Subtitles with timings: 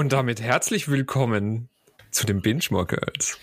[0.00, 1.68] Und damit herzlich willkommen
[2.10, 3.38] zu den Binge Girls.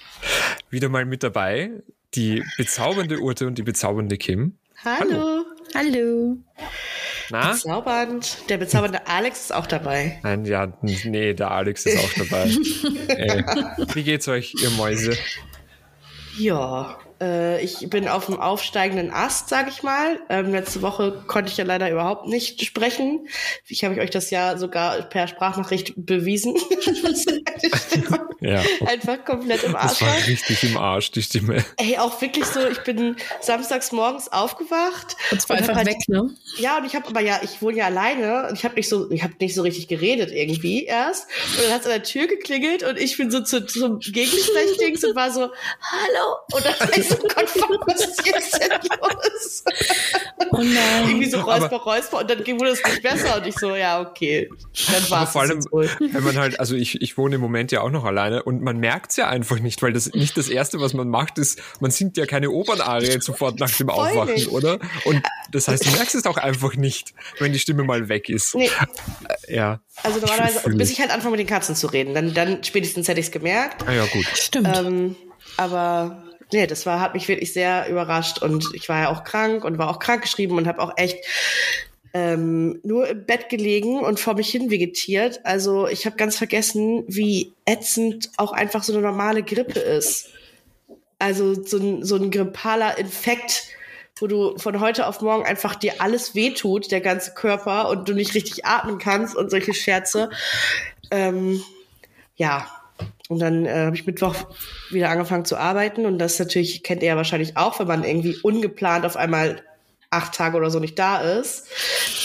[0.72, 1.70] Wieder mal mit dabei
[2.16, 4.58] die bezaubernde Urte und die bezaubernde Kim.
[4.84, 5.46] Hallo.
[5.76, 6.38] Hallo.
[7.30, 7.52] Na?
[7.52, 8.50] Bezaubernd.
[8.50, 10.20] Der bezaubernde Alex ist auch dabei.
[10.24, 12.50] Nein, ja, nee, der Alex ist auch dabei.
[13.08, 13.44] Ey,
[13.94, 15.16] wie geht's euch, ihr Mäuse?
[16.40, 20.20] Ja, äh, ich bin auf dem aufsteigenden Ast, sag ich mal.
[20.30, 23.28] Ähm, letzte Woche konnte ich ja leider überhaupt nicht sprechen.
[23.68, 26.56] Ich habe euch das ja sogar per Sprachnachricht bewiesen.
[28.42, 28.62] ja.
[28.86, 30.00] Einfach komplett im Arsch.
[30.00, 31.64] Das war richtig im Arsch, die Stimme.
[31.78, 35.16] Ey, auch wirklich so, ich bin samstags morgens aufgewacht.
[35.32, 36.30] Und zwar einfach halt, weg, ne?
[36.58, 39.10] Ja, und ich habe aber ja, ich wohne ja alleine und ich habe nicht so,
[39.12, 41.28] ich habe nicht so richtig geredet irgendwie erst.
[41.56, 45.04] Und dann hat es an der Tür geklingelt und ich bin so zu, zum Gegensprechdings
[45.04, 45.50] und war so,
[45.82, 46.36] hallo.
[46.54, 46.76] Und dann
[47.10, 48.70] so, Gott, was ist jetzt denn
[49.02, 49.64] los?
[50.52, 51.08] Oh nein.
[51.08, 54.02] Irgendwie so Räusper, aber, Räusper und dann wurde es nicht besser und ich so, ja,
[54.02, 54.50] okay.
[54.92, 57.82] Dann war es vor allem, wenn man halt, also ich, ich wohne im Moment ja
[57.82, 60.80] auch noch alleine und man merkt es ja einfach nicht, weil das nicht das Erste,
[60.80, 64.52] was man macht, ist, man singt ja keine Opernarien sofort nach dem Aufwachen, nicht.
[64.52, 64.80] oder?
[65.06, 65.22] Und
[65.52, 68.56] das heißt, du merkst es auch einfach nicht, wenn die Stimme mal weg ist.
[68.56, 68.70] Nee.
[69.48, 69.82] Äh, ja.
[70.04, 73.20] Also normalerweise, bis ich halt anfange mit den Katzen zu reden, dann, dann spätestens hätte
[73.20, 73.88] ich es gemerkt.
[73.88, 74.26] Ah ja, gut.
[74.34, 74.70] Stimmt.
[74.76, 75.16] Ähm,
[75.58, 79.64] aber nee, das war, hat mich wirklich sehr überrascht und ich war ja auch krank
[79.64, 81.18] und war auch krankgeschrieben und habe auch echt
[82.14, 85.42] ähm, nur im Bett gelegen und vor mich hin vegetiert.
[85.44, 90.30] Also ich habe ganz vergessen, wie ätzend auch einfach so eine normale Grippe ist.
[91.20, 93.66] Also so ein, so ein grippaler Infekt,
[94.20, 98.14] wo du von heute auf morgen einfach dir alles wehtut, der ganze Körper und du
[98.14, 100.30] nicht richtig atmen kannst und solche Scherze.
[101.12, 101.62] Ähm,
[102.36, 102.68] ja,
[103.30, 104.36] und dann äh, habe ich Mittwoch
[104.90, 106.06] wieder angefangen zu arbeiten.
[106.06, 109.62] Und das natürlich kennt ihr ja wahrscheinlich auch, wenn man irgendwie ungeplant auf einmal
[110.10, 111.68] acht Tage oder so nicht da ist.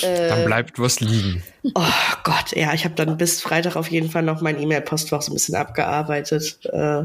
[0.02, 1.42] Äh, dann bleibt was liegen.
[1.74, 1.82] Oh
[2.22, 5.34] Gott, ja, ich habe dann bis Freitag auf jeden Fall noch mein E-Mail-Postfach so ein
[5.34, 6.58] bisschen abgearbeitet.
[6.66, 7.04] Äh,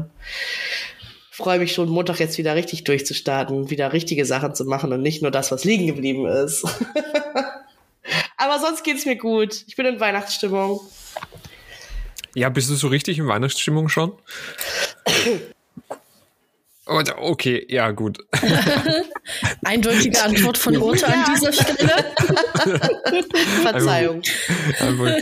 [1.30, 5.22] Freue mich schon, Montag jetzt wieder richtig durchzustarten, wieder richtige Sachen zu machen und nicht
[5.22, 6.64] nur das, was liegen geblieben ist.
[8.36, 9.64] Aber sonst geht's mir gut.
[9.68, 10.80] Ich bin in Weihnachtsstimmung.
[12.34, 14.12] Ja, bist du so richtig in Weihnachtsstimmung schon?
[17.18, 18.18] Okay, ja, gut.
[19.64, 21.08] Eindeutige Antwort von Rote ja.
[21.08, 21.92] an dieser Stelle.
[23.62, 24.22] Verzeihung.
[24.78, 25.16] Einfach,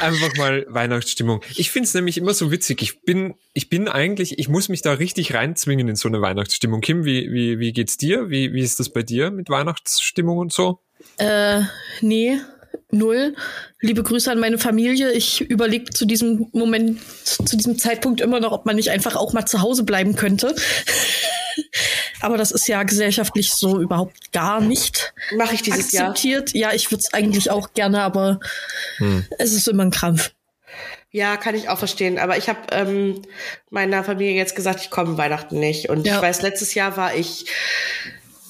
[0.00, 1.42] einfach, mal Weihnachtsstimmung.
[1.54, 2.82] Ich finde es nämlich immer so witzig.
[2.82, 6.80] Ich bin, ich bin eigentlich, ich muss mich da richtig reinzwingen in so eine Weihnachtsstimmung.
[6.80, 8.28] Kim, wie, wie, wie geht's dir?
[8.28, 10.80] Wie, wie ist das bei dir mit Weihnachtsstimmung und so?
[11.18, 11.62] Äh,
[12.00, 12.40] nee,
[12.92, 13.34] null.
[13.80, 15.12] Liebe Grüße an meine Familie.
[15.12, 19.32] Ich überlege zu diesem Moment, zu diesem Zeitpunkt immer noch, ob man nicht einfach auch
[19.32, 20.54] mal zu Hause bleiben könnte.
[22.20, 26.52] Aber das ist ja gesellschaftlich so überhaupt gar nicht Mach ich dieses akzeptiert.
[26.54, 26.70] Jahr?
[26.70, 28.40] Ja, ich würde es eigentlich auch gerne, aber
[28.98, 29.24] hm.
[29.38, 30.30] es ist immer ein Krampf.
[31.12, 32.18] Ja, kann ich auch verstehen.
[32.18, 33.22] Aber ich habe ähm,
[33.70, 35.88] meiner Familie jetzt gesagt, ich komme Weihnachten nicht.
[35.88, 36.16] Und ja.
[36.16, 37.46] ich weiß, letztes Jahr war ich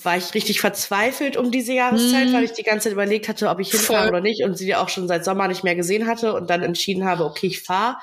[0.04, 2.32] war ich richtig verzweifelt um diese Jahreszeit, mm.
[2.32, 4.88] weil ich die ganze Zeit überlegt hatte, ob ich hinfahre oder nicht und sie auch
[4.88, 7.96] schon seit Sommer nicht mehr gesehen hatte und dann entschieden habe, okay, ich fahre.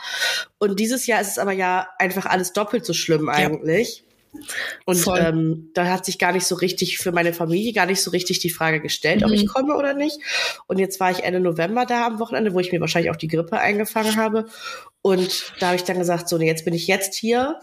[0.59, 3.99] Und dieses Jahr ist es aber ja einfach alles doppelt so schlimm eigentlich.
[3.99, 4.07] Ja.
[4.85, 8.11] Und ähm, da hat sich gar nicht so richtig für meine Familie gar nicht so
[8.11, 9.27] richtig die Frage gestellt, mhm.
[9.27, 9.47] ob ich mhm.
[9.47, 10.19] komme oder nicht.
[10.67, 13.27] Und jetzt war ich Ende November da am Wochenende, wo ich mir wahrscheinlich auch die
[13.27, 14.45] Grippe eingefangen habe.
[15.01, 17.59] Und da habe ich dann gesagt, so, jetzt bin ich jetzt hier.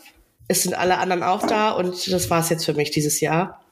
[0.46, 3.63] Es sind alle anderen auch da und das war es jetzt für mich dieses Jahr.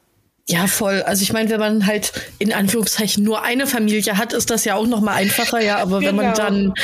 [0.49, 1.03] Ja, voll.
[1.03, 4.75] Also ich meine, wenn man halt in Anführungszeichen nur eine Familie hat, ist das ja
[4.75, 5.79] auch noch mal einfacher, ja.
[5.79, 6.09] Aber genau.
[6.09, 6.37] wenn man genau.
[6.37, 6.75] dann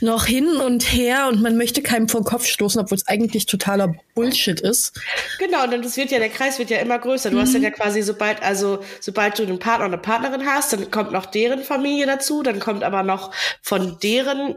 [0.00, 3.46] noch hin und her und man möchte keinem vor den Kopf stoßen, obwohl es eigentlich
[3.46, 5.00] totaler Bullshit ist.
[5.40, 7.30] Genau, und das wird ja, der Kreis wird ja immer größer.
[7.30, 7.40] Du mhm.
[7.40, 11.10] hast ja quasi, sobald, also sobald du einen Partner oder eine Partnerin hast, dann kommt
[11.10, 14.54] noch deren Familie dazu, dann kommt aber noch von deren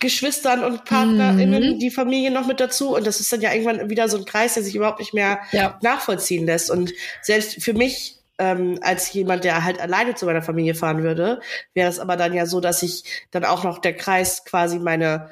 [0.00, 1.78] Geschwistern und PartnerInnen, mhm.
[1.78, 2.94] die Familie noch mit dazu.
[2.96, 5.40] Und das ist dann ja irgendwann wieder so ein Kreis, der sich überhaupt nicht mehr
[5.52, 5.78] ja.
[5.82, 6.70] nachvollziehen lässt.
[6.70, 6.92] Und
[7.22, 11.40] selbst für mich, ähm, als jemand, der halt alleine zu meiner Familie fahren würde,
[11.74, 15.30] wäre es aber dann ja so, dass ich dann auch noch der Kreis quasi meine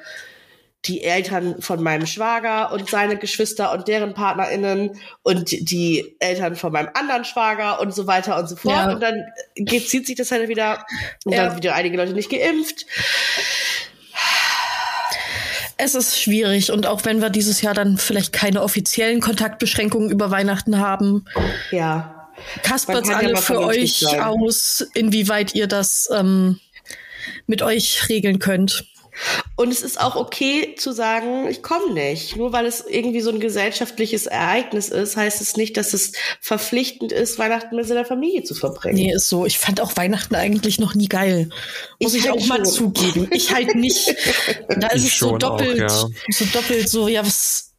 [0.87, 6.71] die Eltern von meinem Schwager und seine Geschwister und deren PartnerInnen und die Eltern von
[6.71, 8.75] meinem anderen Schwager und so weiter und so fort.
[8.75, 8.91] Ja.
[8.91, 9.23] Und dann
[9.55, 10.85] geht, zieht sich das halt wieder
[11.23, 11.47] und ja.
[11.47, 12.85] dann wieder einige Leute nicht geimpft.
[15.77, 20.31] Es ist schwierig und auch wenn wir dieses Jahr dann vielleicht keine offiziellen Kontaktbeschränkungen über
[20.31, 21.25] Weihnachten haben.
[21.71, 22.29] Ja.
[22.63, 26.59] Kaspert's alle ja für euch aus, inwieweit ihr das ähm,
[27.47, 28.85] mit euch regeln könnt.
[29.55, 32.35] Und es ist auch okay zu sagen, ich komme nicht.
[32.35, 37.11] Nur weil es irgendwie so ein gesellschaftliches Ereignis ist, heißt es nicht, dass es verpflichtend
[37.11, 38.95] ist, Weihnachten mit seiner Familie zu verbringen.
[38.95, 39.45] Nee, ist so.
[39.45, 41.49] Ich fand auch Weihnachten eigentlich noch nie geil.
[42.01, 43.27] Muss ich, ich halt auch mal zugeben.
[43.31, 44.15] Ich halt nicht.
[44.67, 46.15] Da ist ich es so doppelt, auch, ja.
[46.29, 47.73] so doppelt so, ja, was,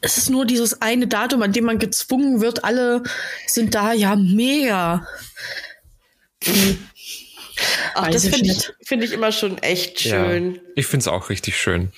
[0.00, 3.02] es ist nur dieses eine Datum, an dem man gezwungen wird, alle
[3.46, 5.06] sind da, ja, mega.
[6.44, 6.78] Hm.
[7.94, 10.54] Ach, das finde ich, find ich immer schon echt schön.
[10.54, 11.92] Ja, ich finde es auch richtig schön.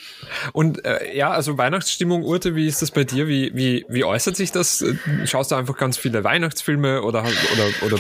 [0.53, 3.27] Und äh, ja, also Weihnachtsstimmung, Urte, wie ist das bei dir?
[3.29, 4.85] Wie, wie, wie äußert sich das?
[5.25, 7.99] Schaust du einfach ganz viele Weihnachtsfilme oder, oder, oder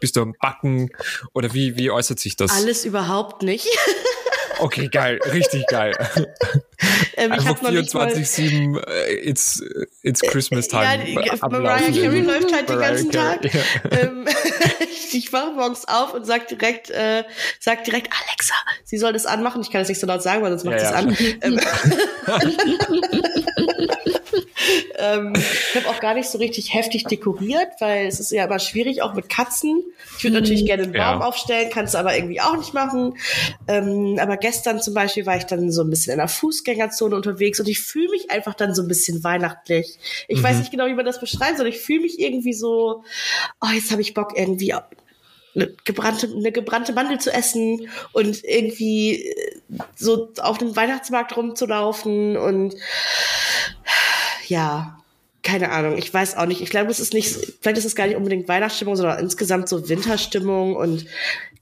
[0.00, 0.90] bist du am Backen?
[1.34, 2.50] Oder wie, wie äußert sich das?
[2.50, 3.68] Alles überhaupt nicht.
[4.60, 5.92] Okay, geil, richtig geil.
[7.16, 9.60] Ähm, Einfach 24-7, äh, it's,
[10.02, 11.04] it's Christmas time.
[11.08, 13.52] Ja, Mariah Carey läuft halt Mariah den ganzen Tag.
[13.52, 13.60] Ja.
[13.90, 14.24] Ähm,
[15.12, 17.24] ich wache morgens auf und sag direkt, äh,
[17.60, 19.62] sag direkt, Alexa, sie soll das anmachen.
[19.62, 21.54] Ich kann das nicht so laut sagen, weil sonst macht ja, sie es an.
[24.98, 28.58] ähm, ich habe auch gar nicht so richtig heftig dekoriert, weil es ist ja immer
[28.58, 29.84] schwierig, auch mit Katzen.
[30.16, 31.26] Ich würde natürlich gerne einen Baum ja.
[31.26, 33.16] aufstellen, kannst du aber irgendwie auch nicht machen.
[33.66, 37.60] Ähm, aber gestern zum Beispiel war ich dann so ein bisschen in der Fußgängerzone unterwegs
[37.60, 39.98] und ich fühle mich einfach dann so ein bisschen weihnachtlich.
[40.28, 40.42] Ich mhm.
[40.42, 41.68] weiß nicht genau, wie man das beschreiben soll.
[41.68, 43.04] Ich fühle mich irgendwie so,
[43.60, 44.74] oh, jetzt habe ich Bock irgendwie
[45.54, 49.60] eine gebrannte, eine gebrannte Mandel zu essen und irgendwie äh,
[49.96, 52.74] so auf dem Weihnachtsmarkt rumzulaufen und
[54.48, 54.98] ja,
[55.42, 56.60] keine Ahnung, ich weiß auch nicht.
[56.60, 59.88] Ich glaube, es ist nicht, vielleicht ist es gar nicht unbedingt Weihnachtsstimmung, sondern insgesamt so
[59.88, 61.06] Winterstimmung und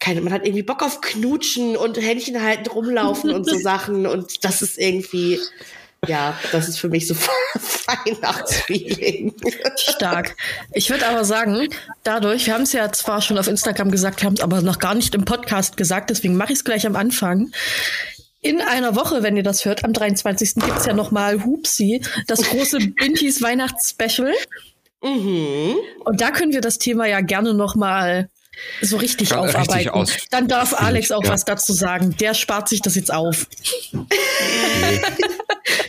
[0.01, 4.45] keine, man hat irgendwie Bock auf Knutschen und Händchen halten, rumlaufen und so Sachen und
[4.45, 5.39] das ist irgendwie,
[6.07, 7.15] ja, das ist für mich so
[7.87, 9.35] Weihnachtsfeeling.
[9.77, 10.37] Stark.
[10.73, 11.69] Ich würde aber sagen,
[12.03, 14.95] dadurch, wir haben es ja zwar schon auf Instagram gesagt, haben es aber noch gar
[14.95, 17.53] nicht im Podcast gesagt, deswegen mache ich es gleich am Anfang.
[18.47, 20.55] In einer Woche, wenn ihr das hört, am 23.
[20.55, 24.33] gibt es ja nochmal Hupsi, das große Bintis Weihnachtsspecial.
[25.03, 25.75] Mhm.
[26.05, 28.29] Und da können wir das Thema ja gerne nochmal
[28.81, 29.99] so richtig Kann aufarbeiten.
[29.99, 31.31] Richtig Dann darf Alex auch ja.
[31.31, 32.17] was dazu sagen.
[32.21, 33.49] Der spart sich das jetzt auf.
[33.93, 34.05] Nee.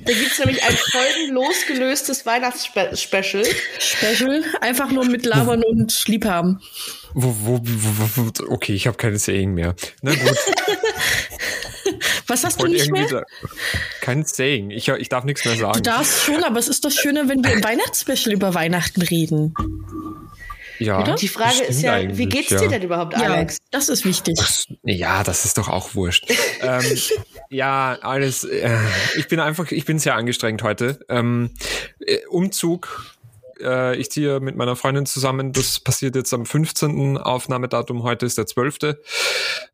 [0.05, 3.45] da gibt es nämlich ein folgenlos gelöstes Weihnachtsspecial.
[3.79, 4.43] Special?
[4.61, 6.59] Einfach nur mit Labern und Liebhaben.
[7.13, 9.75] Wo, wo, wo, okay, ich habe keine Saying mehr.
[10.01, 10.37] Na gut.
[12.27, 13.07] Was hast du nicht mehr?
[13.07, 13.23] Da,
[14.01, 14.71] kein Saying.
[14.71, 15.73] Ich, ich darf nichts mehr sagen.
[15.73, 19.53] Du darfst schon, aber es ist doch schöner, wenn wir im Weihnachtsspecial über Weihnachten reden.
[20.79, 21.01] Ja.
[21.01, 21.15] Oder?
[21.15, 23.55] Die Frage ist ja, wie geht's dir denn überhaupt, Alex?
[23.55, 24.39] Ja, das ist wichtig.
[24.83, 26.29] Ja, das ist doch auch wurscht.
[26.61, 26.83] ähm,
[27.49, 28.43] ja, alles.
[28.43, 28.77] Äh,
[29.17, 30.99] ich bin einfach, ich bin sehr angestrengt heute.
[31.09, 31.51] Ähm,
[31.99, 33.16] äh, Umzug
[33.61, 35.51] äh, ich ziehe mit meiner Freundin zusammen.
[35.53, 37.17] Das passiert jetzt am 15.
[37.17, 38.03] Aufnahmedatum.
[38.03, 38.77] Heute ist der 12.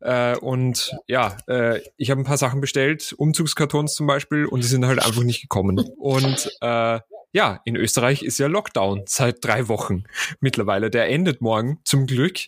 [0.00, 4.68] Äh, und ja, äh, ich habe ein paar Sachen bestellt, Umzugskartons zum Beispiel, und die
[4.68, 5.78] sind halt einfach nicht gekommen.
[5.98, 7.00] Und äh,
[7.34, 10.04] ja, in Österreich ist ja Lockdown seit drei Wochen
[10.38, 10.88] mittlerweile.
[10.88, 12.38] Der endet morgen zum Glück.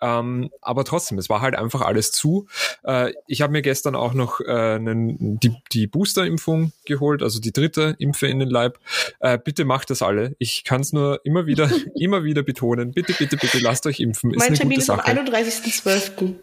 [0.00, 2.46] Ähm, aber trotzdem, es war halt einfach alles zu.
[2.84, 7.52] Äh, ich habe mir gestern auch noch äh, einen, die, die Booster-Impfung geholt, also die
[7.52, 8.78] dritte Impfe in den Leib.
[9.18, 10.36] Äh, bitte macht das alle.
[10.38, 12.92] Ich kann es nur immer wieder, immer wieder betonen.
[12.92, 14.32] Bitte, bitte, bitte lasst euch impfen.
[14.32, 16.34] Ist mein Termin ist am 31.12.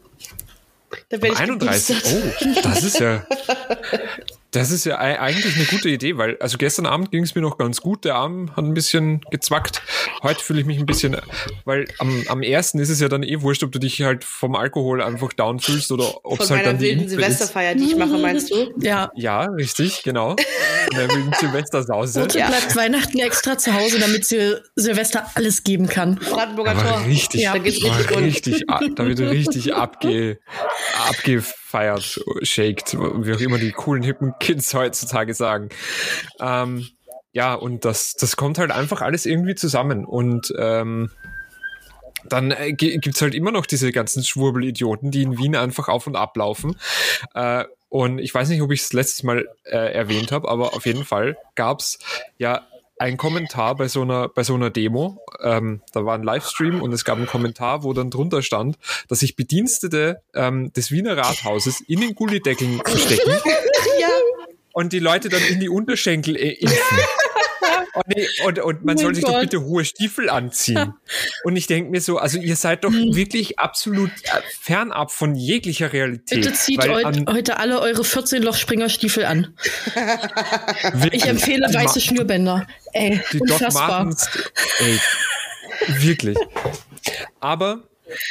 [1.08, 2.02] Da werde ich 31.
[2.06, 3.26] Oh, das ist ja.
[4.54, 7.58] Das ist ja eigentlich eine gute Idee, weil also gestern Abend ging es mir noch
[7.58, 8.06] ganz gut.
[8.06, 9.82] Der Arm hat ein bisschen gezwackt.
[10.22, 11.18] Heute fühle ich mich ein bisschen,
[11.66, 14.56] weil am, am ersten ist es ja dann eh wurscht, ob du dich halt vom
[14.56, 18.18] Alkohol einfach down fühlst oder ob es halt dann die wilden Silvesterfeier, die ich mache,
[18.20, 18.72] meinst du?
[18.84, 19.12] Ja.
[19.16, 20.36] Ja, richtig, genau.
[20.92, 22.24] In der wilden Silvestersause.
[22.24, 22.48] Und ja.
[22.48, 26.16] bleibt Weihnachten extra zu Hause, damit sie Silvester alles geben kann.
[26.16, 27.06] Brandenburger Tor.
[27.08, 27.54] Richtig, ja.
[27.54, 30.40] da geht's richtig, richtig, da wird richtig abge,
[31.74, 35.70] abgefeiert, shaked, wie auch immer die coolen, hippen Kids heutzutage sagen.
[36.40, 36.88] Ähm,
[37.32, 40.06] ja, und das, das kommt halt einfach alles irgendwie zusammen.
[40.06, 41.10] Und ähm,
[42.26, 46.16] dann äh, gibt's halt immer noch diese ganzen Schwurbelidioten, die in Wien einfach auf und
[46.16, 46.78] ablaufen.
[47.34, 50.86] Äh, und ich weiß nicht, ob ich es letztes Mal äh, erwähnt habe, aber auf
[50.86, 52.00] jeden Fall gab's
[52.38, 52.66] ja
[52.98, 55.20] ein Kommentar bei so einer, bei so einer Demo.
[55.42, 59.20] Ähm, da war ein Livestream und es gab einen Kommentar, wo dann drunter stand, dass
[59.20, 63.32] sich Bedienstete ähm, des Wiener Rathauses in den Gullideckeln verstecken.
[64.00, 64.10] ja.
[64.74, 66.98] Und die Leute dann in die Unterschenkel äh, impfen.
[67.94, 69.36] Und, nee, und, und man oh soll sich Gott.
[69.36, 70.94] doch bitte hohe Stiefel anziehen.
[71.44, 73.16] Und ich denke mir so, also ihr seid doch hm.
[73.16, 76.42] wirklich absolut äh, fernab von jeglicher Realität.
[76.42, 79.56] Bitte zieht an, heute alle eure 14 Loch Springerstiefel an.
[81.12, 82.68] ich empfehle weiße Schnürbänder.
[82.94, 83.72] Ey, die unfassbar.
[83.72, 84.30] Doc Martens,
[84.80, 85.00] ey,
[86.00, 86.38] wirklich.
[87.40, 87.84] Aber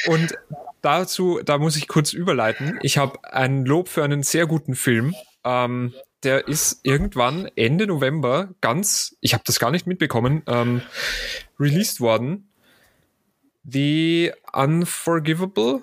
[0.06, 0.34] und
[0.80, 2.78] dazu, da muss ich kurz überleiten.
[2.82, 5.14] Ich habe ein Lob für einen sehr guten Film.
[5.44, 10.82] Ähm, der ist irgendwann Ende November ganz, ich habe das gar nicht mitbekommen, ähm,
[11.58, 12.48] released worden.
[13.64, 15.82] The Unforgivable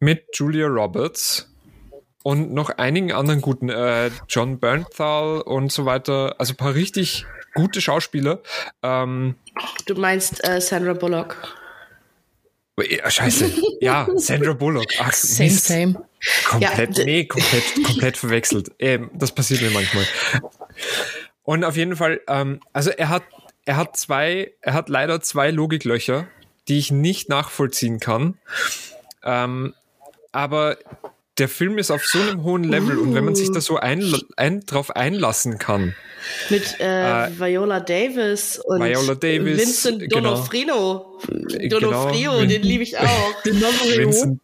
[0.00, 1.50] mit Julia Roberts
[2.22, 6.34] und noch einigen anderen guten, äh, John Bernthal und so weiter.
[6.38, 8.40] Also ein paar richtig gute Schauspieler.
[8.82, 9.36] Ähm,
[9.86, 11.59] du meinst äh, Sandra Bullock?
[12.88, 13.50] Ja, scheiße.
[13.80, 14.86] Ja, Sandra Bullock.
[14.98, 15.66] Ach, same, Mist.
[15.66, 16.02] same.
[16.44, 18.70] Komplett, ja, nee, komplett, komplett verwechselt.
[18.78, 20.06] Ähm, das passiert mir manchmal.
[21.44, 23.22] Und auf jeden Fall, ähm, also er hat,
[23.64, 26.28] er hat zwei, er hat leider zwei Logiklöcher,
[26.68, 28.38] die ich nicht nachvollziehen kann.
[29.24, 29.74] Ähm,
[30.32, 30.76] aber
[31.40, 33.02] der Film ist auf so einem hohen Level uh.
[33.02, 35.94] und wenn man sich da so ein, ein, drauf einlassen kann.
[36.50, 40.34] Mit äh, äh, Viola Davis und Viola Davis, Vincent genau.
[40.34, 41.18] Donofrio.
[41.26, 41.80] Genau.
[41.80, 42.46] Donofrio, genau.
[42.46, 43.06] den liebe ich auch.
[43.44, 44.40] Vincent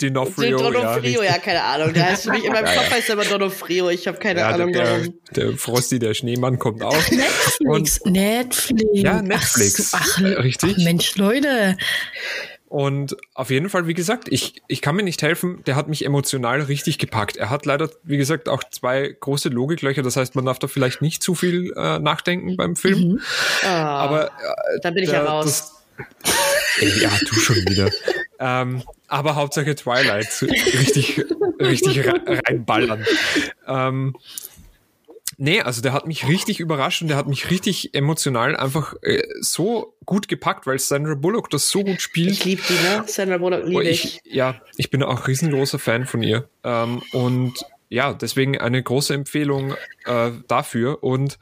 [0.00, 0.58] Donofrio.
[0.58, 1.92] Donofrio, ja, ja, keine Ahnung.
[1.94, 3.90] Der heißt für mich in meinem Kopf heißt er immer Donofrio.
[3.90, 5.14] Ich habe keine ja, Ahnung der, warum.
[5.36, 6.92] Der Frosty, der Schneemann kommt auch.
[7.10, 8.00] Netflix.
[8.00, 8.90] Und, Netflix.
[8.94, 9.92] Ja, Netflix.
[9.94, 10.74] Ach, ach, Richtig.
[10.78, 11.76] Ach, Mensch, Leute.
[12.70, 16.06] Und auf jeden Fall, wie gesagt, ich, ich kann mir nicht helfen, der hat mich
[16.06, 17.36] emotional richtig gepackt.
[17.36, 21.02] Er hat leider, wie gesagt, auch zwei große Logiklöcher, das heißt, man darf da vielleicht
[21.02, 23.00] nicht zu viel äh, nachdenken beim Film.
[23.00, 23.20] Mhm.
[23.64, 24.30] Oh, Aber äh,
[24.82, 25.82] da bin ich ja raus.
[26.78, 27.90] Das, ja, du schon wieder.
[28.38, 31.24] ähm, aber Hauptsache Twilight richtig,
[31.60, 33.04] richtig reinballern.
[33.66, 34.14] Ähm,
[35.42, 39.22] Nee, also der hat mich richtig überrascht und der hat mich richtig emotional einfach äh,
[39.40, 42.32] so gut gepackt, weil Sandra Bullock das so gut spielt.
[42.32, 43.04] Ich liebe die, ne?
[43.06, 44.20] Sandra Bullock liebe ich.
[44.22, 44.34] ich.
[44.34, 46.46] Ja, ich bin auch riesengroßer Fan von ihr.
[46.62, 47.54] Ähm, und
[47.88, 51.02] ja, deswegen eine große Empfehlung äh, dafür.
[51.02, 51.38] Und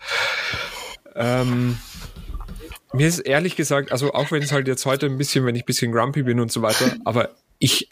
[1.16, 1.76] ähm,
[2.92, 5.64] mir ist ehrlich gesagt, also auch wenn es halt jetzt heute ein bisschen, wenn ich
[5.64, 7.90] ein bisschen grumpy bin und so weiter, aber ich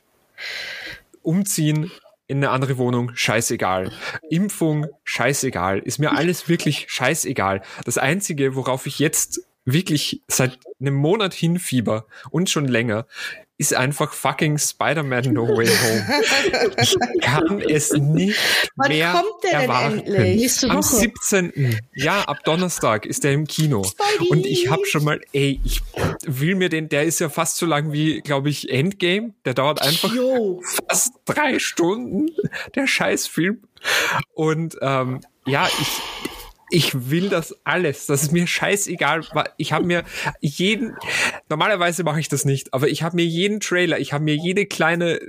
[1.23, 1.91] umziehen
[2.26, 3.92] in eine andere Wohnung, scheißegal.
[4.30, 5.78] Impfung, scheißegal.
[5.80, 7.62] Ist mir alles wirklich scheißegal.
[7.85, 13.06] Das Einzige, worauf ich jetzt wirklich seit einem Monat hinfieber und schon länger,
[13.59, 16.23] ist einfach fucking Spider-Man No Way Home.
[16.83, 18.39] Ich kann es nicht
[18.77, 20.05] Wann mehr kommt der erwarten.
[20.05, 20.71] Denn endlich?
[20.71, 21.81] Am 17.
[21.95, 23.83] Ja, ab Donnerstag ist der im Kino.
[23.83, 24.29] Spidey.
[24.31, 25.83] Und ich habe schon mal, ey, ich
[26.27, 29.33] will mir den, der ist ja fast so lang wie, glaube ich, Endgame.
[29.45, 30.63] Der dauert einfach Yo.
[30.89, 32.29] fast drei Stunden,
[32.75, 33.63] der Scheißfilm.
[34.35, 36.03] Und ähm, ja, ich,
[36.70, 38.06] ich will das alles.
[38.06, 39.23] Das ist mir scheißegal.
[39.56, 40.04] Ich habe mir
[40.40, 40.96] jeden,
[41.49, 44.66] normalerweise mache ich das nicht, aber ich habe mir jeden Trailer, ich habe mir jede
[44.66, 45.20] kleine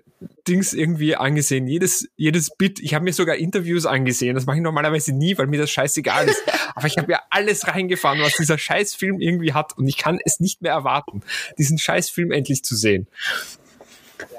[0.48, 2.80] Dings irgendwie angesehen, jedes, jedes Bit.
[2.80, 4.36] Ich habe mir sogar Interviews angesehen.
[4.36, 6.42] Das mache ich normalerweise nie, weil mir das scheißegal ist.
[6.76, 9.78] Aber ich habe mir alles reingefahren, was dieser Scheißfilm irgendwie hat.
[9.78, 11.22] Und ich kann es nicht mehr erwarten,
[11.58, 13.08] diesen Scheißfilm endlich zu sehen.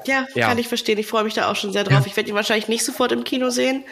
[0.06, 0.48] Ja, ja.
[0.48, 0.98] kann ich verstehen.
[0.98, 2.00] Ich freue mich da auch schon sehr drauf.
[2.00, 2.06] Ja.
[2.06, 3.84] Ich werde ihn wahrscheinlich nicht sofort im Kino sehen.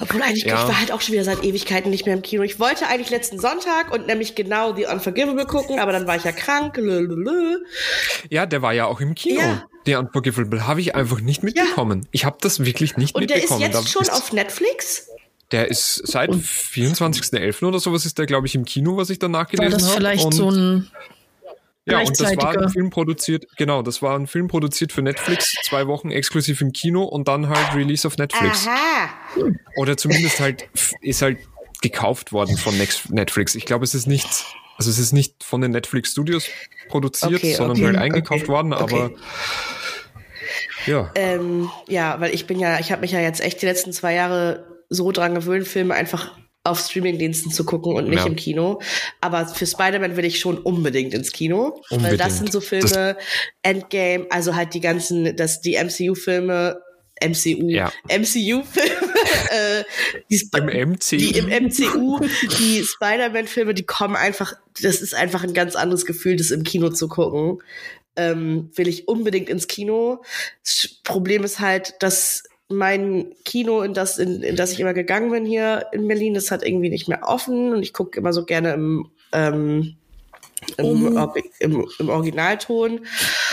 [0.00, 0.60] Obwohl eigentlich, ja.
[0.60, 2.42] ich war halt auch schon wieder seit Ewigkeiten nicht mehr im Kino.
[2.42, 6.24] Ich wollte eigentlich letzten Sonntag und nämlich genau The Unforgivable gucken, aber dann war ich
[6.24, 6.76] ja krank.
[6.76, 7.64] Lululul.
[8.30, 9.40] Ja, der war ja auch im Kino.
[9.40, 9.64] Ja.
[9.86, 12.02] The Unforgivable habe ich einfach nicht mitbekommen.
[12.02, 12.08] Ja.
[12.12, 13.62] Ich habe das wirklich nicht und mitbekommen.
[13.62, 15.08] Und der ist jetzt schon auf Netflix?
[15.52, 17.64] Der ist seit 24.11.
[17.64, 19.82] oder sowas ist der, glaube ich, im Kino, was ich danach gelesen habe.
[19.82, 20.90] War das vielleicht so ein
[21.86, 25.54] ja, und das war ein Film produziert, genau, das war ein Film produziert für Netflix,
[25.64, 28.66] zwei Wochen exklusiv im Kino und dann halt Release auf Netflix.
[28.66, 29.10] Aha.
[29.76, 30.68] Oder zumindest halt,
[31.02, 31.38] ist halt
[31.82, 32.74] gekauft worden von
[33.10, 33.54] Netflix.
[33.54, 34.26] Ich glaube, es ist nicht,
[34.78, 36.48] also es ist nicht von den Netflix Studios
[36.88, 39.10] produziert, okay, sondern okay, halt eingekauft okay, worden, aber
[40.86, 41.10] ja.
[41.14, 44.14] Ähm, ja, weil ich bin ja, ich habe mich ja jetzt echt die letzten zwei
[44.14, 48.26] Jahre so dran gewöhnt, Filme einfach auf Streamingdiensten zu gucken und nicht ja.
[48.26, 48.80] im Kino.
[49.20, 51.80] Aber für Spider-Man will ich schon unbedingt ins Kino.
[51.90, 52.02] Unbedingt.
[52.02, 53.16] Weil das sind so Filme, das
[53.62, 56.80] Endgame, also halt die ganzen, das, die MCU-Filme,
[57.22, 57.92] MCU, ja.
[58.08, 58.64] MCU-Filme,
[59.50, 59.84] äh,
[60.30, 61.16] die, Im MCU.
[61.16, 62.20] die im MCU,
[62.58, 66.88] die Spider-Man-Filme, die kommen einfach, das ist einfach ein ganz anderes Gefühl, das im Kino
[66.88, 67.62] zu gucken.
[68.16, 70.22] Ähm, will ich unbedingt ins Kino.
[70.62, 75.30] Das Problem ist halt, dass mein Kino, in das, in, in das ich immer gegangen
[75.30, 78.44] bin hier in Berlin, das hat irgendwie nicht mehr offen und ich gucke immer so
[78.44, 79.96] gerne im, ähm,
[80.78, 81.34] im, oh.
[81.60, 83.00] im, im, Originalton.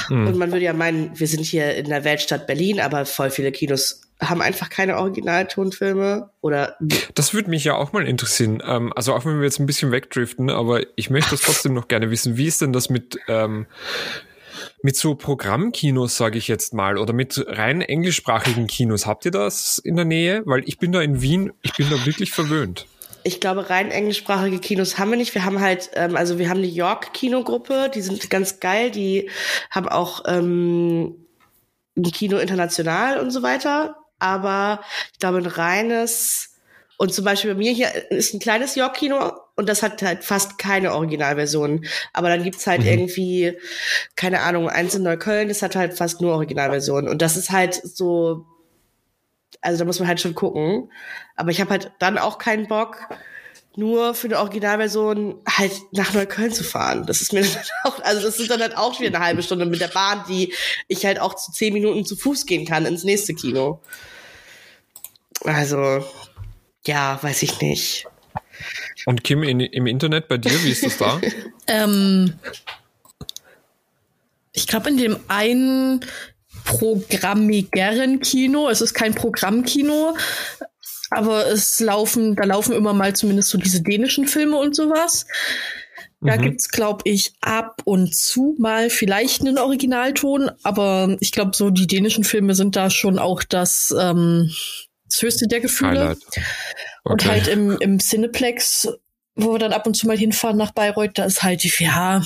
[0.10, 0.28] Mhm.
[0.28, 3.52] Und man würde ja meinen, wir sind hier in der Weltstadt Berlin, aber voll viele
[3.52, 6.78] Kinos haben einfach keine Originaltonfilme oder.
[7.16, 8.62] Das würde mich ja auch mal interessieren.
[8.66, 11.88] Ähm, also auch wenn wir jetzt ein bisschen wegdriften, aber ich möchte das trotzdem noch
[11.88, 12.38] gerne wissen.
[12.38, 13.66] Wie ist denn das mit ähm,
[14.82, 19.78] mit so Programmkinos, sage ich jetzt mal, oder mit rein englischsprachigen Kinos, habt ihr das
[19.78, 20.44] in der Nähe?
[20.46, 22.86] Weil ich bin da in Wien, ich bin da wirklich verwöhnt.
[23.24, 25.36] Ich glaube, rein englischsprachige Kinos haben wir nicht.
[25.36, 29.30] Wir haben halt, ähm, also wir haben die York Kinogruppe, die sind ganz geil, die
[29.70, 31.28] haben auch ähm,
[31.96, 33.98] ein Kino international und so weiter.
[34.18, 34.82] Aber
[35.14, 36.51] ich glaube, ein reines
[37.02, 40.60] und zum Beispiel bei mir hier ist ein kleines York-Kino und das hat halt fast
[40.60, 41.84] keine Originalversion.
[42.14, 42.88] Aber dann gibt's halt mhm.
[42.88, 43.58] irgendwie,
[44.16, 47.10] keine Ahnung, eins in Neukölln, das hat halt fast nur Originalversionen.
[47.10, 48.46] Und das ist halt so,
[49.62, 50.92] also da muss man halt schon gucken.
[51.36, 53.10] Aber ich habe halt dann auch keinen Bock,
[53.76, 57.08] nur für eine Originalversion halt nach Neukölln zu fahren.
[57.08, 59.66] Das ist mir dann auch, also das ist dann halt auch wieder eine halbe Stunde
[59.66, 60.54] mit der Bahn, die
[60.88, 63.82] ich halt auch zu zehn Minuten zu Fuß gehen kann ins nächste Kino.
[65.44, 66.06] Also,
[66.86, 68.08] ja, weiß ich nicht.
[69.06, 71.20] Und Kim, in, im Internet bei dir, wie ist das da?
[71.68, 72.34] ähm,
[74.54, 76.06] ich glaube, in dem einen
[76.66, 80.16] programmigeren Kino, es ist kein Programmkino,
[81.10, 85.26] aber es laufen, da laufen immer mal zumindest so diese dänischen Filme und sowas.
[86.22, 86.42] Da mhm.
[86.42, 91.88] gibt's, glaube ich, ab und zu mal vielleicht einen Originalton, aber ich glaube, so die
[91.88, 94.52] dänischen Filme sind da schon auch das, ähm,
[95.12, 96.18] das höchste der Gefühle.
[96.18, 96.44] Okay.
[97.04, 98.88] Und halt im, im Cineplex,
[99.36, 102.24] wo wir dann ab und zu mal hinfahren nach Bayreuth, da ist halt, ja,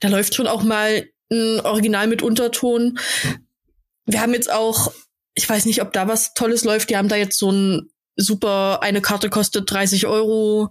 [0.00, 2.98] da läuft schon auch mal ein Original mit Unterton.
[4.06, 4.92] Wir haben jetzt auch,
[5.34, 8.82] ich weiß nicht, ob da was Tolles läuft, die haben da jetzt so ein super,
[8.82, 10.70] eine Karte kostet 30 Euro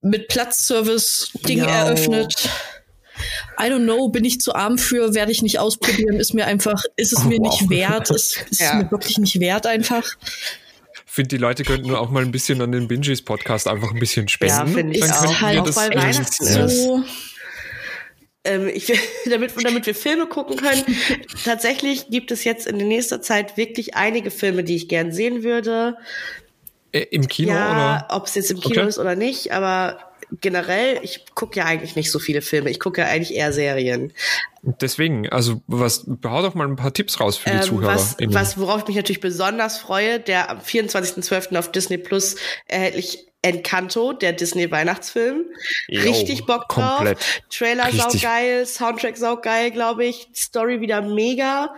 [0.00, 2.48] mit Platzservice-Ding eröffnet.
[3.58, 6.82] I don't know, bin ich zu arm für, werde ich nicht ausprobieren, ist mir einfach,
[6.96, 7.50] ist es oh, mir wow.
[7.50, 8.74] nicht wert, ist, ist ja.
[8.74, 10.04] mir wirklich nicht wert einfach.
[11.06, 13.98] Ich finde, die Leute könnten auch mal ein bisschen an den Binges Podcast einfach ein
[13.98, 14.54] bisschen spenden.
[14.54, 15.40] Ja, finde ich Dann auch.
[15.40, 17.04] Halt auch bei Weihnachten so.
[18.46, 18.92] Ähm, ich,
[19.30, 20.84] damit, damit wir Filme gucken können.
[21.44, 25.42] Tatsächlich gibt es jetzt in der nächster Zeit wirklich einige Filme, die ich gern sehen
[25.42, 25.96] würde.
[26.92, 28.88] Äh, Im Kino ja, ob es jetzt im Kino okay.
[28.88, 30.05] ist oder nicht, aber
[30.40, 34.12] generell, ich gucke ja eigentlich nicht so viele Filme, ich gucke ja eigentlich eher Serien.
[34.62, 37.94] Deswegen, also was, hau doch mal ein paar Tipps raus für die ähm, Zuhörer.
[37.94, 41.56] Was, was, worauf ich mich natürlich besonders freue, der am 24.12.
[41.56, 45.44] auf Disney Plus erhältlich Encanto, der Disney Weihnachtsfilm.
[45.88, 46.96] Jo, Richtig Bock drauf.
[46.96, 47.18] Komplett.
[47.50, 48.20] Trailer Richtig.
[48.22, 50.28] saugeil, Soundtrack saugeil, glaube ich.
[50.34, 51.74] Story wieder mega.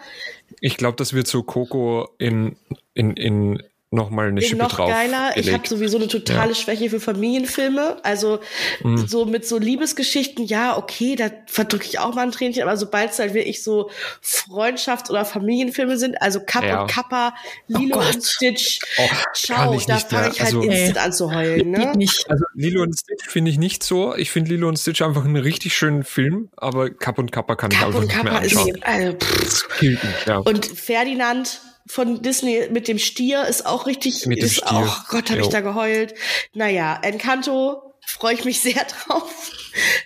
[0.60, 2.56] Ich glaube, das wird so Coco in,
[2.94, 4.90] in, in noch mal eine Schippe noch drauf.
[4.90, 5.30] geiler.
[5.30, 5.48] Gelegt.
[5.48, 6.54] Ich habe sowieso eine totale ja.
[6.54, 7.96] Schwäche für Familienfilme.
[8.02, 8.40] Also
[8.82, 9.06] mhm.
[9.06, 13.12] so mit so Liebesgeschichten, ja, okay, da verdrücke ich auch mal ein Tränchen, aber sobald
[13.12, 13.90] es halt wirklich so
[14.22, 16.82] Freundschafts- oder Familienfilme sind, also Kapp ja.
[16.82, 17.34] und Kappa,
[17.66, 21.70] Lilo oh und Stitch, oh, ciao, da fange ich halt also, instant an zu heulen.
[21.70, 21.92] Ne?
[22.28, 24.14] Also Lilo und Stitch finde ich nicht so.
[24.14, 27.70] Ich finde Lilo und Stitch einfach einen richtig schönen Film, aber Kapp und Kappa kann
[27.70, 28.68] Kapp ich einfach nicht Kappa mehr anschauen.
[28.68, 30.26] Ist, also, pff.
[30.26, 30.38] Ja.
[30.38, 34.70] Und Ferdinand von Disney mit dem Stier ist auch richtig, mit ist Stier.
[34.70, 36.14] auch, Gott, habe ich da geheult.
[36.54, 39.52] Naja, Encanto, freue ich mich sehr drauf.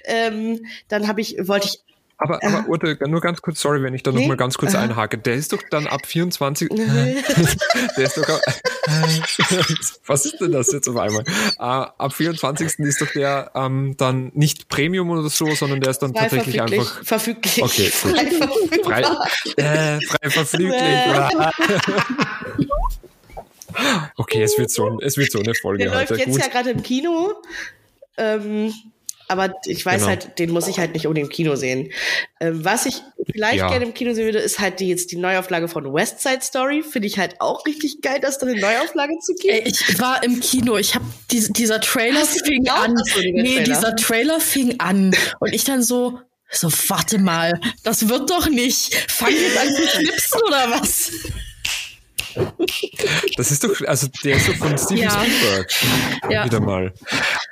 [0.04, 1.80] Ähm, dann habe ich, wollte ich
[2.22, 2.68] aber, aber äh.
[2.68, 4.20] Urte, nur ganz kurz, sorry, wenn ich da nee?
[4.20, 4.78] noch mal ganz kurz äh.
[4.78, 5.18] einhake.
[5.18, 6.68] Der ist doch dann ab 24.
[7.96, 8.22] der ist doch.
[10.06, 11.24] was ist denn das jetzt auf einmal?
[11.58, 12.78] Uh, ab 24.
[12.78, 16.62] ist doch der ähm, dann nicht Premium oder so, sondern der ist dann frei tatsächlich
[16.62, 17.04] einfach.
[17.04, 17.62] Verfüglich.
[17.62, 18.84] Okay, gut.
[18.84, 19.02] Frei.
[19.02, 19.02] Frei,
[19.56, 20.72] äh, frei verfüglich.
[24.16, 25.84] okay, es wird so, es wird so eine Folge.
[25.84, 26.14] Der heute.
[26.14, 26.40] läuft jetzt gut.
[26.40, 27.34] ja gerade im Kino.
[28.16, 28.72] Ähm,
[29.32, 30.08] aber ich weiß genau.
[30.08, 31.90] halt, den muss ich halt nicht unbedingt im Kino sehen.
[32.40, 33.68] Ähm, was ich vielleicht ja.
[33.68, 36.82] gerne im Kino sehen würde, ist halt die, jetzt die Neuauflage von West Side Story.
[36.82, 39.66] Finde ich halt auch richtig geil, dass da eine Neuauflage zu gibt.
[39.66, 40.76] Ich war im Kino.
[40.76, 42.94] Ich habe die, dieser Trailer Hast fing an.
[43.16, 43.62] Nee, Trailer?
[43.64, 46.18] dieser Trailer fing an und ich dann so
[46.54, 48.94] so warte mal, das wird doch nicht.
[49.10, 51.12] Fang jetzt an zu schnipsen oder was?
[53.36, 55.10] Das ist doch, also der ist doch von Steven ja.
[55.10, 55.72] Spielberg.
[56.30, 56.44] Ja.
[56.44, 56.92] Wieder mal.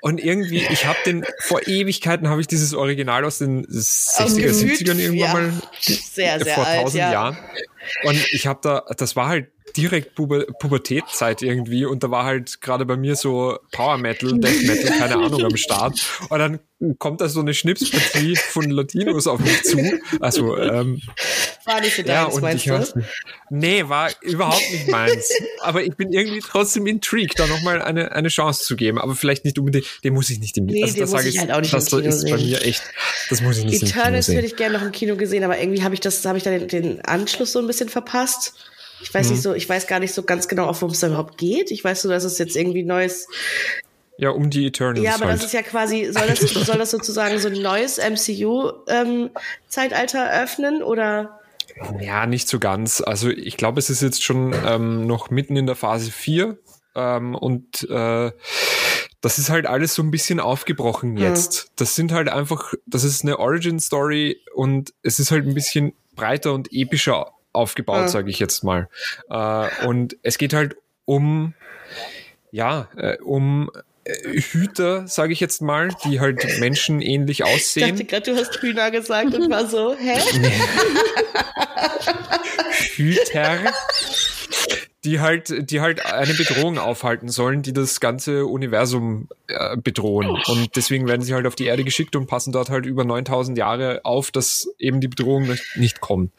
[0.02, 4.98] Und irgendwie, ich habe den, vor Ewigkeiten habe ich dieses Original aus den 60er, 70ern
[4.98, 5.32] irgendwann ja.
[5.32, 5.52] mal.
[5.80, 7.12] Sehr, sehr vor alt, tausend ja.
[7.12, 7.38] Jahren.
[8.04, 12.60] Und ich habe da, das war halt direkt Puber Pubertätzeit irgendwie und da war halt
[12.60, 16.00] gerade bei mir so Power Metal, Death Metal, keine Ahnung am Start.
[16.28, 16.60] Und dann
[16.98, 19.78] kommt da so eine Schnipspartie von Latinos auf mich zu.
[20.20, 21.00] Also, ähm,
[21.66, 23.02] war nicht für deins, ja, meinst du?
[23.50, 25.30] Nee, war überhaupt nicht meins.
[25.60, 28.98] Aber ich bin irgendwie trotzdem intrigued, da nochmal eine, eine Chance zu geben.
[28.98, 31.52] Aber vielleicht nicht unbedingt, den muss ich nicht im nee, also, das muss ich halt
[31.52, 32.30] auch nicht das im Kino ist sehen.
[32.30, 32.82] bei mir echt,
[33.28, 35.94] das muss ich nicht Eternals hätte ich gerne noch im Kino gesehen, aber irgendwie habe
[35.94, 38.54] ich das, habe ich da den, den Anschluss so ein bisschen verpasst.
[39.02, 39.32] Ich weiß mhm.
[39.32, 41.70] nicht so, ich weiß gar nicht so ganz genau, worum es da überhaupt geht.
[41.70, 43.26] Ich weiß so, dass es jetzt irgendwie neues
[44.20, 45.02] ja, um die Eternals.
[45.02, 45.38] Ja, aber halt.
[45.38, 50.82] das ist ja quasi, soll das, soll das sozusagen so ein neues MCU-Zeitalter ähm, eröffnen
[50.82, 51.40] oder?
[52.00, 53.00] Ja, nicht so ganz.
[53.00, 56.58] Also ich glaube, es ist jetzt schon ähm, noch mitten in der Phase 4
[56.96, 58.32] ähm, und äh,
[59.22, 61.62] das ist halt alles so ein bisschen aufgebrochen jetzt.
[61.62, 61.68] Hm.
[61.76, 66.52] Das sind halt einfach, das ist eine Origin-Story und es ist halt ein bisschen breiter
[66.52, 68.08] und epischer aufgebaut, ja.
[68.08, 68.88] sage ich jetzt mal.
[69.28, 71.54] Äh, und es geht halt um,
[72.50, 73.70] ja, äh, um
[74.04, 77.84] äh, Hüter, sage ich jetzt mal, die halt menschenähnlich aussehen.
[77.84, 80.18] Ich dachte gerade, du hast Hühner gesagt und war so, hä?
[82.96, 83.72] Hüter,
[85.04, 90.28] die halt, die halt eine Bedrohung aufhalten sollen, die das ganze Universum äh, bedrohen.
[90.46, 93.56] Und deswegen werden sie halt auf die Erde geschickt und passen dort halt über 9000
[93.56, 96.32] Jahre auf, dass eben die Bedrohung nicht kommt.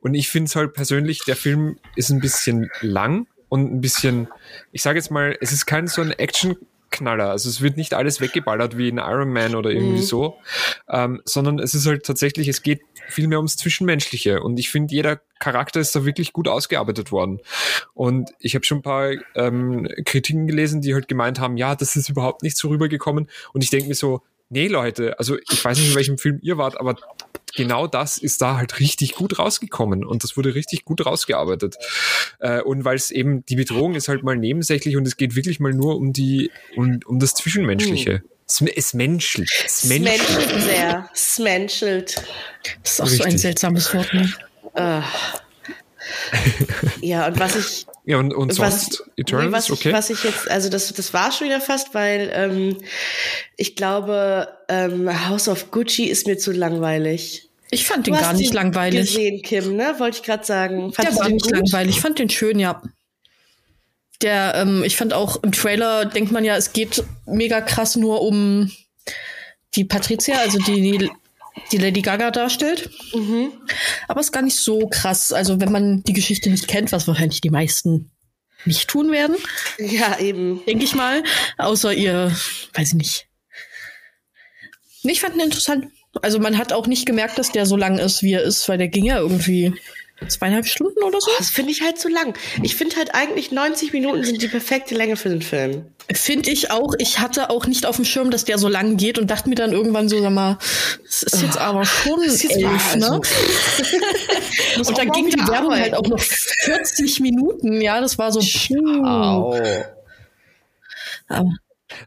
[0.00, 4.28] Und ich finde es halt persönlich, der Film ist ein bisschen lang und ein bisschen,
[4.72, 6.56] ich sage jetzt mal, es ist kein so ein Action
[6.90, 7.30] Knaller.
[7.30, 10.02] Also es wird nicht alles weggeballert wie in Iron Man oder irgendwie mhm.
[10.02, 10.36] so,
[10.88, 14.42] ähm, sondern es ist halt tatsächlich, es geht viel mehr ums Zwischenmenschliche.
[14.42, 17.40] Und ich finde, jeder Charakter ist da wirklich gut ausgearbeitet worden.
[17.94, 21.96] Und ich habe schon ein paar ähm, Kritiken gelesen, die halt gemeint haben, ja, das
[21.96, 23.28] ist überhaupt nicht so rübergekommen.
[23.52, 26.58] Und ich denke mir so, nee, Leute, also ich weiß nicht, in welchem Film ihr
[26.58, 26.96] wart, aber
[27.54, 31.76] genau das ist da halt richtig gut rausgekommen und das wurde richtig gut rausgearbeitet.
[32.38, 35.60] Äh, und weil es eben, die Bedrohung ist halt mal nebensächlich und es geht wirklich
[35.60, 38.12] mal nur um die, um, um das Zwischenmenschliche.
[38.12, 38.22] Hm.
[38.46, 39.50] Es, es menschelt.
[39.66, 40.20] Es menschelt.
[40.20, 41.10] menschelt sehr.
[41.12, 42.14] Es menschelt.
[42.82, 43.22] Das ist auch Richtig.
[43.22, 44.32] so ein seltsames Wort, ne?
[44.74, 45.02] Uh.
[47.02, 47.86] ja, und was ich.
[48.08, 49.88] Ja, und, und sonst was, Eternals, nee, was okay.
[49.90, 52.78] Ich, was ich jetzt, also das, das war schon wieder fast, weil ähm,
[53.58, 57.50] ich glaube, ähm, House of Gucci ist mir zu langweilig.
[57.70, 59.12] Ich fand den gar nicht langweilig.
[59.12, 59.94] gesehen, Kim, ne?
[59.98, 60.90] Wollte ich gerade sagen.
[60.90, 61.52] Fandst Der war nicht gut?
[61.52, 61.96] langweilig.
[61.96, 62.80] Ich fand den schön, ja.
[64.22, 68.22] Der, ähm, ich fand auch im Trailer denkt man ja, es geht mega krass nur
[68.22, 68.72] um
[69.74, 71.10] die Patricia, also die, die
[71.72, 72.90] Lady Gaga darstellt.
[73.14, 73.52] Mhm.
[74.06, 75.32] Aber es ist gar nicht so krass.
[75.32, 78.10] Also wenn man die Geschichte nicht kennt, was wahrscheinlich die meisten
[78.64, 79.36] nicht tun werden.
[79.78, 80.64] Ja, eben.
[80.66, 81.22] Denke ich mal.
[81.56, 82.34] Außer ihr,
[82.74, 83.28] weiß ich nicht.
[85.02, 85.86] Ich fand ihn interessant.
[86.22, 88.78] Also man hat auch nicht gemerkt, dass der so lang ist, wie er ist, weil
[88.78, 89.74] der ging ja irgendwie
[90.26, 91.30] zweieinhalb Stunden oder so.
[91.38, 92.36] Das finde ich halt zu lang.
[92.62, 95.86] Ich finde halt eigentlich 90 Minuten sind die perfekte Länge für den Film.
[96.12, 96.94] Finde ich auch.
[96.98, 99.54] Ich hatte auch nicht auf dem Schirm, dass der so lang geht und dachte mir
[99.54, 100.58] dann irgendwann so, sag mal,
[101.06, 103.10] es ist jetzt aber schon elf, ne?
[103.10, 103.20] Also.
[104.88, 107.80] und dann ging die Werbung halt auch noch 40 Minuten.
[107.80, 108.40] Ja, das war so.
[108.40, 109.60] Wow.
[111.28, 111.50] Aber.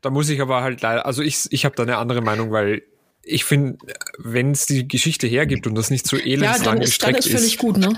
[0.01, 2.83] Da muss ich aber halt leider, also ich, ich habe da eine andere Meinung, weil
[3.23, 3.77] ich finde,
[4.17, 7.29] wenn es die Geschichte hergibt und das nicht so elendslang ja, dann ist, dann ist
[7.29, 7.95] völlig gut, ne?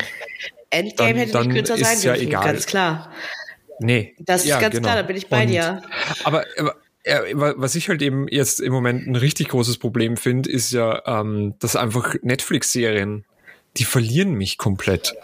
[0.69, 2.45] Endgame dann, hätte nicht kürzer sein dürfen, ja egal.
[2.45, 3.11] ganz klar.
[3.79, 4.15] Nee.
[4.19, 4.87] Das ist ja, ganz genau.
[4.87, 5.83] klar, da bin ich bei und, dir.
[6.23, 10.49] Aber, aber ja, was ich halt eben jetzt im Moment ein richtig großes Problem finde,
[10.49, 13.25] ist ja, ähm, dass einfach Netflix-Serien,
[13.77, 15.15] die verlieren mich komplett.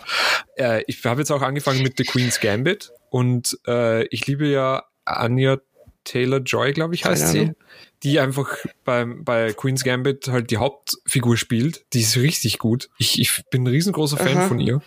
[0.58, 4.84] Äh, ich habe jetzt auch angefangen mit The Queen's Gambit und äh, ich liebe ja
[5.06, 5.60] Anya
[6.04, 7.54] Taylor Joy, glaube ich, heißt sie
[8.04, 11.84] die einfach beim, bei Queen's Gambit halt die Hauptfigur spielt.
[11.94, 12.90] Die ist richtig gut.
[12.98, 14.48] Ich, ich bin ein riesengroßer Fan Aha.
[14.48, 14.82] von ihr.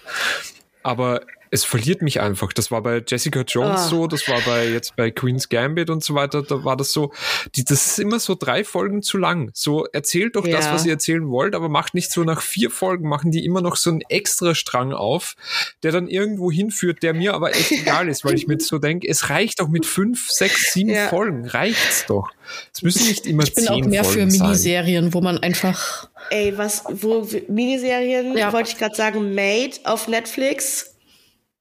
[0.82, 1.20] Aber
[1.52, 2.54] es verliert mich einfach.
[2.54, 3.88] Das war bei Jessica Jones ah.
[3.88, 7.12] so, das war bei jetzt bei Queen's Gambit und so weiter, da war das so,
[7.54, 9.50] die, das ist immer so drei Folgen zu lang.
[9.52, 10.56] So erzählt doch ja.
[10.56, 13.60] das, was ihr erzählen wollt, aber macht nicht so nach vier Folgen, machen die immer
[13.60, 15.36] noch so einen extra Strang auf,
[15.82, 19.06] der dann irgendwo hinführt, der mir aber echt egal ist, weil ich mir so denke,
[19.06, 21.08] es reicht doch mit fünf, sechs, sieben ja.
[21.08, 22.30] Folgen, reicht's doch.
[22.74, 25.14] Es müssen nicht immer Ich bin auch mehr Folgen für Miniserien, sein.
[25.14, 28.54] wo man einfach Ey, was, wo Miniserien, ja.
[28.54, 30.91] wollte ich gerade sagen, Made auf Netflix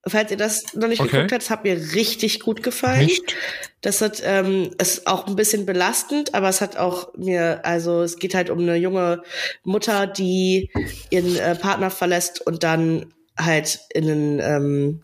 [0.07, 1.11] Falls ihr das noch nicht okay.
[1.11, 3.05] geguckt habt, das hat mir richtig gut gefallen.
[3.05, 3.35] Nicht?
[3.81, 8.17] Das hat ähm, ist auch ein bisschen belastend, aber es hat auch mir, also es
[8.17, 9.21] geht halt um eine junge
[9.63, 10.71] Mutter, die
[11.11, 15.01] ihren äh, Partner verlässt und dann halt in einen ähm,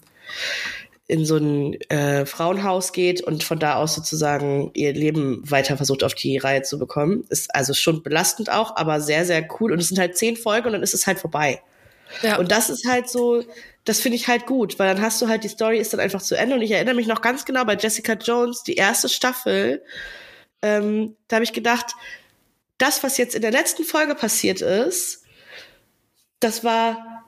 [1.07, 6.03] in so ein äh, Frauenhaus geht und von da aus sozusagen ihr Leben weiter versucht
[6.03, 7.23] auf die Reihe zu bekommen.
[7.29, 9.71] Ist also schon belastend auch, aber sehr, sehr cool.
[9.71, 11.61] Und es sind halt zehn Folgen und dann ist es halt vorbei.
[12.21, 12.37] Ja.
[12.37, 13.43] Und das ist halt so,
[13.85, 16.21] das finde ich halt gut, weil dann hast du halt, die Story ist dann einfach
[16.21, 16.55] zu Ende.
[16.55, 19.81] Und ich erinnere mich noch ganz genau bei Jessica Jones, die erste Staffel,
[20.61, 21.93] ähm, da habe ich gedacht,
[22.77, 25.23] das, was jetzt in der letzten Folge passiert ist,
[26.39, 27.23] das war,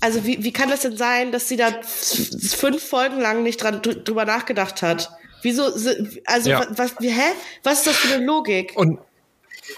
[0.00, 3.82] also wie, wie kann das denn sein, dass sie da fünf Folgen lang nicht dran
[3.82, 5.10] drüber nachgedacht hat?
[5.42, 5.64] Wieso,
[6.24, 6.66] also ja.
[6.70, 7.32] was, wie, hä?
[7.62, 8.72] Was ist das für eine Logik?
[8.76, 8.98] Und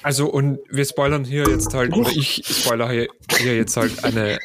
[0.03, 4.39] also, und wir spoilern hier jetzt halt, oder ich spoiler hier, hier jetzt halt eine,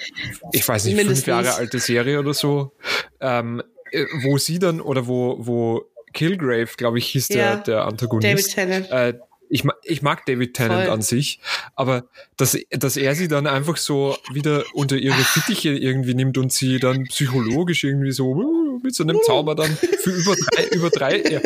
[0.51, 1.25] ich weiß nicht, Mindestens.
[1.25, 2.71] fünf Jahre alte Serie oder so,
[3.19, 7.86] ähm, äh, wo sie dann, oder wo, wo Kilgrave, glaube ich, hieß ja, der, der
[7.86, 8.58] Antagonist.
[8.58, 8.91] David Tennant.
[8.91, 9.19] Äh,
[9.51, 10.93] ich, ich mag David Tennant Voll.
[10.93, 11.39] an sich,
[11.75, 12.05] aber
[12.37, 16.79] dass, dass er sie dann einfach so wieder unter ihre Fittiche irgendwie nimmt und sie
[16.79, 18.33] dann psychologisch irgendwie so
[18.81, 21.41] mit so einem Zauber dann für über drei, über drei, ja,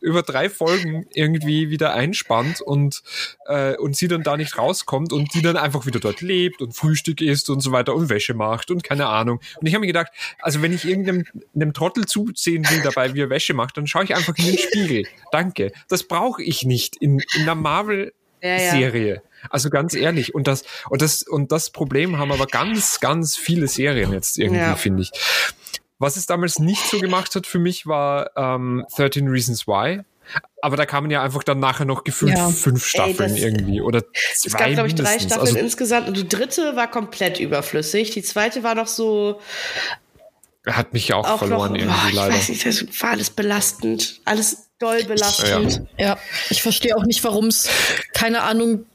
[0.00, 3.02] über drei Folgen irgendwie wieder einspannt und,
[3.46, 6.72] äh, und sie dann da nicht rauskommt und die dann einfach wieder dort lebt und
[6.74, 9.40] Frühstück isst und so weiter und Wäsche macht und keine Ahnung.
[9.60, 10.08] Und ich habe mir gedacht,
[10.40, 14.04] also wenn ich irgendeinem einem Trottel zusehen will dabei, wie er Wäsche macht, dann schaue
[14.04, 15.04] ich einfach in den Spiegel.
[15.32, 15.72] Danke.
[15.88, 19.08] Das brauche ich nicht in, in einer Marvel-Serie.
[19.08, 19.20] Ja, ja.
[19.50, 23.68] Also ganz ehrlich, und das, und das, und das Problem haben aber ganz, ganz viele
[23.68, 24.74] Serien jetzt irgendwie, ja.
[24.74, 25.10] finde ich.
[25.98, 30.02] Was es damals nicht so gemacht hat für mich, war ähm, 13 Reasons Why.
[30.60, 32.48] Aber da kamen ja einfach dann nachher noch gefühlt ja.
[32.48, 34.48] fünf Staffeln Ey, irgendwie oder zwei.
[34.48, 38.10] Es gab, glaube ich, drei Staffeln also, insgesamt und die dritte war komplett überflüssig.
[38.10, 39.40] Die zweite war noch so.
[40.66, 42.34] Hat mich auch, auch verloren noch, irgendwie oh, leider.
[42.34, 44.20] Ich weiß nicht, das war alles belastend.
[44.24, 45.82] Alles doll belastend.
[45.98, 46.18] Ja, ja
[46.50, 47.68] ich verstehe auch nicht, warum es,
[48.12, 48.86] keine Ahnung,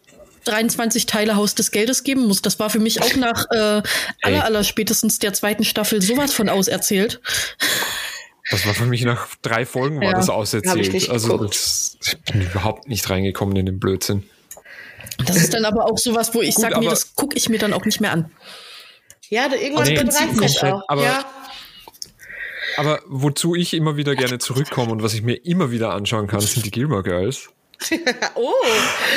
[0.46, 2.42] 23 Teile Haus des Geldes geben muss.
[2.42, 3.82] Das war für mich auch nach äh,
[4.22, 7.22] aller, aller spätestens der zweiten Staffel sowas von auserzählt.
[8.50, 11.10] Das war für mich nach drei Folgen war ja, das auserzählt.
[11.10, 14.24] Also das, ich bin überhaupt nicht reingekommen in den Blödsinn.
[15.26, 17.74] Das ist dann aber auch sowas, wo ich sage, nee, das gucke ich mir dann
[17.74, 18.32] auch nicht mehr an.
[19.30, 20.82] Ja, da irgendwas nee, reizt auch.
[20.90, 21.26] Aber, ja.
[22.78, 26.42] Aber wozu ich immer wieder gerne zurückkomme und was ich mir immer wieder anschauen kann,
[26.42, 27.50] sind die Gilmore Girls.
[28.36, 28.52] oh,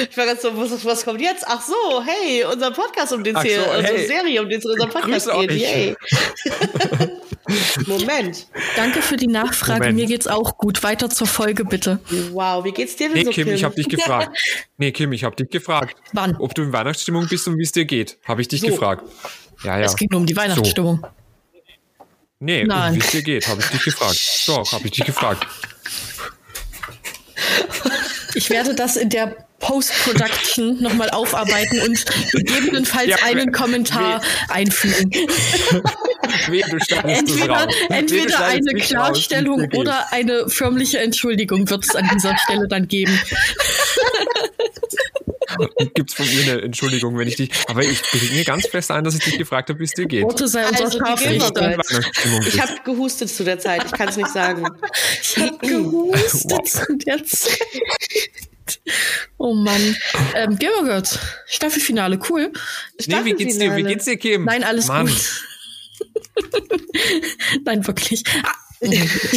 [0.09, 1.45] ich war ganz so, was, was, kommt jetzt?
[1.47, 3.79] Ach so, hey, unser Podcast, um den es hier, so, hey.
[3.81, 5.51] unsere Serie, um den es in unserem Podcast geht.
[5.53, 5.97] Yay.
[7.87, 8.47] Moment.
[8.75, 9.81] Danke für die Nachfrage.
[9.81, 9.97] Moment.
[9.97, 10.83] Mir geht's auch gut.
[10.83, 12.01] Weiter zur Folge, bitte.
[12.33, 13.47] Wow, wie geht's dir denn nee, so, Kim?
[13.47, 13.55] Kim?
[13.55, 14.37] ich habe dich gefragt.
[14.77, 15.97] Nee, Kim, ich habe dich gefragt.
[16.13, 16.37] Wann?
[16.37, 18.19] Ob du in Weihnachtsstimmung bist und wie es dir geht.
[18.25, 18.69] Habe ich dich so.
[18.69, 19.05] gefragt.
[19.63, 19.85] Ja, ja.
[19.85, 21.01] Es ging nur um die Weihnachtsstimmung.
[21.01, 21.24] So.
[22.45, 24.21] Nee, wie es dir geht, habe ich dich gefragt.
[24.47, 25.47] Doch, habe ich dich gefragt.
[28.35, 34.27] Ich werde das in der Post-Production nochmal aufarbeiten und gegebenenfalls ja, einen Kommentar weh.
[34.49, 35.11] einfügen.
[36.49, 36.63] Weh,
[37.05, 43.19] entweder entweder eine Klarstellung oder eine förmliche Entschuldigung wird es an dieser Stelle dann geben.
[45.95, 47.51] Gibt es von mir eine Entschuldigung, wenn ich dich.
[47.69, 50.07] Aber ich bilde mir ganz fest ein, dass ich dich gefragt habe, wie es dir
[50.07, 50.25] geht.
[50.25, 51.79] Worte sei unser also, Scharfrichter.
[52.47, 54.67] Ich habe gehustet zu der Zeit, ich kann es nicht sagen.
[55.23, 56.65] Ich habe gehustet wow.
[56.65, 57.59] zu der Zeit.
[59.39, 59.97] Oh Mann.
[60.35, 62.53] Ähm, Gilmore Girls, Staffelfinale, cool.
[63.07, 63.77] Nee, wie geht's dir?
[63.77, 64.45] Wie geht's dir, Kim?
[64.45, 65.07] Nein, alles Mann.
[65.07, 65.43] gut.
[67.65, 68.25] Nein, wirklich.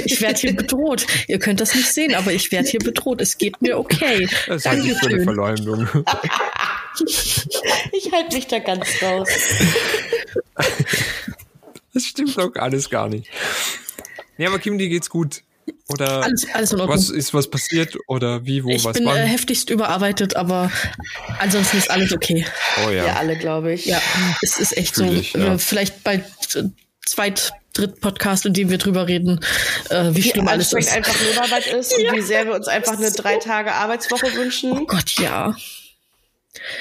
[0.05, 1.05] Ich werde hier bedroht.
[1.27, 3.21] Ihr könnt das nicht sehen, aber ich werde hier bedroht.
[3.21, 4.27] Es geht mir okay.
[4.47, 5.88] Das halte ich für eine Verleumdung.
[7.05, 9.29] ich halte mich da ganz raus.
[11.93, 13.29] Das stimmt doch alles gar nicht.
[14.38, 15.41] Nee, aber Kim, dir geht's gut.
[15.89, 19.17] Oder alles, alles in was ist was passiert oder wie, wo, ich was bin, wann?
[19.17, 20.71] Äh, heftigst überarbeitet, aber
[21.39, 22.45] ansonsten ist alles okay.
[22.86, 23.05] Oh ja.
[23.05, 23.86] Ja, alle, glaube ich.
[23.86, 24.01] Ja,
[24.41, 25.13] es ist echt Fühl so.
[25.13, 25.57] Ich, ja.
[25.57, 26.63] Vielleicht bald äh,
[27.05, 29.40] zweit dritt Podcast, in dem wir drüber reden,
[29.90, 30.92] äh, wie, wie schlimm alles ist.
[30.92, 34.72] einfach Lohnarbeit ist und wie sehr wir uns einfach eine drei Tage Arbeitswoche wünschen.
[34.72, 35.56] Oh Gott, ja.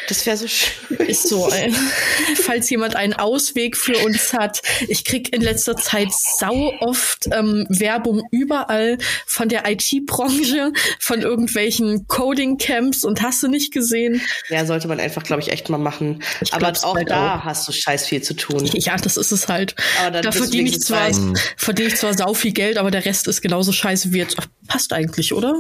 [0.08, 0.98] Das wäre so schön.
[1.06, 1.50] Ist so.
[1.50, 1.72] Ey.
[2.36, 4.62] Falls jemand einen Ausweg für uns hat.
[4.88, 12.06] Ich krieg in letzter Zeit sau oft ähm, Werbung überall von der IT-Branche, von irgendwelchen
[12.06, 14.20] Coding-Camps und hast du nicht gesehen?
[14.48, 16.22] Ja, sollte man einfach, glaube ich, echt mal machen.
[16.40, 17.44] Ich Aber auch da auch.
[17.44, 18.64] hast du scheiß viel zu tun.
[18.74, 19.74] Ja, das ist es halt.
[20.04, 21.10] Aber da verdiene ich, zwar,
[21.56, 24.36] verdiene ich zwar sau viel Geld, aber der Rest ist genauso scheiße wie jetzt.
[24.38, 25.54] Ach, passt eigentlich, oder?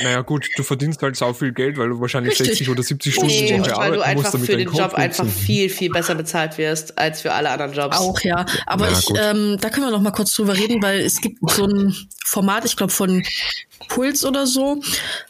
[0.00, 2.48] Naja, gut, du verdienst halt sau viel Geld, weil du wahrscheinlich Richtig.
[2.48, 5.90] 60 oder 70 Stunden nee, Woche weil du einfach für den Job einfach viel, viel
[5.90, 7.98] besser bezahlt wirst als für alle anderen Jobs.
[7.98, 8.46] Auch, ja.
[8.66, 11.38] Aber ja, ich, ähm, da können wir noch mal kurz drüber reden, weil es gibt
[11.50, 13.22] so ein Format, ich glaube von
[13.88, 14.80] Puls oder so,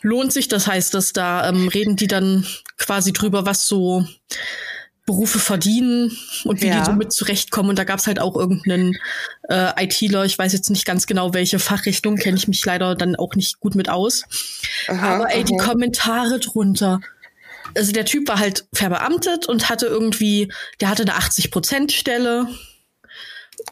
[0.03, 0.49] lohnt sich.
[0.49, 4.05] Das heißt, dass da ähm, reden die dann quasi drüber, was so
[5.05, 6.79] Berufe verdienen und wie ja.
[6.79, 7.71] die damit zurechtkommen.
[7.71, 8.97] Und da gab's halt auch irgendeinen
[9.49, 13.17] äh, ITler, ich weiß jetzt nicht ganz genau, welche Fachrichtung, kenne ich mich leider dann
[13.17, 14.25] auch nicht gut mit aus.
[14.87, 15.45] Aha, Aber ey, aha.
[15.45, 17.01] die Kommentare drunter.
[17.75, 22.49] Also der Typ war halt verbeamtet und hatte irgendwie, der hatte eine 80-Prozent-Stelle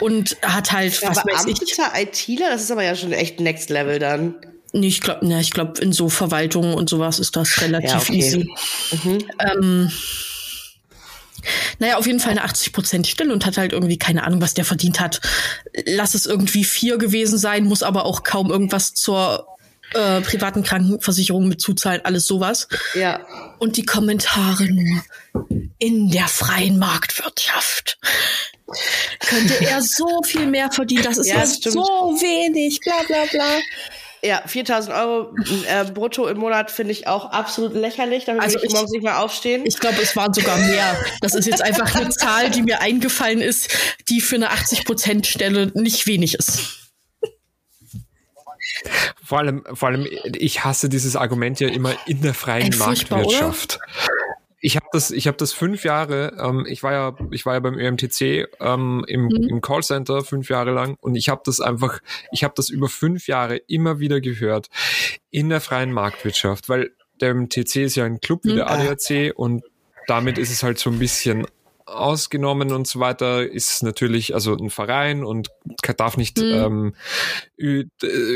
[0.00, 1.60] und hat halt, was weiß ich.
[1.60, 4.34] ITler, das ist aber ja schon echt Next Level dann.
[4.72, 7.98] Nee, ich glaube, ne, ich glaube, in so Verwaltungen und sowas ist das relativ ja,
[7.98, 8.16] okay.
[8.16, 8.54] easy.
[8.92, 9.18] Mhm.
[9.40, 9.92] Ähm,
[11.78, 14.54] naja, auf jeden Fall eine 80 Prozent Stille und hat halt irgendwie keine Ahnung, was
[14.54, 15.20] der verdient hat.
[15.86, 19.46] Lass es irgendwie vier gewesen sein, muss aber auch kaum irgendwas zur
[19.94, 22.68] äh, privaten Krankenversicherung mit zuzahlen, alles sowas.
[22.94, 23.20] Ja.
[23.58, 25.02] Und die Kommentare nur
[25.78, 27.98] in der freien Marktwirtschaft
[29.20, 31.02] könnte er so viel mehr verdienen.
[31.02, 33.58] Das ist ja, ja so wenig, bla bla bla.
[34.22, 35.34] Ja, 4000 Euro
[35.66, 38.26] äh, brutto im Monat finde ich auch absolut lächerlich.
[38.26, 39.64] Damit also ich, morgens nicht mehr aufstehen.
[39.64, 40.96] Ich glaube, es waren sogar mehr.
[41.22, 43.70] Das ist jetzt einfach eine Zahl, die mir eingefallen ist,
[44.10, 46.89] die für eine 80%-Stelle nicht wenig ist.
[49.22, 53.78] Vor allem, vor allem, ich hasse dieses Argument ja immer in der freien Marktwirtschaft.
[53.78, 54.30] Oder?
[54.60, 56.36] ich habe das, ich habe das fünf Jahre.
[56.38, 59.48] Ähm, ich war ja, ich war ja beim ÖMTC ähm, im, mhm.
[59.48, 63.26] im Callcenter fünf Jahre lang und ich habe das einfach, ich habe das über fünf
[63.26, 64.68] Jahre immer wieder gehört
[65.30, 68.70] in der freien Marktwirtschaft, weil der ÖMTC ist ja ein Club wie der mhm.
[68.70, 69.64] ADAC und
[70.06, 71.46] damit ist es halt so ein bisschen
[71.90, 75.48] ausgenommen und so weiter, ist natürlich also ein Verein und
[75.96, 76.94] darf nicht mhm.
[77.58, 77.82] ähm,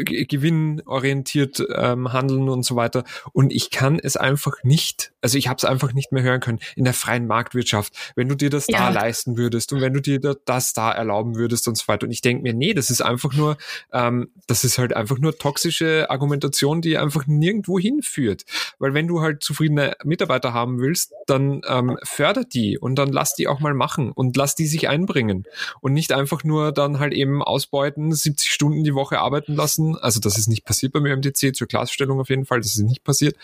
[0.05, 3.05] gewinnorientiert ähm, handeln und so weiter.
[3.33, 6.59] Und ich kann es einfach nicht, also ich habe es einfach nicht mehr hören können
[6.77, 8.79] in der freien Marktwirtschaft, wenn du dir das ja.
[8.79, 12.07] da leisten würdest und wenn du dir das da erlauben würdest und so weiter.
[12.07, 13.57] Und ich denke mir, nee, das ist einfach nur,
[13.93, 18.45] ähm, das ist halt einfach nur toxische Argumentation, die einfach nirgendwo hinführt.
[18.79, 23.35] Weil wenn du halt zufriedene Mitarbeiter haben willst, dann ähm, förder die und dann lass
[23.35, 25.45] die die auch mal machen und lass die sich einbringen
[25.81, 29.97] und nicht einfach nur dann halt eben ausbeuten, 70 Stunden die Woche arbeiten lassen.
[29.97, 33.05] Also das ist nicht passiert beim MDC, zur Klarstellung auf jeden Fall, das ist nicht
[33.05, 33.37] passiert.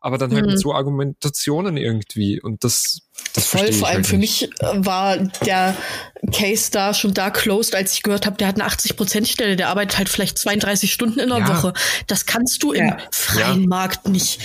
[0.00, 0.52] Aber dann halt mhm.
[0.52, 3.00] mit so Argumentationen irgendwie und das
[3.32, 5.74] das Voll, vor allem halt für mich äh, war der
[6.32, 9.96] Case da schon da closed, als ich gehört habe, der hat eine 80%-Stelle, der arbeitet
[9.96, 11.48] halt vielleicht 32 Stunden in der ja.
[11.48, 11.72] Woche.
[12.06, 12.84] Das kannst du ja.
[12.84, 13.68] im freien ja.
[13.68, 14.40] Markt nicht.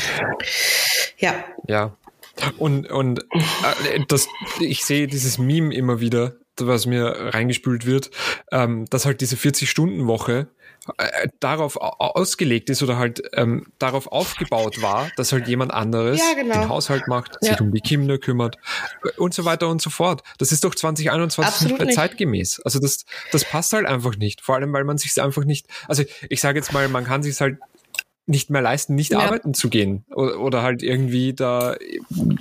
[1.18, 1.34] Ja.
[1.68, 1.98] Ja.
[2.58, 4.28] Und, und äh, das,
[4.60, 8.12] ich sehe dieses Meme immer wieder, was mir reingespült wird,
[8.52, 10.48] ähm, dass halt diese 40-Stunden-Woche
[10.98, 16.34] äh, darauf ausgelegt ist oder halt ähm, darauf aufgebaut war, dass halt jemand anderes ja,
[16.34, 16.56] genau.
[16.56, 17.52] den Haushalt macht, ja.
[17.52, 18.58] sich um die Kinder kümmert
[19.18, 20.24] und so weiter und so fort.
[20.40, 22.62] Das ist doch 2021 Absolut nicht mehr zeitgemäß.
[22.62, 24.42] Also das, das passt halt einfach nicht.
[24.42, 27.40] Vor allem, weil man sich einfach nicht, also ich sage jetzt mal, man kann sich
[27.40, 27.60] halt
[28.28, 29.20] nicht mehr leisten, nicht ja.
[29.20, 31.76] arbeiten zu gehen oder, oder, halt irgendwie da.
[32.14, 32.40] Und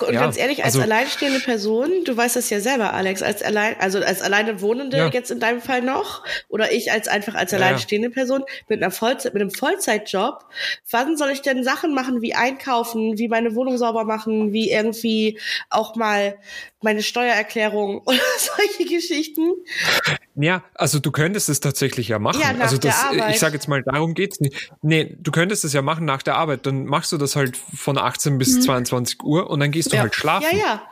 [0.00, 3.74] ja, ganz ehrlich, als also, alleinstehende Person, du weißt das ja selber, Alex, als allein,
[3.80, 5.08] also als alleine Wohnende ja.
[5.08, 9.34] jetzt in deinem Fall noch oder ich als einfach als alleinstehende Person mit einer Vollzeit,
[9.34, 10.44] mit einem Vollzeitjob,
[10.90, 15.38] wann soll ich denn Sachen machen wie einkaufen, wie meine Wohnung sauber machen, wie irgendwie
[15.68, 16.38] auch mal
[16.80, 19.52] meine Steuererklärung oder solche Geschichten.
[20.38, 22.40] Ja, also du könntest es tatsächlich ja machen.
[22.40, 23.34] Ja, nach also das, der Arbeit.
[23.34, 24.70] ich sage jetzt mal, darum geht's nicht.
[24.82, 26.66] Nee, du könntest es ja machen nach der Arbeit.
[26.66, 28.60] Dann machst du das halt von 18 bis mhm.
[28.60, 30.02] 22 Uhr und dann gehst du ja.
[30.02, 30.46] halt schlafen.
[30.52, 30.82] Ja, ja.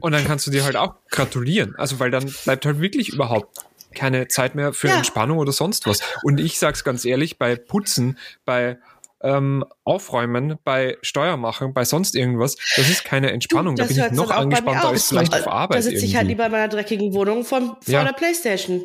[0.00, 1.74] Und dann kannst du dir halt auch gratulieren.
[1.76, 4.96] Also weil dann bleibt halt wirklich überhaupt keine Zeit mehr für ja.
[4.96, 6.00] Entspannung oder sonst was.
[6.22, 8.78] Und ich sag's ganz ehrlich, bei Putzen, bei
[9.24, 13.74] ähm, Aufräumen, bei Steuermachen, bei sonst irgendwas, das ist keine Entspannung.
[13.74, 15.78] Du, da bin ich noch angespannter als vielleicht auf Arbeit.
[15.78, 18.04] Da sitze ich halt lieber in meiner dreckigen Wohnung von, vor ja.
[18.04, 18.84] der Playstation.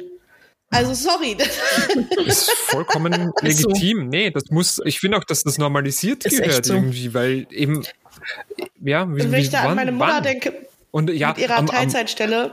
[0.72, 1.36] Also sorry.
[1.36, 1.48] Das
[2.26, 4.00] ist vollkommen legitim.
[4.00, 4.04] So.
[4.06, 6.76] Nee, das muss, ich finde auch, dass das normalisiert ist gehört so.
[6.76, 7.84] irgendwie, weil eben,
[8.82, 10.24] ja, wie, Und wenn ich da wann, an meine Mutter wann?
[10.24, 12.52] denke, und ja, mit ihrer am, Teilzeitstelle,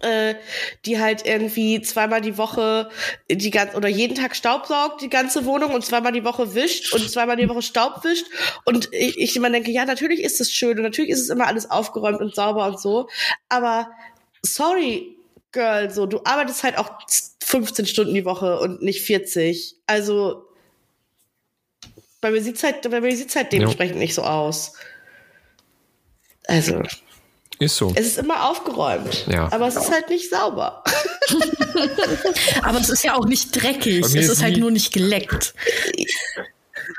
[0.00, 0.34] äh,
[0.86, 2.88] die halt irgendwie zweimal die Woche
[3.30, 7.10] die ganze oder jeden Tag Staubsaugt die ganze Wohnung und zweimal die Woche wischt und
[7.10, 8.26] zweimal die Woche Staub wischt.
[8.64, 11.46] Und ich, ich immer denke ja natürlich ist es schön und natürlich ist es immer
[11.46, 13.08] alles aufgeräumt und sauber und so.
[13.48, 13.90] Aber
[14.42, 15.16] sorry
[15.52, 16.98] Girl so du arbeitest halt auch
[17.42, 20.46] 15 Stunden die Woche und nicht 40 also
[22.22, 24.00] bei mir sieht's halt bei mir sieht's halt dementsprechend ja.
[24.00, 24.72] nicht so aus.
[26.46, 26.82] Also
[27.64, 27.92] ist so.
[27.94, 29.26] Es ist immer aufgeräumt.
[29.30, 29.50] Ja.
[29.52, 30.82] Aber es ist halt nicht sauber.
[32.62, 34.04] aber es ist ja auch nicht dreckig.
[34.04, 35.54] Es ist, ist halt nur nicht geleckt.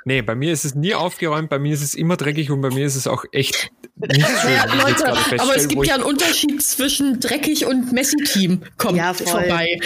[0.03, 2.69] Nee, bei mir ist es nie aufgeräumt, bei mir ist es immer dreckig und bei
[2.69, 3.71] mir ist es auch echt
[4.07, 4.51] nicht schön.
[4.51, 5.07] Ja, Leute,
[5.39, 9.79] aber es gibt ja einen Unterschied zwischen dreckig und Messi-Team kommt ja, vorbei.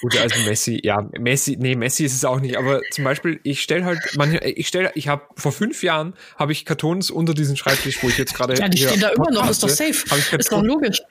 [0.00, 3.62] Gut, also Messi, ja, Messi, nee, Messi ist es auch nicht, aber zum Beispiel, ich
[3.62, 7.56] stelle halt, man, ich stelle, ich habe vor fünf Jahren habe ich Kartons unter diesen
[7.56, 8.54] Schreibtisch, wo ich jetzt gerade.
[8.54, 10.04] Ja, die stehen da immer noch, ist doch safe.
[10.36, 11.02] Ist doch logisch.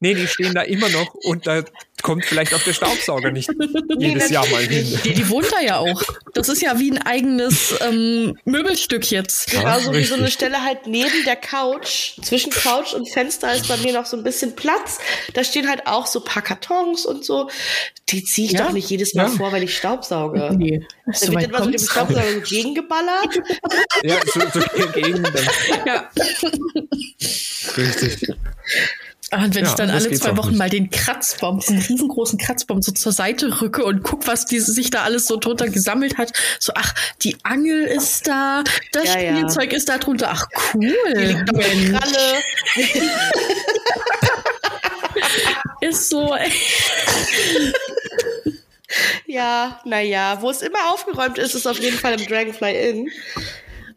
[0.00, 1.64] Nee, die stehen da immer noch und da
[2.04, 3.50] kommt vielleicht auch der Staubsauger nicht
[3.98, 5.00] jedes Jahr mal hin.
[5.04, 6.02] Die, die, wohnt da ja auch.
[6.34, 9.52] Das ist ja wie ein eigenes ähm, Möbelstück jetzt.
[9.52, 12.12] Ja, wie so eine Stelle halt neben der Couch.
[12.22, 14.98] Zwischen Couch und Fenster ist bei mir noch so ein bisschen Platz.
[15.32, 17.48] Da stehen halt auch so paar Kartons und so.
[18.10, 18.66] Die ziehe ich ja?
[18.66, 19.28] doch nicht jedes Mal ja.
[19.30, 20.54] vor, weil ich Staubsauge.
[20.56, 20.86] Nee.
[21.06, 23.40] Da so wird immer so dem Staubsauger gegengeballert.
[24.02, 25.22] Ja, so, so gegen.
[25.22, 25.48] Dann.
[25.86, 26.10] Ja.
[27.78, 28.28] Richtig.
[29.34, 32.92] Und wenn ja, ich dann alle zwei Wochen mal den Kratzbaum, einen riesengroßen Kratzbaum so
[32.92, 36.72] zur Seite rücke und guck, was die, sich da alles so drunter gesammelt hat, so,
[36.74, 38.62] ach, die Angel ist da,
[38.92, 39.76] das ja, Spielzeug ja.
[39.76, 40.94] ist da drunter, ach, cool.
[41.16, 41.46] Die liegt
[41.92, 42.42] Kralle.
[45.80, 46.52] ist so, ey.
[49.26, 53.10] Ja, naja, wo es immer aufgeräumt ist, ist auf jeden Fall im Dragonfly Inn.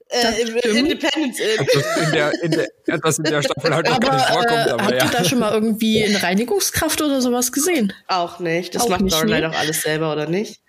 [0.09, 1.67] Äh, im Independence Inn.
[1.73, 2.67] Das in der, in der,
[2.99, 4.67] das in der Staffel halt noch gar nicht vorkommt.
[4.67, 5.05] äh, Aber habt ja.
[5.05, 7.93] ihr da schon mal irgendwie eine Reinigungskraft oder sowas gesehen?
[8.07, 8.73] Auch nicht.
[8.75, 10.61] Das Auch macht nicht, Lorelei doch alles selber, oder nicht?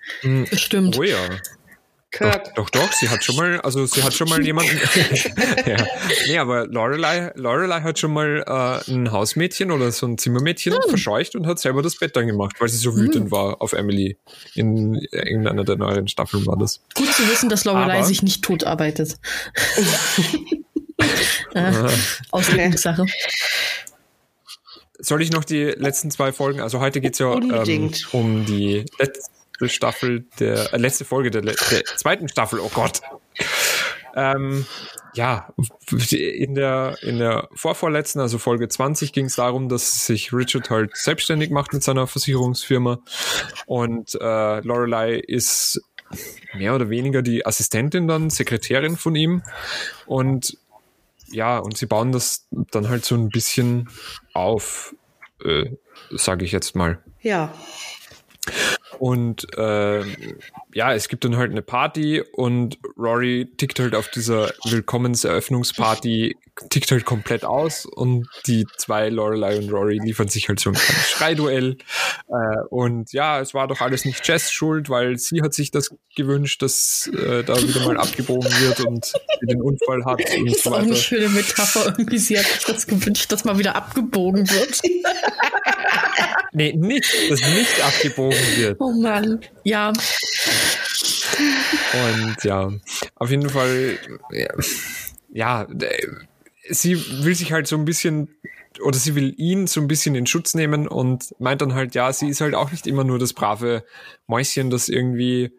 [0.51, 0.99] Bestimmt.
[0.99, 1.16] Oh ja.
[2.11, 2.54] Kirk.
[2.54, 4.80] Doch, doch, doch, sie hat schon mal, also sie hat schon mal jemanden.
[5.66, 5.76] ja.
[6.26, 10.80] Nee, aber Lorelei, Lorelei hat schon mal äh, ein Hausmädchen oder so ein Zimmermädchen Hm.
[10.88, 14.16] verscheucht und hat selber das Bett dann gemacht, weil sie so wütend war auf Emily.
[14.54, 16.80] In irgendeiner der neueren Staffeln war das.
[16.94, 19.16] Gut zu wissen, dass Lorelei Aber- sich nicht tot arbeitet.
[21.54, 21.72] äh,
[22.30, 23.04] Auslegungssache.
[25.00, 26.61] Soll ich noch die letzten zwei Folgen?
[26.61, 28.84] Also heute geht's ja ähm, um die
[29.59, 31.56] letzte Staffel der äh, letzte Folge der, der
[31.96, 32.61] zweiten Staffel.
[32.61, 33.00] Oh Gott.
[34.14, 34.66] Ähm,
[35.14, 35.52] ja,
[36.11, 40.96] in der, in der vorvorletzten, also Folge 20, ging es darum, dass sich Richard halt
[40.96, 43.00] selbstständig macht mit seiner Versicherungsfirma
[43.66, 45.80] und äh, Lorelei ist
[46.54, 49.42] mehr oder weniger die Assistentin dann, Sekretärin von ihm
[50.06, 50.56] und
[51.30, 53.90] ja, und sie bauen das dann halt so ein bisschen
[54.32, 54.94] auf,
[55.44, 55.66] äh,
[56.11, 57.02] sage ich jetzt mal.
[57.20, 57.52] Ja.
[58.99, 60.03] Und äh,
[60.79, 66.37] ja, es gibt dann halt eine Party und Rory tickt halt auf dieser Willkommenseröffnungsparty,
[66.70, 70.74] tickt halt komplett aus und die zwei, Lorelei und Rory, liefern sich halt so ein
[70.74, 71.79] kleines Schreiduell.
[72.29, 75.91] Äh, und ja, es war doch alles nicht Jess schuld, weil sie hat sich das
[76.14, 79.12] gewünscht, dass äh, da wieder mal abgebogen wird und
[79.43, 81.87] den Unfall hat und Ist so auch eine schöne Metapher.
[81.87, 84.81] Irgendwie, sie hat sich das gewünscht, dass mal wieder abgebogen wird.
[86.53, 88.76] Nee, nicht, dass nicht abgebogen wird.
[88.81, 89.41] Oh Mann.
[89.64, 89.93] Ja,
[91.93, 92.72] Und ja,
[93.16, 93.99] auf jeden Fall,
[94.31, 94.49] ja,
[95.33, 95.66] ja,
[96.68, 98.29] sie will sich halt so ein bisschen,
[98.83, 102.12] oder sie will ihn so ein bisschen in Schutz nehmen und meint dann halt, ja,
[102.12, 103.85] sie ist halt auch nicht immer nur das brave
[104.26, 105.51] Mäuschen, das irgendwie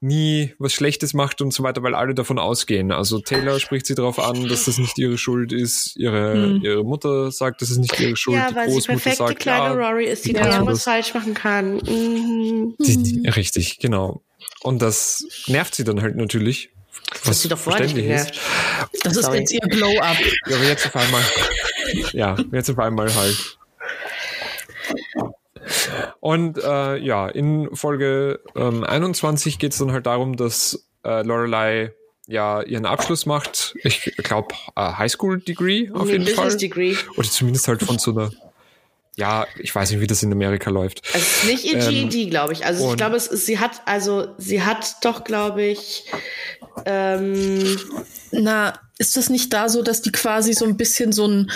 [0.00, 2.92] nie was Schlechtes macht und so weiter, weil alle davon ausgehen.
[2.92, 5.96] Also Taylor spricht sie darauf an, dass das nicht ihre Schuld ist.
[5.96, 8.36] Ihre, ihre Mutter sagt, das ist nicht ihre Schuld.
[8.36, 10.84] Ja, Die weil sie Großmutter perfekte sagt, kleine ja, Rory ist, die die kann was
[10.84, 11.76] falsch machen kann.
[11.76, 12.74] Mhm.
[12.80, 14.22] Die, die, richtig, genau.
[14.64, 16.70] Und das nervt sie dann halt natürlich.
[17.24, 18.32] Was sie doch vorher nicht ist.
[19.02, 19.40] das ist Sorry.
[19.40, 20.16] jetzt ihr Glow-Up.
[20.46, 21.22] Ja, aber jetzt auf einmal.
[22.12, 23.58] ja, jetzt auf einmal halt.
[26.20, 31.92] Und äh, ja, in Folge ähm, 21 geht es dann halt darum, dass äh, Lorelei
[32.26, 33.74] ja ihren Abschluss macht.
[33.84, 36.56] Ich glaube, äh, Highschool-Degree auf Nee, jeden Business Fall.
[36.56, 36.96] Degree.
[37.18, 38.30] Oder zumindest halt von so einer.
[39.16, 41.02] Ja, ich weiß nicht, wie das in Amerika läuft.
[41.12, 42.66] Also es ist nicht ihr Ähm, GED, glaube ich.
[42.66, 46.06] Also ich glaube, es ist, sie hat, also sie hat doch, glaube ich,
[46.84, 47.78] ähm,
[48.32, 51.50] Na, ist das nicht da so, dass die quasi so ein bisschen so ein,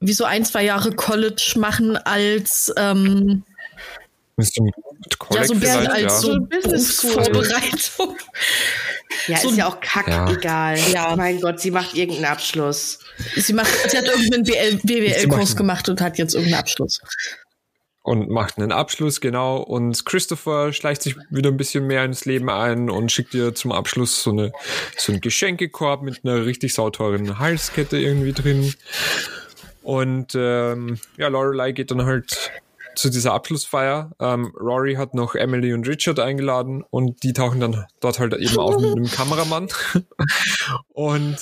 [0.00, 3.44] wie so ein, zwei Jahre College machen als, ähm,
[4.38, 4.70] Ist so ein
[5.34, 6.08] ja, so ein bisschen als ja.
[6.10, 6.38] so.
[6.40, 8.16] Berufsvorbereitung?
[9.26, 10.78] ja, So ist ja auch kackegal.
[10.92, 11.14] Ja.
[11.16, 12.98] Mein Gott, sie macht irgendeinen Abschluss.
[13.36, 14.44] Sie macht, sie hat irgendeinen
[14.82, 17.00] BWL-Kurs macht- gemacht und hat jetzt irgendeinen Abschluss.
[18.02, 19.58] und macht einen Abschluss, genau.
[19.58, 23.70] Und Christopher schleicht sich wieder ein bisschen mehr ins Leben ein und schickt ihr zum
[23.72, 24.52] Abschluss so eine
[24.96, 28.74] so einen Geschenkekorb mit einer richtig sauteuren Halskette irgendwie drin.
[29.82, 32.50] Und ähm, ja, Lorelei geht dann halt
[32.94, 34.10] zu dieser Abschlussfeier.
[34.20, 38.58] Ähm, Rory hat noch Emily und Richard eingeladen und die tauchen dann dort halt eben
[38.58, 39.68] auf mit einem Kameramann.
[40.92, 41.36] und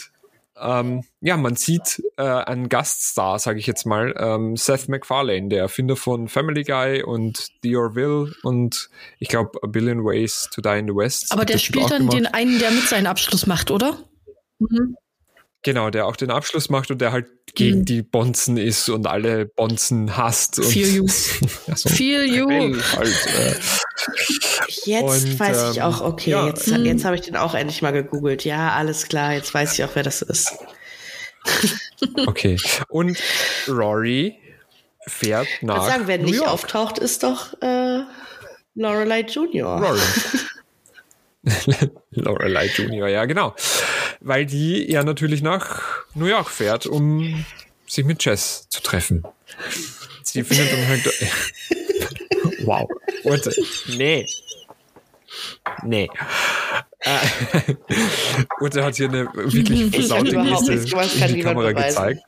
[0.61, 5.61] ähm, ja, man sieht äh, einen Gaststar, sage ich jetzt mal, ähm, Seth MacFarlane, der
[5.63, 10.79] Erfinder von Family Guy und The Orville und ich glaube A Billion Ways to Die
[10.79, 11.33] in the West.
[11.33, 12.17] Aber der spielt dann gemacht.
[12.17, 13.99] den einen, der mit seinen Abschluss macht, oder?
[14.59, 14.97] Mhm.
[15.63, 19.45] Genau, der auch den Abschluss macht und der halt gegen die Bonzen ist und alle
[19.45, 20.59] Bonzen hasst.
[20.59, 21.07] Und Feel you.
[21.67, 22.49] ja, so Feel you.
[22.97, 23.55] Halt, äh,
[24.85, 26.47] Jetzt Und, weiß ich ähm, auch, okay, ja.
[26.47, 28.45] jetzt, jetzt habe ich den auch endlich mal gegoogelt.
[28.45, 30.53] Ja, alles klar, jetzt weiß ich auch, wer das ist.
[32.27, 32.57] okay.
[32.89, 33.19] Und
[33.69, 34.37] Rory
[35.07, 36.49] fährt Ich nach würde sagen, wer New nicht York.
[36.49, 38.01] auftaucht, ist doch äh,
[38.75, 39.81] Lorelei Junior.
[39.81, 40.01] Rory.
[42.11, 43.55] Lorelei Junior, ja genau.
[44.21, 47.45] Weil die ja natürlich nach New York fährt, um
[47.87, 49.25] sich mit Jess zu treffen.
[50.23, 51.05] Sie findet dann halt...
[52.65, 52.89] wow.
[53.25, 53.51] Und,
[53.89, 54.27] nee.
[55.85, 56.11] Nee.
[57.01, 57.19] Äh,
[58.61, 60.73] und er hat hier eine wirklich Ich versaute Geste
[61.25, 61.89] in die Kamera beweisen.
[61.89, 62.23] gezeigt.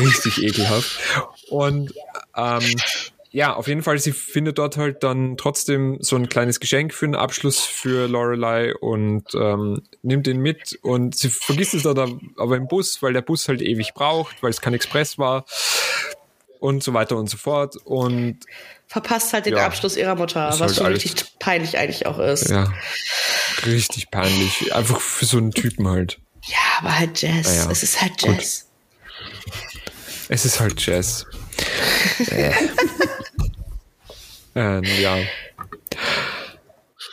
[0.00, 0.98] Richtig ekelhaft.
[1.48, 1.92] Und
[2.36, 2.76] ähm,
[3.30, 7.04] ja, auf jeden Fall, sie findet dort halt dann trotzdem so ein kleines Geschenk für
[7.06, 12.56] einen Abschluss für Lorelei und ähm, nimmt den mit und sie vergisst es dann aber
[12.56, 15.44] im Bus, weil der Bus halt ewig braucht, weil es kein Express war.
[16.60, 17.76] und so weiter und so fort.
[17.84, 18.40] Und
[18.88, 19.66] verpasst halt den Ja.
[19.66, 22.48] Abschluss ihrer Mutter, was halt schon alles- richtig peinlich eigentlich auch ist.
[22.50, 22.72] ja,
[23.64, 24.74] richtig peinlich.
[24.74, 26.18] Einfach für so einen Typen halt.
[26.46, 27.46] Ja, aber halt Jazz.
[27.46, 28.36] Naja, Es ist halt gut.
[28.38, 28.66] Jazz.
[30.28, 31.26] Es ist halt Jazz.
[32.30, 32.52] äh.
[34.54, 35.16] Ähm, ja.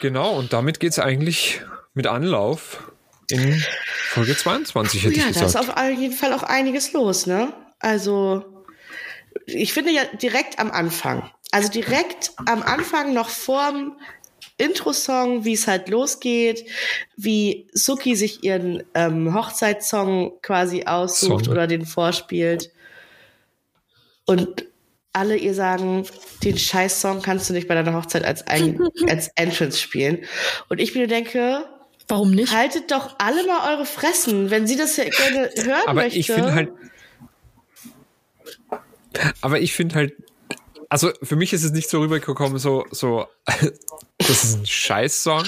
[0.01, 1.61] Genau, und damit geht's eigentlich
[1.93, 2.91] mit Anlauf
[3.29, 3.63] in
[4.09, 5.77] Folge 22, hätte Ja, ich da ist gesagt.
[5.77, 7.53] auf jeden Fall auch einiges los, ne?
[7.79, 8.63] Also,
[9.45, 13.97] ich finde ja direkt am Anfang, also direkt am Anfang noch vorm
[14.57, 16.65] Intro-Song, wie es halt losgeht,
[17.17, 21.51] wie Suki sich ihren ähm, Hochzeitssong quasi aussucht Song.
[21.53, 22.71] oder den vorspielt.
[24.25, 24.65] Und
[25.15, 26.05] alle ihr sagen,
[26.43, 30.25] den Scheiß-Song kannst du nicht bei deiner Hochzeit als, ein, als Entrance spielen.
[30.69, 31.65] Und ich mir denke,
[32.07, 32.53] Warum nicht?
[32.53, 36.19] Haltet doch alle mal eure Fressen, wenn sie das ja gerne hören Aber möchte.
[36.19, 36.69] ich finde halt.
[39.41, 40.13] Aber ich finde halt.
[40.87, 43.25] Also für mich ist es nicht so rübergekommen, so, so,
[44.19, 45.43] das ist ein Scheiß-Song,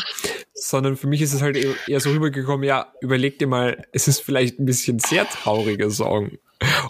[0.56, 4.08] sondern für mich ist es halt eher eher so rübergekommen, ja, überleg dir mal, es
[4.08, 6.40] ist vielleicht ein bisschen sehr trauriger Song.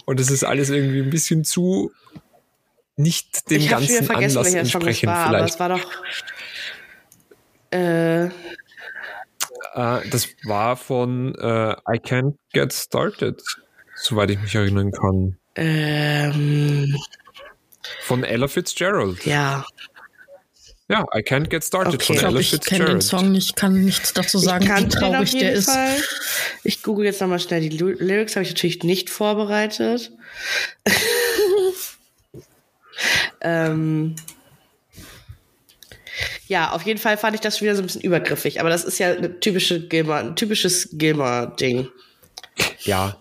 [0.06, 1.92] Und es ist alles irgendwie ein bisschen zu
[2.98, 5.36] nicht dem ich habe schon wieder ganzen vergessen, Anlass welcher Song es entsprechend war, aber
[5.38, 5.54] vielleicht.
[5.54, 5.90] es war doch.
[7.70, 8.24] Äh,
[9.74, 13.40] Äh, das war von äh, I Can't Get Started,
[13.96, 15.36] soweit ich mich erinnern kann.
[15.56, 16.96] ähm,
[18.02, 19.24] Von Ella Fitzgerald.
[19.24, 19.64] ja.
[20.90, 22.04] Ja, I Can't Get Started Okay.
[22.06, 23.02] von Ich Ella ich kenne den Fitzgerald.
[23.02, 25.66] Song nicht, kann nichts dazu sagen, ich wie traurig jeden der ist.
[25.70, 25.96] Fall.
[26.64, 30.12] Ich google jetzt nochmal schnell die Lyrics, habe ich natürlich nicht vorbereitet.
[33.40, 34.16] Ähm,
[36.46, 38.84] ja, auf jeden Fall fand ich das schon wieder so ein bisschen übergriffig, aber das
[38.84, 41.88] ist ja eine typische Gilmer, ein typisches Gilmer-Ding.
[42.80, 43.16] Ja.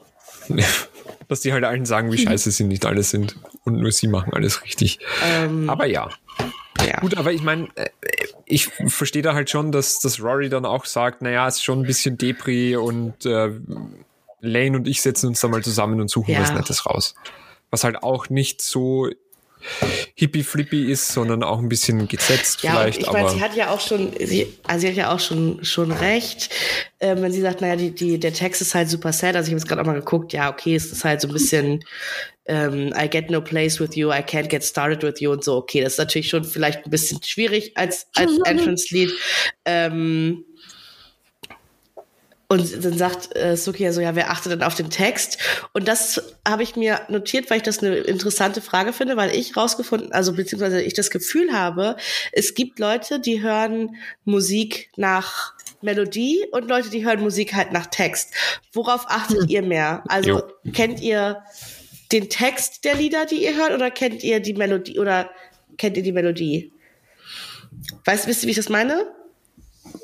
[1.27, 3.35] Dass die halt allen sagen, wie scheiße sie nicht alle sind.
[3.65, 4.99] Und nur sie machen alles richtig.
[5.25, 6.09] Ähm, Aber ja.
[6.87, 7.01] ja.
[7.01, 7.89] Gut, aber ich meine, äh,
[8.45, 11.81] ich verstehe da halt schon, dass, dass Rory dann auch sagt, naja, es ist schon
[11.81, 13.49] ein bisschen Depri und äh,
[14.39, 16.39] Lane und ich setzen uns da mal zusammen und suchen Ja.
[16.39, 17.13] was Nettes raus.
[17.71, 19.09] Was halt auch nicht so
[20.15, 22.99] hippie-flippy ist, sondern auch ein bisschen gesetzt Ja, vielleicht.
[22.99, 25.63] ich meine, aber sie hat ja auch schon, sie, also sie hat ja auch schon,
[25.63, 26.49] schon recht,
[26.99, 29.35] ähm, wenn sie sagt, naja, die, die, der Text ist halt super sad.
[29.35, 31.33] Also ich habe jetzt gerade auch mal geguckt, ja, okay, es ist halt so ein
[31.33, 31.83] bisschen
[32.47, 35.57] ähm, I get no place with you, I can't get started with you und so.
[35.57, 39.11] Okay, das ist natürlich schon vielleicht ein bisschen schwierig als, als Entrance-Lied.
[39.65, 40.45] Ähm,
[42.49, 45.37] und dann sagt äh, Suki ja so, ja, wer achtet denn auf den Text?
[45.73, 49.57] Und das habe ich mir notiert, weil ich das eine interessante Frage finde, weil ich
[49.57, 51.97] rausgefunden, also beziehungsweise ich das Gefühl habe,
[52.31, 57.87] es gibt Leute, die hören Musik nach Melodie und Leute, die hören Musik halt nach
[57.87, 58.33] Text.
[58.71, 60.03] Worauf achtet ihr mehr?
[60.07, 60.71] Also Jo.
[60.73, 61.43] kennt ihr
[62.13, 65.29] den Text der Lieder, die ihr hört, oder kennt ihr die Melodie oder
[65.77, 66.71] kennt ihr die Melodie?
[68.05, 69.05] Weißt, wisst ihr, wie ich das meine?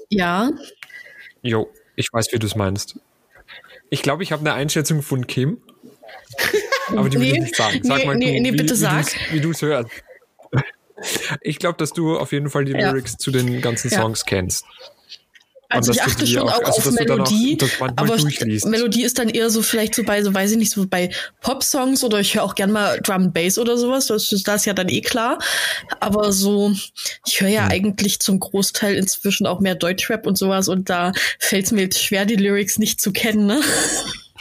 [0.09, 0.51] Ja,
[1.41, 2.99] Jo, ich weiß, wie du es meinst.
[3.89, 5.61] Ich glaube, ich habe eine Einschätzung von Kim.
[6.89, 7.79] Aber die will ich Nee, nicht sagen.
[7.83, 9.03] Sag nee, mal, nee, nee, wie, bitte wie sag.
[9.03, 9.89] du's- Wie du es hörst.
[11.41, 12.91] Ich glaube, dass du auf jeden Fall die Ja.
[12.91, 14.01] Lyrics zu den ganzen Ja.
[14.01, 14.65] Songs kennst.
[15.69, 18.69] Also ich achte schon auch- auch, also, auf auch Melodie, manchmal aber.
[18.69, 21.09] Melodie ist dann eher so vielleicht so bei, so weiß ich nicht, so bei
[21.41, 24.65] Pop-Songs oder ich höre auch gern mal Drum Bass oder sowas, das ist, das ist
[24.65, 25.39] ja dann eh klar.
[25.99, 26.73] Aber so,
[27.25, 27.53] ich höre Hm.
[27.55, 31.81] ja eigentlich zum Großteil inzwischen auch mehr Deutschrap und sowas und da fällt es mir
[31.81, 33.59] jetzt schwer, die Lyrics nicht zu kennen, ne?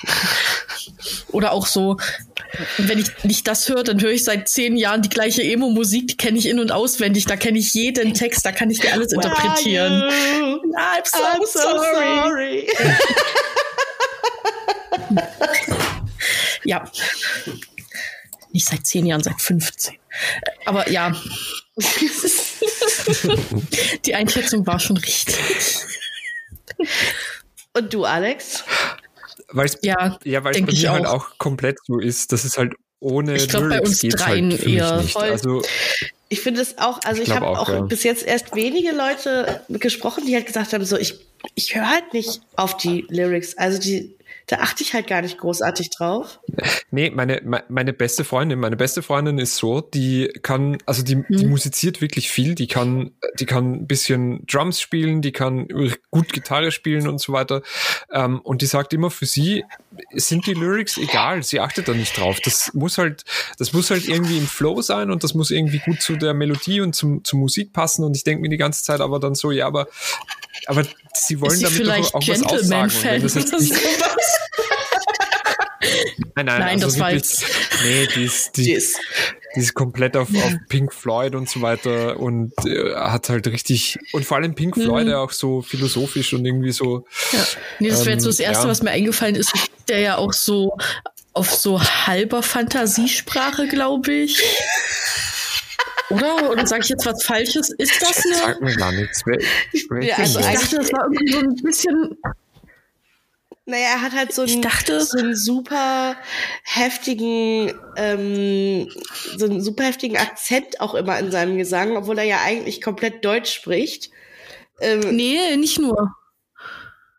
[1.32, 1.96] Oder auch so,
[2.78, 6.16] wenn ich nicht das höre, dann höre ich seit zehn Jahren die gleiche Emo-Musik, die
[6.16, 9.12] kenne ich in- und auswendig, da kenne ich jeden Text, da kann ich dir alles
[9.12, 10.02] interpretieren.
[10.74, 12.22] I'm so, I'm so sorry.
[12.22, 12.68] sorry.
[16.64, 16.84] Ja.
[18.52, 19.96] Nicht seit zehn Jahren, seit 15.
[20.66, 21.16] Aber ja,
[24.04, 25.38] die Einschätzung war schon richtig.
[27.72, 28.62] Und du, Alex?
[29.52, 31.38] Weil's, Ja, ja, weil es denk bei ich mir halt auch.
[31.38, 34.60] komplett so ist, dass es halt ohne Ich glaub, bei Lyrics uns geht's dreien halt
[34.60, 34.96] für mich eher.
[34.98, 35.12] nicht.
[35.12, 35.22] Voll.
[35.30, 35.62] Also
[36.28, 37.80] Ich finde es auch, also Ich ich, habe auch, auch, ja.
[37.82, 41.14] bis jetzt erst wenige Leute gesprochen, die halt gesagt haben, so ich,
[41.54, 43.56] ich höre halt nicht auf die Lyrics.
[43.58, 44.14] Also die,
[44.48, 46.40] da achte ich halt gar nicht großartig drauf.
[46.90, 51.14] Nee, meine, me- meine beste Freundin, meine beste Freundin ist so, die kann, also die,
[51.14, 51.24] Hm.
[51.30, 55.68] die musiziert wirklich viel, die kann, die kann ein bisschen Drums spielen, die kann
[56.10, 57.62] gut Gitarre spielen und so weiter.
[58.12, 59.64] Ähm, und die sagt immer, für sie
[60.12, 62.38] sind die Lyrics egal, sie achtet da nicht drauf.
[62.44, 63.24] Das muss halt,
[63.58, 66.80] das muss halt irgendwie im Flow sein und das muss irgendwie gut zu der Melodie
[66.80, 68.04] und zum, zur Musik passen.
[68.04, 69.86] Und ich denke mir die ganze Zeit aber dann so, ja, aber,
[70.66, 70.84] aber
[71.14, 72.88] sie wollen sie damit vielleicht doch auch was aussagen.
[72.88, 74.38] Gentleman-Fan das jetzt nicht, sowas?
[76.34, 77.44] nein, nein, Nein, also das war jetzt-
[77.84, 78.98] nee, die ist, die, ist,
[79.54, 83.98] die ist komplett auf, auf Pink Floyd und so weiter und äh, hat halt richtig,
[84.12, 85.14] und vor allem Pink Floyd mhm.
[85.14, 87.04] auch so philosophisch und irgendwie so.
[87.32, 87.46] Ja.
[87.78, 88.70] Nee, das wäre jetzt so das ähm, Erste, ja.
[88.70, 89.52] was mir eingefallen ist,
[89.88, 90.76] der ja auch so
[91.34, 94.42] auf so halber Fantasiesprache, glaube ich.
[96.12, 96.50] Oder?
[96.50, 97.70] Oder sage ich jetzt was Falsches?
[97.70, 98.34] Ist das eine?
[98.34, 99.22] Sag mir gar nichts.
[100.00, 102.16] Ja, also ich dachte, das war irgendwie so ein bisschen
[103.64, 106.16] naja, er hat halt so einen, so einen super
[106.64, 108.88] heftigen, ähm,
[109.36, 113.24] so einen super heftigen Akzent auch immer in seinem Gesang, obwohl er ja eigentlich komplett
[113.24, 114.10] Deutsch spricht.
[114.80, 116.12] Ähm, nee, nicht nur.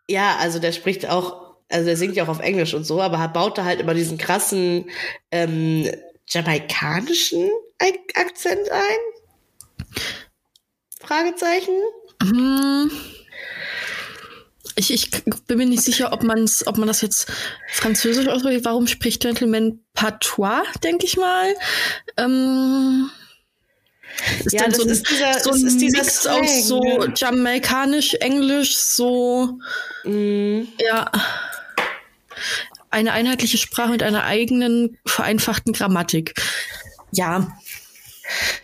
[0.06, 3.16] Ja, also der spricht auch, also der singt ja auch auf Englisch und so, aber
[3.18, 4.90] er baut da halt immer diesen krassen
[5.30, 5.90] ähm,
[6.28, 7.50] jamaikanischen
[8.14, 9.94] Akzent ein?
[11.00, 11.74] Fragezeichen?
[12.22, 12.90] Hm.
[14.76, 15.10] Ich, ich
[15.46, 17.30] bin mir nicht sicher, ob, man's, ob man das jetzt
[17.70, 18.64] französisch ausspricht.
[18.64, 21.54] Warum spricht Gentleman Patois, denke ich mal?
[22.16, 23.10] Ähm,
[24.44, 27.12] ist ja, das so ein, ist dieser, so ein ist Mix Slang, aus so ne?
[27.16, 29.58] jamaikanisch, englisch, so
[30.04, 30.62] mm.
[30.78, 31.10] ja
[32.94, 36.34] eine einheitliche Sprache mit einer eigenen vereinfachten Grammatik.
[37.12, 37.48] Ja,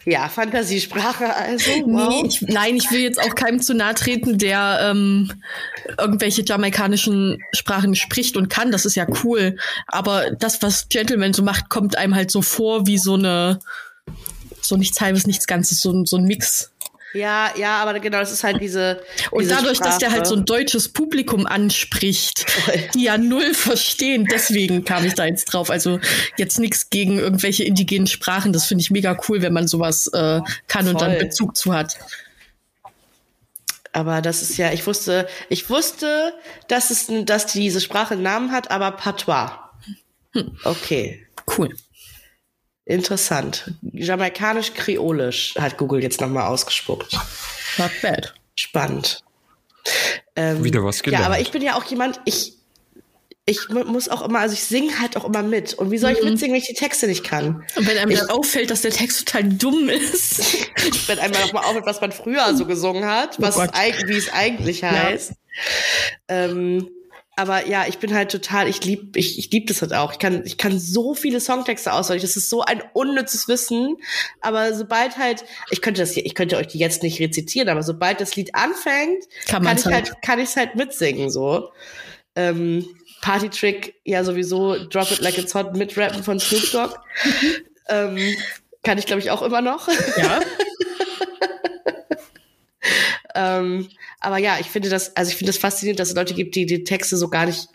[0.06, 1.70] ja, Fantasiesprache also.
[1.84, 2.08] Wow.
[2.08, 5.30] Nee, ich, nein, ich will jetzt auch keinem zu nahe treten, der ähm,
[5.98, 8.72] irgendwelche jamaikanischen Sprachen spricht und kann.
[8.72, 9.56] Das ist ja cool.
[9.86, 13.58] Aber das, was Gentleman so macht, kommt einem halt so vor wie so eine,
[14.62, 16.69] so nichts halbes, nichts Ganzes, so, so ein Mix.
[17.12, 19.02] Ja, ja, aber genau, das ist halt diese.
[19.30, 19.90] Und diese dadurch, Sprache.
[19.90, 22.46] dass der halt so ein deutsches Publikum anspricht,
[22.94, 25.70] die ja null verstehen, deswegen kam ich da jetzt drauf.
[25.70, 25.98] Also
[26.36, 28.52] jetzt nichts gegen irgendwelche indigenen Sprachen.
[28.52, 30.92] Das finde ich mega cool, wenn man sowas äh, kann Voll.
[30.92, 31.96] und dann Bezug zu hat.
[33.92, 36.32] Aber das ist ja, ich wusste, ich wusste,
[36.68, 39.50] dass es, dass diese Sprache einen Namen hat, aber Patois.
[40.32, 40.56] Hm.
[40.62, 41.26] Okay.
[41.58, 41.74] Cool.
[42.90, 43.72] Interessant.
[43.92, 47.12] Jamaikanisch-Kreolisch hat Google jetzt nochmal ausgespuckt.
[47.78, 48.34] Not bad.
[48.56, 49.22] Spannend.
[50.34, 51.22] Ähm, Wieder was gelernt.
[51.22, 52.54] Ja, aber ich bin ja auch jemand, ich,
[53.46, 55.72] ich muss auch immer, also ich singe halt auch immer mit.
[55.74, 56.30] Und wie soll ich mhm.
[56.30, 57.64] mitsingen, wenn ich die Texte nicht kann?
[57.76, 60.42] Und wenn einem ich, dann auffällt, dass der Text total dumm ist.
[61.06, 64.32] wenn einmal nochmal auffällt, was man früher so gesungen hat, oh was oh wie es
[64.32, 65.30] eigentlich heißt.
[65.30, 66.44] Ja.
[66.44, 66.90] Ähm,
[67.40, 70.12] aber ja, ich bin halt total, ich lieb, ich, ich lieb das halt auch.
[70.12, 72.20] Ich kann, ich kann so viele Songtexte auswendig.
[72.20, 73.96] Das ist so ein unnützes Wissen.
[74.42, 77.82] Aber sobald halt, ich könnte das hier, ich könnte euch die jetzt nicht rezitieren, aber
[77.82, 81.70] sobald das Lied anfängt, kann, kann ich halt, halt, kann ich es halt mitsingen, so.
[82.36, 82.86] Ähm,
[83.22, 86.94] Party Trick, ja sowieso, Drop It Like It's Hot mit Rappen von Snoop Dogg.
[87.88, 88.18] ähm,
[88.82, 89.88] kann ich, glaube ich, auch immer noch.
[90.18, 90.40] Ja.
[93.58, 93.88] ähm,
[94.20, 96.66] aber ja, ich finde das, also ich finde das faszinierend, dass es Leute gibt, die
[96.66, 97.68] die Texte so gar nicht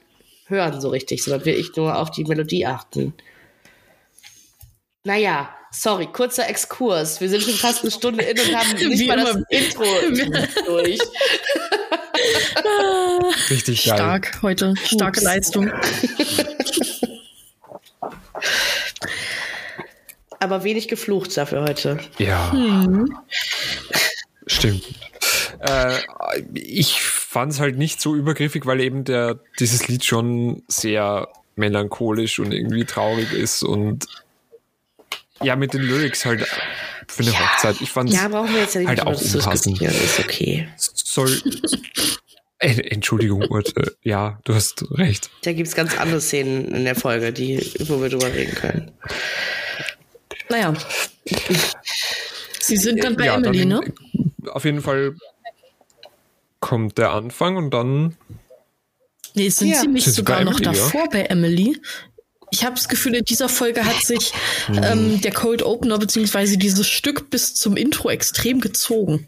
[0.48, 3.14] hören so richtig, sondern wirklich nur auf die Melodie achten.
[5.04, 7.20] Naja, sorry, kurzer Exkurs.
[7.22, 9.34] Wir sind schon fast eine Stunde in und haben nicht Wie mal immer.
[9.34, 9.84] das Intro
[10.66, 11.00] durch.
[13.50, 13.96] Richtig geil.
[13.96, 15.26] Stark heute, starke Ups.
[15.26, 15.72] Leistung.
[20.39, 22.00] Aber wenig geflucht dafür heute.
[22.18, 22.52] Ja.
[22.52, 23.16] Hm.
[24.48, 24.84] Stimmt.
[25.60, 25.99] Äh,
[26.53, 32.39] ich fand es halt nicht so übergriffig, weil eben der, dieses Lied schon sehr melancholisch
[32.39, 34.06] und irgendwie traurig ist und
[35.41, 36.47] ja, mit den Lyrics halt
[37.08, 37.39] für eine ja.
[37.39, 37.82] Hochzeit.
[37.82, 39.82] Ich fand es ja, brauchen wir jetzt ja nicht halt auch unpassend.
[39.82, 40.68] Ist okay.
[40.78, 41.41] Soll,
[42.60, 43.95] Entschuldigung, Urte.
[44.01, 45.30] Ja, du hast recht.
[45.43, 48.91] Da gibt es ganz andere Szenen in der Folge, die, wo wir drüber reden können.
[50.49, 50.74] Naja.
[52.60, 53.93] Sie sind dann bei ja, Emily, dann, ne?
[54.51, 55.16] Auf jeden Fall
[56.66, 58.18] kommt der Anfang und dann.
[59.36, 59.82] Nee, sind ja.
[59.82, 61.09] sie nicht sind sogar noch davor ja?
[61.11, 61.80] bei Emily?
[62.49, 64.34] Ich habe das Gefühl, in dieser Folge hat sich
[64.66, 64.82] hm.
[64.84, 69.28] ähm, der Cold Opener beziehungsweise dieses Stück bis zum Intro extrem gezogen.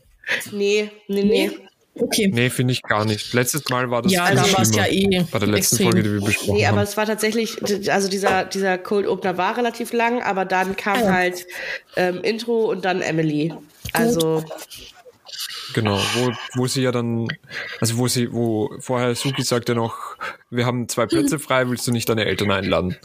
[0.52, 1.52] Nee, nee, nee.
[1.94, 2.32] Okay.
[2.34, 3.34] Nee, finde ich gar nicht.
[3.34, 5.24] Letztes Mal war das Ja, da war es ja eh.
[5.32, 5.92] Bei der letzten extrem.
[5.92, 6.58] Folge, die wir besprochen haben.
[6.58, 7.58] Nee, aber es war tatsächlich,
[7.92, 11.14] also dieser, dieser Cold Opener war relativ lang, aber dann kam ja.
[11.14, 11.46] halt
[11.96, 13.54] ähm, Intro und dann Emily.
[13.94, 14.44] Also.
[14.44, 14.97] Gut.
[15.78, 17.28] Genau, wo, wo sie ja dann,
[17.80, 20.18] also wo sie, wo vorher Suki sagt ja noch,
[20.50, 22.98] wir haben zwei Plätze frei, willst du nicht deine Eltern einladen?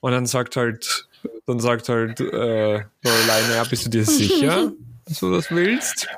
[0.00, 1.08] Und dann sagt halt,
[1.46, 2.24] dann sagt halt äh,
[2.74, 4.72] Lorelei, ja, bist du dir sicher,
[5.06, 6.08] dass du das willst?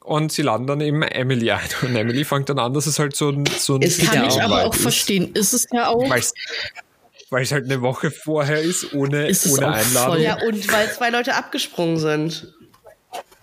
[0.00, 1.60] Und sie laden dann eben Emily ein.
[1.82, 4.40] Und Emily fängt dann an, dass es halt so ein so ein Das kann ich
[4.40, 4.80] aber auch ist.
[4.80, 5.30] verstehen.
[5.34, 6.08] Ist es ja auch.
[6.08, 10.14] weil es halt eine Woche vorher ist, ohne, ist ohne Einladung.
[10.14, 10.22] Voll.
[10.22, 12.54] Ja, und weil zwei Leute abgesprungen sind.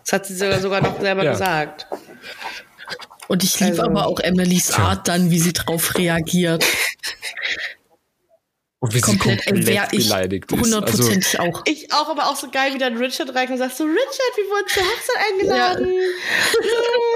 [0.04, 1.32] Das hat sie sogar, sogar noch selber ja.
[1.32, 1.88] gesagt.
[3.28, 6.66] Und ich liebe also, aber auch Emilys Art dann, wie sie drauf reagiert.
[8.80, 10.60] Und wie komplett, sie komplett wär ich beleidigt ist.
[10.60, 11.62] hundertprozentig Also, auch.
[11.66, 14.44] Ich auch, aber auch so geil, wie dann Richard reinkommt und sagt so, Richard, wir
[14.46, 15.86] wurden zur Hochzeit eingeladen.
[15.86, 16.12] Mm,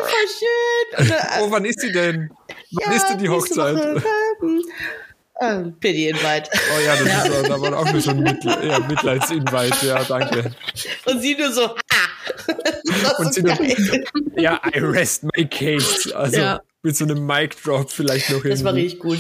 [0.03, 1.09] voll schön.
[1.09, 2.29] Dann, oh, wann ist sie denn?
[2.71, 3.75] Wann ja, ist denn die Hochzeit?
[3.75, 4.03] Woche.
[5.41, 6.49] Ähm, Pity Invite.
[6.53, 9.87] Oh ja, das ist äh, da war auch nur so ein Mitle ja, Mitleidsinvite.
[9.87, 10.55] Ja, danke.
[11.05, 12.04] Und sie nur so, ah.
[13.17, 14.05] Und so geil.
[14.37, 16.15] ja, I rest my case.
[16.15, 16.61] Also Ja.
[16.83, 19.19] mit so einem Mic Drop vielleicht noch Das war richtig gut.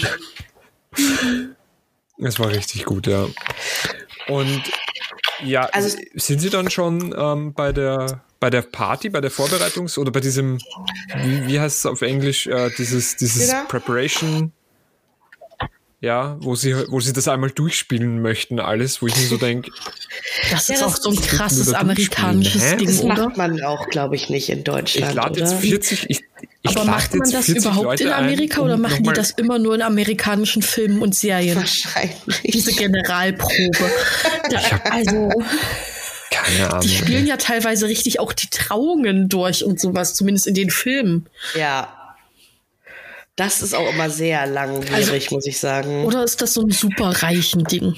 [2.17, 3.27] Das war richtig gut, ja.
[4.27, 4.63] Und
[5.43, 9.97] ja, Also- sind Sie dann schon ähm, bei der bei der Party, bei der Vorbereitungs-
[9.97, 10.59] oder bei diesem,
[11.23, 13.51] wie, wie heißt es auf Englisch, äh, dieses, dieses?
[13.67, 14.51] Preparation,
[16.01, 19.71] ja, wo sie, wo sie das einmal durchspielen möchten, alles, wo ich mir so denke,
[20.51, 22.75] Das Ja, ist das- auch so ein krasses amerikanisches?
[22.77, 23.15] Ding, Das oder?
[23.27, 25.09] macht man auch, glaube ich, nicht in Deutschland.
[25.09, 25.61] ich lade jetzt oder?
[25.61, 26.23] 40, ich,
[26.61, 29.31] ich Aber macht man das 40 überhaupt Leute in Amerika ein, oder machen die das
[29.31, 31.55] immer nur in amerikanischen Filmen und Serien?
[31.57, 32.41] Wahrscheinlich.
[32.43, 33.91] Diese Generalprobe.
[34.49, 34.59] Da,
[34.91, 35.29] also,
[36.31, 36.81] Keine Ahnung.
[36.81, 41.27] die spielen ja teilweise richtig auch die Trauungen durch und sowas, zumindest in den Filmen.
[41.57, 41.87] Ja.
[43.35, 46.05] Das ist auch immer sehr langwierig, muss ich sagen.
[46.05, 47.95] Oder ist das so ein superreichen Ding?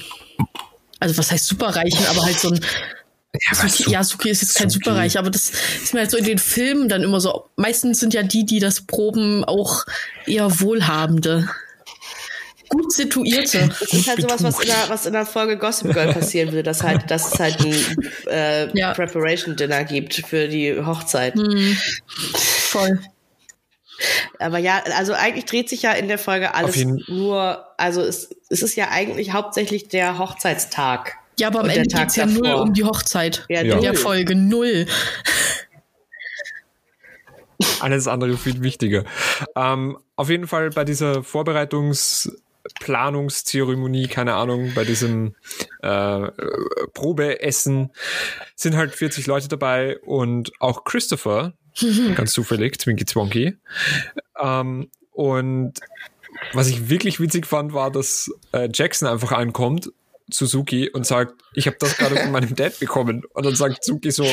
[1.00, 2.60] Also, was heißt superreichen, aber halt so ein.
[3.52, 4.84] aber Suki, Su- ja, Suki ist jetzt kein Suki.
[4.84, 7.48] superreich, aber das ist mir halt so in den Filmen dann immer so.
[7.54, 9.84] Meistens sind ja die, die das proben, auch
[10.26, 11.48] eher Wohlhabende.
[12.68, 13.68] Gut situierte.
[13.80, 16.64] Das ist halt sowas, was in, der, was in der Folge Gossip Girl passieren würde,
[16.64, 17.74] dass halt, dass es halt ein
[18.26, 18.92] äh, Ja.
[18.92, 21.34] Preparation Dinner gibt für die Hochzeit.
[22.34, 22.98] Voll.
[24.38, 26.76] Aber ja, also eigentlich dreht sich ja in der Folge alles
[27.08, 31.16] nur, also es, es ist ja eigentlich hauptsächlich der Hochzeitstag.
[31.38, 32.62] Ja, aber am Ende Tag geht's ja null davor.
[32.62, 33.44] um die Hochzeit.
[33.48, 33.76] Ja, Ja.
[33.76, 34.00] In der null.
[34.00, 34.86] Folge null.
[37.80, 39.04] Alles andere viel wichtiger.
[39.56, 45.34] Ähm, auf jeden Fall bei dieser Vorbereitungsplanungszeremonie, keine Ahnung, bei diesem
[45.82, 46.28] äh,
[46.92, 47.90] Probeessen
[48.54, 51.54] sind halt 40 Leute dabei und auch Christopher,
[52.14, 53.56] ganz zufällig, Zwinky Zwonky.
[54.40, 55.74] Ähm, und
[56.52, 59.90] was ich wirklich witzig fand, war, dass äh, Jackson einfach ankommt,
[60.30, 63.24] Suzuki, und sagt, ich habe das gerade von meinem Dad bekommen.
[63.32, 64.26] Und dann sagt Suzuki so,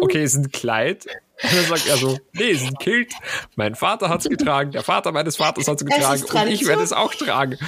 [0.00, 1.06] okay, ist ein Kleid.
[1.42, 3.12] Und dann sagt er so, nee, ist ein Kilt.
[3.54, 6.92] Mein Vater hat's getragen, der Vater meines Vaters hat's getragen ist und ich werde es
[6.92, 7.58] auch tragen.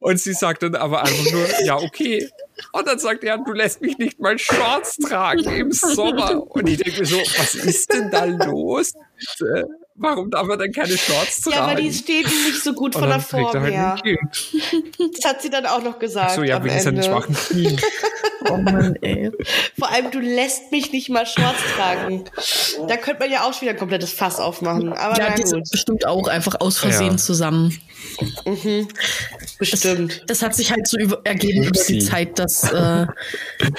[0.00, 2.28] Und sie sagt dann aber einfach nur, ja, okay.
[2.72, 6.42] Und dann sagt er, du lässt mich nicht mal Shorts tragen im Sommer.
[6.50, 8.94] Und ich denke mir so, was ist denn da los?
[9.40, 9.64] Äh,
[9.98, 11.56] Warum darf er denn keine Shorts tragen?
[11.56, 13.96] Ja, aber die stehen ihm nicht so gut von der dann Form halt her.
[15.14, 16.32] Das hat sie dann auch noch gesagt.
[16.32, 17.80] So, ja, am wegen seinen schwachen Knien.
[18.48, 19.32] Oh Mann, ey.
[19.78, 22.24] Vor allem, du lässt mich nicht mal Shorts tragen.
[22.88, 24.92] Da könnte man ja auch schon wieder ein komplettes Fass aufmachen.
[24.92, 27.16] Aber Ja, na die gut, sind bestimmt auch einfach aus Versehen Ja.
[27.16, 27.76] zusammen.
[29.58, 30.22] bestimmt.
[30.26, 31.98] Das hat sich halt so über, ergeben über die Upsi.
[31.98, 33.06] Zeit, dass äh,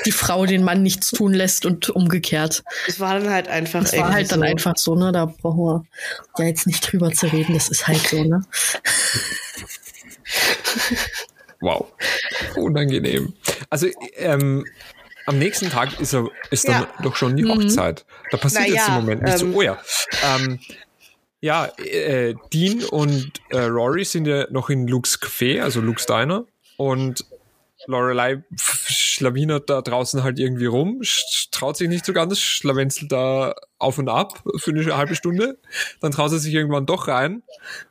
[0.05, 2.63] die Frau den Mann nichts tun lässt und umgekehrt.
[2.87, 4.45] Das war dann halt einfach Das war halt dann so.
[4.45, 5.11] einfach so, ne?
[5.11, 5.85] Da brauchen wir
[6.37, 8.43] ja jetzt nicht drüber zu reden, das ist halt so, ne?
[11.59, 11.87] Wow.
[12.55, 13.33] Unangenehm.
[13.69, 14.65] Also, ähm,
[15.25, 16.93] am nächsten Tag ist, er, ist dann Ja.
[17.03, 18.05] doch schon die Hochzeit.
[18.31, 19.57] Da passiert Na jetzt im Moment nicht ähm, so.
[19.57, 19.77] Oh ja.
[20.23, 20.59] Ähm,
[21.41, 26.45] ja, äh, Dean und äh, Rory sind ja noch in Luke's Café, also Luke's Diner.
[26.77, 27.25] Und
[27.87, 31.01] Lorelei schlawinert da draußen halt irgendwie rum,
[31.51, 35.57] traut sich nicht so ganz, schlawenzelt da auf und ab für eine halbe Stunde.
[36.01, 37.43] Dann traut sie sich irgendwann doch rein.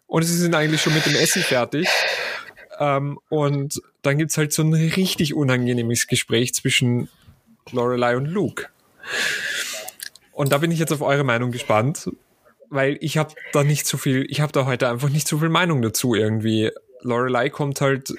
[0.07, 1.89] Und sie sind eigentlich schon mit dem Essen fertig.
[2.79, 7.09] Ähm, und dann gibt's halt so ein richtig unangenehmes Gespräch zwischen
[7.73, 8.67] Lorelei und Luke.
[10.33, 12.11] Und da bin ich jetzt auf eure Meinung gespannt,
[12.69, 15.49] weil ich habe da nicht so viel, ich habe da heute einfach nicht so viel
[15.49, 16.71] Meinung dazu irgendwie.
[17.01, 18.13] Lorelei kommt halt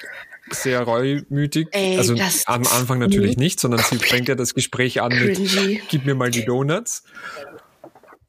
[0.51, 5.01] sehr reumütig, Ey, also das- am Anfang natürlich nicht, sondern sie fängt ja das Gespräch
[5.01, 5.39] an mit
[5.89, 7.03] gib mir mal die Donuts.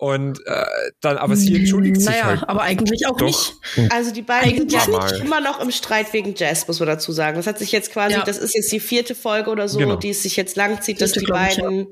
[0.00, 0.64] Und äh,
[1.00, 3.26] dann, aber sie entschuldigt sich Naja, halt aber eigentlich auch doch.
[3.26, 3.54] nicht.
[3.90, 5.20] Also die beiden sind ja nicht.
[5.24, 7.36] immer noch im Streit wegen Jazz, muss man dazu sagen.
[7.36, 8.22] Das hat sich jetzt quasi, Ja.
[8.22, 9.96] das ist jetzt die vierte Folge oder so, Genau.
[9.96, 11.88] die es sich jetzt langzieht, dass die ich, beiden,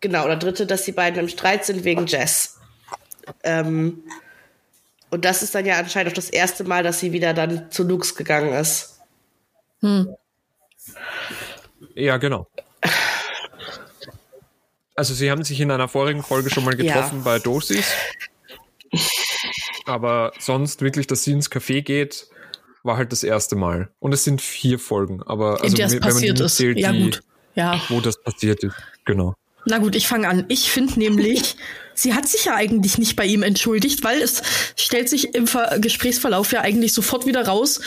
[0.00, 2.58] genau, oder dritte, dass die beiden im Streit sind wegen Jazz.
[3.42, 4.04] Ähm,
[5.10, 7.82] und das ist dann ja anscheinend auch das erste Mal, dass sie wieder dann zu
[7.82, 8.91] Lux gegangen ist.
[11.94, 12.46] Ja, genau.
[14.94, 17.24] Also sie haben sich in einer vorigen Folge schon mal getroffen Ja.
[17.24, 17.86] bei Dosis.
[19.86, 22.26] Aber sonst wirklich, dass sie ins Café geht,
[22.82, 23.90] war halt das erste Mal.
[24.00, 25.22] Und es sind vier Folgen.
[25.22, 26.60] Aber also, wenn man die passiert ist.
[26.60, 27.22] mitzählt, Ja, die, gut.
[27.54, 27.80] Ja.
[27.88, 28.74] wo das passiert ist.
[29.04, 29.34] Genau.
[29.64, 30.44] Na gut, ich fange an.
[30.48, 31.56] Ich finde nämlich,
[31.94, 34.42] sie hat sich ja eigentlich nicht bei ihm entschuldigt, weil es
[34.76, 37.80] stellt sich im Ver Gesprächsverlauf ja eigentlich sofort wieder raus,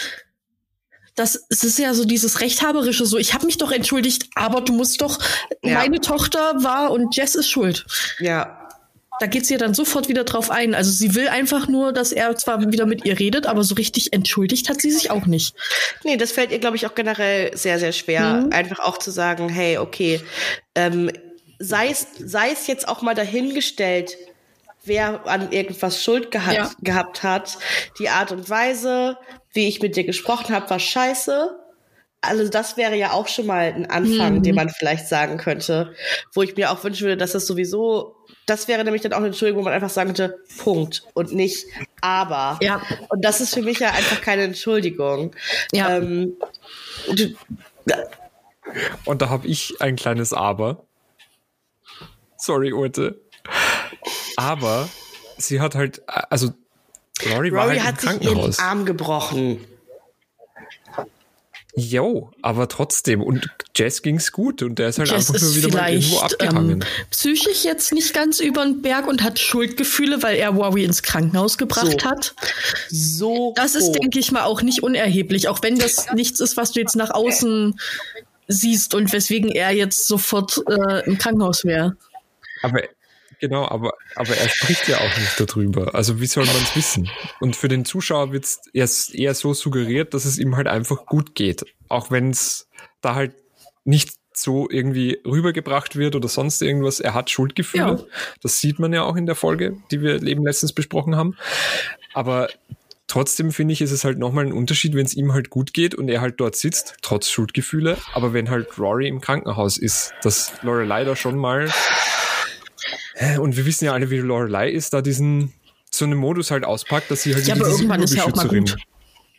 [1.16, 4.74] das es ist ja so dieses rechthaberische, so ich habe mich doch entschuldigt, aber du
[4.74, 5.20] musst doch,
[5.63, 5.76] ja.
[5.76, 7.86] meine Tochter war und Jess ist schuld.
[8.20, 8.61] Ja.
[9.22, 10.76] Da geht sie ja dann sofort wieder drauf ein.
[10.76, 14.11] Also sie will einfach nur, dass er zwar wieder mit ihr redet, aber so richtig
[14.11, 15.55] entschuldigt hat sie sich auch nicht.
[16.03, 18.41] Nee, das fällt ihr, glaube ich, auch generell sehr, sehr schwer.
[18.41, 18.51] Mhm.
[18.51, 20.20] Einfach auch zu sagen, hey, okay,
[20.76, 21.11] ähm,
[21.59, 24.18] sei es, sei es jetzt auch mal dahingestellt,
[24.84, 26.72] wer an irgendwas Schuld geha ja.
[26.82, 27.57] gehabt hat.
[27.99, 29.18] Die Art und Weise,
[29.56, 31.60] wie ich mit dir gesprochen habe, war scheiße.
[32.22, 34.43] Also das wäre ja auch schon mal ein Anfang, mhm.
[34.43, 35.93] den man vielleicht sagen könnte,
[36.34, 38.16] wo ich mir auch wünschen würde, dass das sowieso,
[38.47, 41.68] das wäre nämlich dann auch eine Entschuldigung, wo man einfach sagen könnte, Punkt und nicht
[42.01, 42.58] aber.
[42.62, 42.82] Ja.
[43.10, 45.36] Und das ist für mich ja einfach keine Entschuldigung.
[45.72, 45.97] Ja.
[45.97, 46.36] Ähm,
[47.14, 47.36] du,
[49.06, 50.86] und da habe ich ein kleines Aber.
[52.38, 53.22] Sorry, Urte.
[54.38, 54.89] Aber
[55.38, 56.53] sie hat halt, also
[57.24, 59.59] Rory, war halt hat sich ihren Arm gebrochen.
[61.78, 63.22] Jo, aber trotzdem.
[63.22, 66.82] Und Jess ging's gut und der ist halt Jess einfach nur wieder mal irgendwo abgehangen.
[66.82, 71.03] Ähm, psychisch jetzt nicht ganz über den Berg und hat Schuldgefühle, weil er Rory ins
[71.03, 72.09] Krankenhaus gebracht so.
[72.09, 72.34] hat.
[72.89, 73.53] So.
[73.57, 76.80] Das ist, denke ich mal, auch nicht unerheblich, auch wenn das nichts ist, was du
[76.80, 77.78] jetzt nach außen
[78.47, 81.97] siehst und weswegen er jetzt sofort äh, im Krankenhaus wäre.
[82.61, 82.82] Aber
[83.39, 85.95] Genau, aber, aber er spricht ja auch nicht darüber.
[85.95, 87.09] Also wie soll man es wissen?
[87.39, 91.36] Und für den Zuschauer wird es eher so suggeriert, dass es ihm halt einfach gut
[91.36, 91.65] geht.
[91.89, 92.69] Auch wenn es
[93.01, 93.36] da halt
[93.83, 96.99] nicht so irgendwie rübergebracht wird oder sonst irgendwas.
[96.99, 97.83] Er hat Schuldgefühle.
[97.83, 98.17] Ja.
[98.41, 101.38] Das sieht man ja auch in der Folge, die wir eben letztens besprochen haben.
[102.13, 102.49] Aber
[103.07, 105.95] trotzdem finde ich, ist es halt nochmal ein Unterschied, wenn es ihm halt gut geht
[105.95, 107.97] und er halt dort sitzt, trotz Schuldgefühle.
[108.13, 111.71] Aber wenn halt Rory im Krankenhaus ist, dass Lorelei da schon mal
[113.39, 115.53] und wir wissen ja alle, wie Lorelei ist, da diesen
[115.91, 118.47] so einen Modus halt auspackt, dass sie halt ja, aber irgendwann ist ja auch mal
[118.47, 118.75] gut.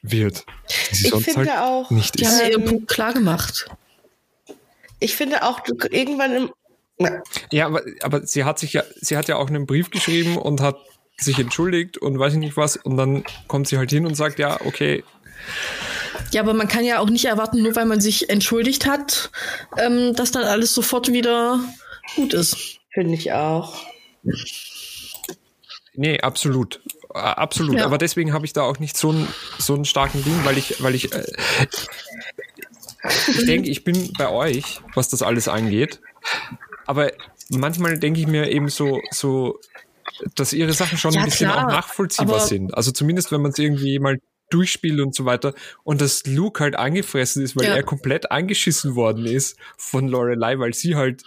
[0.02, 0.44] wird.
[0.90, 2.30] ich finde halt auch, nicht die ist.
[2.30, 3.66] haben ja ihren Punkt klar gemacht.
[4.98, 6.50] Ich finde auch, du, irgendwann im
[6.98, 10.38] ja, ja aber, aber sie hat sich ja, sie hat ja auch einen Brief geschrieben
[10.38, 10.78] und hat
[11.18, 14.38] sich entschuldigt und weiß ich nicht was und dann kommt sie halt hin und sagt,
[14.38, 15.04] ja, okay,
[16.32, 19.30] ja, aber man kann ja auch nicht erwarten, nur weil man sich entschuldigt hat,
[19.76, 21.60] ähm, dass dann alles sofort wieder
[22.16, 22.78] gut ist.
[22.96, 23.84] Finde ich auch.
[25.92, 26.80] Nee, absolut.
[27.10, 27.76] Absolut.
[27.76, 27.84] Ja.
[27.84, 29.28] Aber deswegen habe ich da auch nicht so einen,
[29.58, 31.26] so einen starken Ding, weil ich, weil ich, äh,
[33.28, 36.00] ich denke, ich bin bei euch, was das alles angeht.
[36.86, 37.12] Aber
[37.50, 39.60] manchmal denke ich mir eben so, so,
[40.34, 42.72] dass ihre Sachen schon ja, ein bisschen klar, auch nachvollziehbar sind.
[42.72, 44.18] Also zumindest, wenn man es irgendwie mal
[44.48, 45.52] durchspielt und so weiter.
[45.84, 47.76] Und dass Luke halt angefressen ist, weil ja.
[47.76, 51.24] er komplett angeschissen worden ist von Lorelei, weil sie halt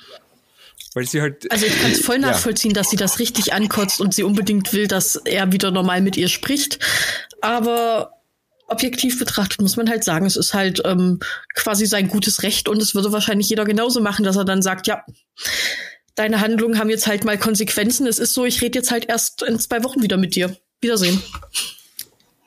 [0.94, 1.52] weil sie halt.
[1.52, 2.82] Also ich kann es voll nachvollziehen, ja.
[2.82, 6.28] dass sie das richtig ankotzt und sie unbedingt will, dass er wieder normal mit ihr
[6.28, 6.80] spricht.
[7.42, 8.14] Aber
[8.68, 11.20] objektiv betrachtet muss man halt sagen, es ist halt ähm,
[11.56, 14.88] quasi sein gutes Recht und es würde wahrscheinlich jeder genauso machen, dass er dann sagt,
[14.88, 15.04] ja,
[16.16, 18.06] deine Handlungen haben jetzt halt mal Konsequenzen.
[18.06, 20.56] Es ist so, ich rede jetzt halt erst in zwei Wochen wieder mit dir.
[20.82, 21.22] Wiedersehen.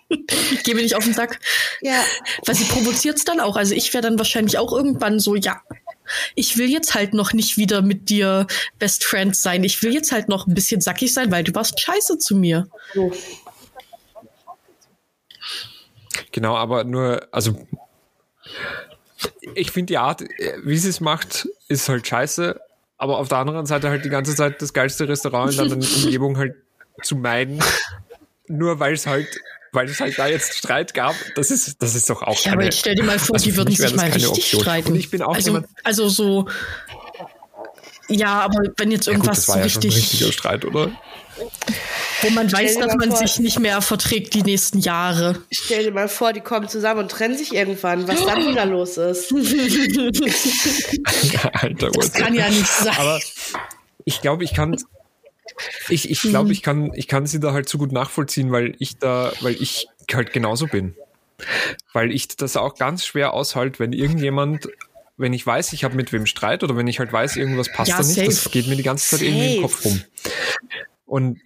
[0.53, 1.41] ich gebe nicht auf den Sack.
[1.81, 2.05] Ja.
[2.45, 3.57] Weil sie provoziert es dann auch.
[3.57, 5.63] Also ich wäre dann wahrscheinlich auch irgendwann so, ja,
[6.35, 8.47] ich will jetzt halt noch nicht wieder mit dir
[8.79, 9.65] Best Friends sein.
[9.65, 12.69] Ich will jetzt halt noch ein bisschen sackig sein, weil du warst scheiße zu mir.
[16.33, 17.57] Genau, aber nur, also
[19.55, 20.23] ich finde die Art,
[20.65, 22.61] wie sie es macht, ist halt scheiße.
[22.97, 26.39] Aber auf der anderen Seite halt die ganze Zeit das geilste Restaurant in der Umgebung
[26.39, 26.55] halt
[27.03, 27.61] zu meiden.
[28.47, 29.29] Nur weil es halt
[29.73, 31.15] weil es halt da jetzt Streit gab.
[31.35, 32.37] Das ist, das ist doch auch.
[32.37, 34.61] Ja, keine, aber jetzt stell dir mal vor, also die würden sich mal richtig Option.
[34.61, 34.93] streiten.
[34.93, 36.47] Und ich bin auch also, jemand, also so.
[38.09, 39.85] Ja, aber wenn jetzt irgendwas ja gut, das war so richtig.
[39.85, 40.91] Ja schon ein richtiger Streit, oder?
[42.21, 45.43] Wo man weiß, dass man vor, sich nicht mehr verträgt die nächsten Jahre.
[45.51, 48.99] Stell dir mal vor, die kommen zusammen und trennen sich irgendwann, was dann wieder los
[48.99, 49.33] ist.
[51.55, 52.95] Alter, das kann ja nicht sein.
[52.99, 53.19] Aber
[54.05, 54.77] ich glaube, ich kann
[55.89, 58.99] ich, ich glaube, ich kann, ich kann sie da halt so gut nachvollziehen, weil ich
[58.99, 60.95] da, weil ich halt genauso bin.
[61.93, 64.69] Weil ich das auch ganz schwer aushalte, wenn irgendjemand,
[65.17, 67.91] wenn ich weiß, ich habe mit wem Streit oder wenn ich halt weiß, irgendwas passt
[67.91, 68.29] ja, da nicht, safe.
[68.29, 69.31] das geht mir die ganze Zeit safe.
[69.31, 70.03] irgendwie im Kopf rum.
[71.07, 71.41] Und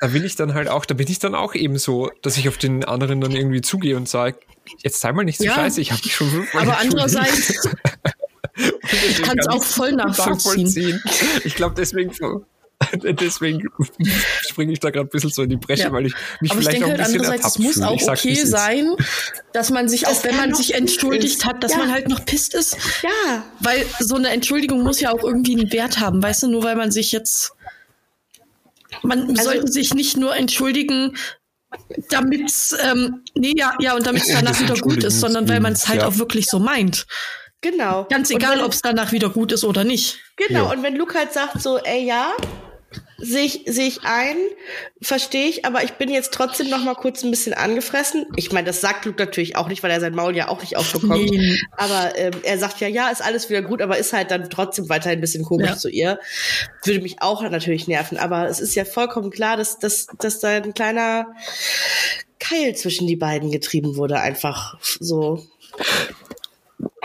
[0.00, 2.48] da will ich dann halt auch, da bin ich dann auch eben so, dass ich
[2.48, 4.36] auf den anderen dann irgendwie zugehe und sage,
[4.78, 7.50] jetzt sei mal nicht so ja, scheiße, ich habe dich schon fünfmal Aber andererseits,
[8.56, 11.00] ich kann es auch voll nachvollziehen.
[11.00, 11.02] nachvollziehen.
[11.44, 12.12] Ich glaube, deswegen
[13.20, 13.68] Deswegen
[14.46, 15.92] springe ich da gerade ein bisschen so in die Bresche, ja.
[15.92, 18.44] weil ich mich Aber vielleicht ich denke auch ein halt andererseits, es muss auch okay
[18.44, 18.94] sein,
[19.52, 21.44] dass man sich, auch wenn man sich entschuldigt ist.
[21.44, 21.78] hat, dass ja.
[21.78, 22.76] man halt noch pisst ist.
[23.02, 23.44] Ja.
[23.60, 26.76] Weil so eine Entschuldigung muss ja auch irgendwie einen Wert haben, weißt du, nur weil
[26.76, 27.52] man sich jetzt
[29.02, 31.16] man also, sollte sich nicht nur entschuldigen,
[32.10, 32.52] damit
[32.82, 35.88] ähm, nee, ja, ja, und damit es danach wieder gut ist, sondern weil man es
[35.88, 36.08] halt ja.
[36.08, 37.06] auch wirklich so meint.
[37.62, 38.06] Genau.
[38.10, 40.18] Ganz egal, ob es danach wieder gut ist oder nicht.
[40.36, 40.72] Genau, ja.
[40.72, 42.32] und wenn Luke halt sagt so, ey ja,
[43.22, 44.36] sehe ich, seh ich ein,
[45.00, 48.26] verstehe ich, aber ich bin jetzt trotzdem noch mal kurz ein bisschen angefressen.
[48.34, 50.76] Ich meine, das sagt Luke natürlich auch nicht, weil er sein Maul ja auch nicht
[50.76, 51.30] aufbekommt.
[51.30, 51.60] Nee.
[51.76, 54.88] Aber ähm, er sagt ja, ja, ist alles wieder gut, aber ist halt dann trotzdem
[54.88, 55.76] weiterhin ein bisschen komisch ja.
[55.76, 56.18] zu ihr.
[56.82, 58.18] Würde mich auch natürlich nerven.
[58.18, 61.32] Aber es ist ja vollkommen klar, dass, dass, dass da ein kleiner
[62.40, 65.46] Keil zwischen die beiden getrieben wurde, einfach so.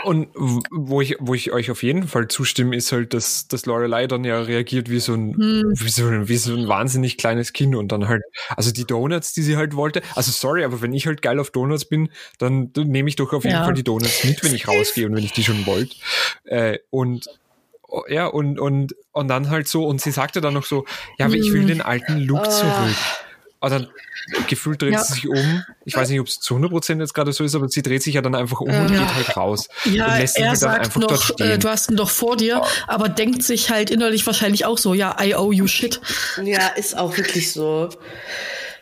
[0.04, 0.28] Und
[0.70, 4.24] wo ich, wo ich euch auf jeden Fall zustimme, ist halt, dass, dass Lorelei dann
[4.24, 5.72] ja reagiert wie so ein, hm.
[5.74, 9.32] wie so ein, wie so ein wahnsinnig kleines Kind und dann halt, also die Donuts,
[9.32, 12.72] die sie halt wollte, also sorry, aber wenn ich halt geil auf Donuts bin, dann,
[12.72, 13.64] dann nehme ich doch auf jeden ja.
[13.64, 15.96] Fall die Donuts mit, wenn ich rausgehe und wenn ich die schon wollte.
[16.44, 17.26] Äh, und
[17.88, 20.84] oh, ja, und, und, und dann halt so, und sie sagte dann noch so,
[21.18, 21.68] ja, aber ich will hm.
[21.68, 22.50] den alten Look oh.
[22.50, 22.96] zurück.
[23.60, 23.88] Und dann
[24.46, 25.02] gefühlt dreht ja.
[25.02, 25.64] sie sich um.
[25.84, 28.14] Ich weiß nicht, ob es zu 100% jetzt gerade so ist, aber sie dreht sich
[28.14, 28.82] ja dann einfach um ja.
[28.82, 29.68] und geht halt raus.
[29.84, 31.40] Ja, und lässt er sagt einfach noch.
[31.40, 32.66] Äh, du hast ihn doch vor dir, oh.
[32.86, 36.00] aber denkt sich halt innerlich wahrscheinlich auch so, ja, I owe you shit.
[36.42, 37.88] Ja, ist auch wirklich so.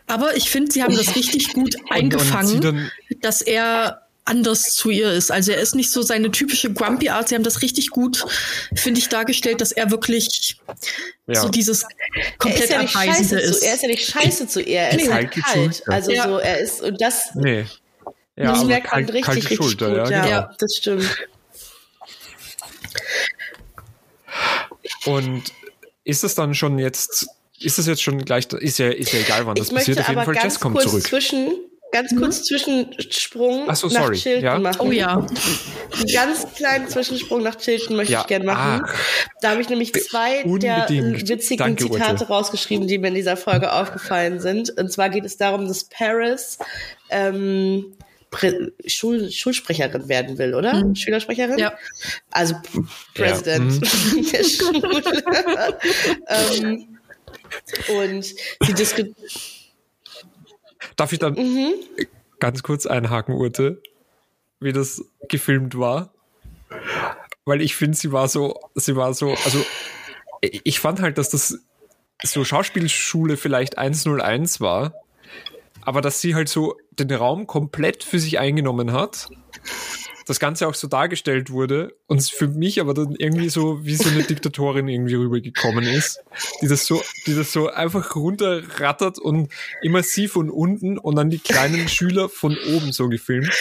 [0.07, 2.91] Aber ich finde, sie haben das richtig gut eingefangen, dann,
[3.23, 5.31] dass er anders zu ihr ist.
[5.31, 7.29] Also er ist nicht so seine typische Grumpy Art.
[7.29, 8.25] Sie haben das richtig gut,
[8.75, 10.59] finde ich, dargestellt, dass er wirklich
[11.27, 11.41] ja.
[11.41, 11.87] so dieses
[12.39, 13.61] komplett er ist ja Abweisende ist.
[13.61, 15.83] Zu, er ist ja nicht scheiße zu ihr, er ist halt kalt.
[15.89, 16.29] Also ja.
[16.29, 17.65] so, er ist, und das, nee.
[18.37, 19.97] Ja, das merkt man richtig, richtig Schulter, gut.
[19.97, 20.29] Ja, genau.
[20.29, 21.17] ja, das stimmt.
[25.07, 25.45] Und
[26.05, 27.29] ist es dann schon jetzt,
[27.61, 30.23] ist es jetzt schon gleich, ist ja, ist ja egal, wann das passiert, auf jeden
[30.23, 31.03] Fall Jess kommt zurück.
[31.03, 31.53] Zwischen
[31.97, 32.21] ganz mhm.
[32.21, 34.59] kurz Zwischensprung so, nach Chilton ja?
[34.59, 34.81] machen.
[34.81, 35.17] Oh ja.
[35.17, 38.21] Einen ganz kleinen Zwischensprung nach Chilton möchte ja.
[38.21, 38.83] ich gerne machen.
[38.87, 38.95] Ach.
[39.41, 40.91] Da habe ich nämlich zwei Unbedingt.
[40.91, 42.29] der witzigen Danke, Zitate Urte.
[42.29, 44.77] rausgeschrieben, die mir in dieser Folge aufgefallen sind.
[44.79, 46.59] Und zwar geht es darum, dass Paris
[47.09, 47.97] ähm,
[48.87, 50.85] Schul Schulsprecherin werden will, oder?
[50.85, 50.95] Mhm.
[50.95, 51.59] Schülersprecherin?
[51.59, 51.73] Ja.
[52.31, 52.57] Also
[53.15, 53.91] Präsident ja.
[54.13, 54.31] Mhm.
[54.33, 55.03] der Schule.
[56.29, 56.99] ähm,
[57.89, 59.17] und sie diskutiert
[60.95, 61.75] Darf ich dann mhm.
[62.39, 63.83] ganz kurz einhaken, Urte,
[64.61, 66.13] wie das gefilmt war?
[67.45, 69.65] Weil ich finde, sie war so, sie war so, also
[70.41, 71.59] ich fand halt, dass das
[72.23, 74.95] so Schauspielschule vielleicht 101 war,
[75.83, 79.29] aber dass sie halt so den Raum komplett für sich eingenommen hat
[80.27, 83.95] das Ganze auch so dargestellt wurde und es für mich aber dann irgendwie so wie
[83.95, 86.21] so eine Diktatorin irgendwie rübergekommen ist,
[86.61, 89.53] die das so, die das so einfach runterrattert und
[89.83, 93.53] immer sie von unten und dann die kleinen Schüler von oben so gefilmt,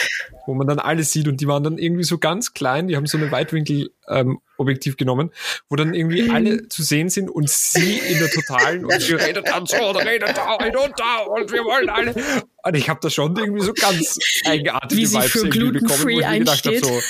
[0.46, 3.06] wo man dann alles sieht und die waren dann irgendwie so ganz klein, die haben
[3.06, 5.32] so eine Weitwinkel ähm, Objektiv genommen,
[5.70, 6.32] wo dann irgendwie mhm.
[6.32, 9.98] alle zu sehen sind und sie in der totalen und sie redet dann so und
[9.98, 12.16] redet da und da und wir wollen alle.
[12.64, 16.08] Und ich habe da schon irgendwie so ganz eigenartige Wie sie Vibes für bekommen, wo
[16.08, 17.02] ich mir gedacht habe, so.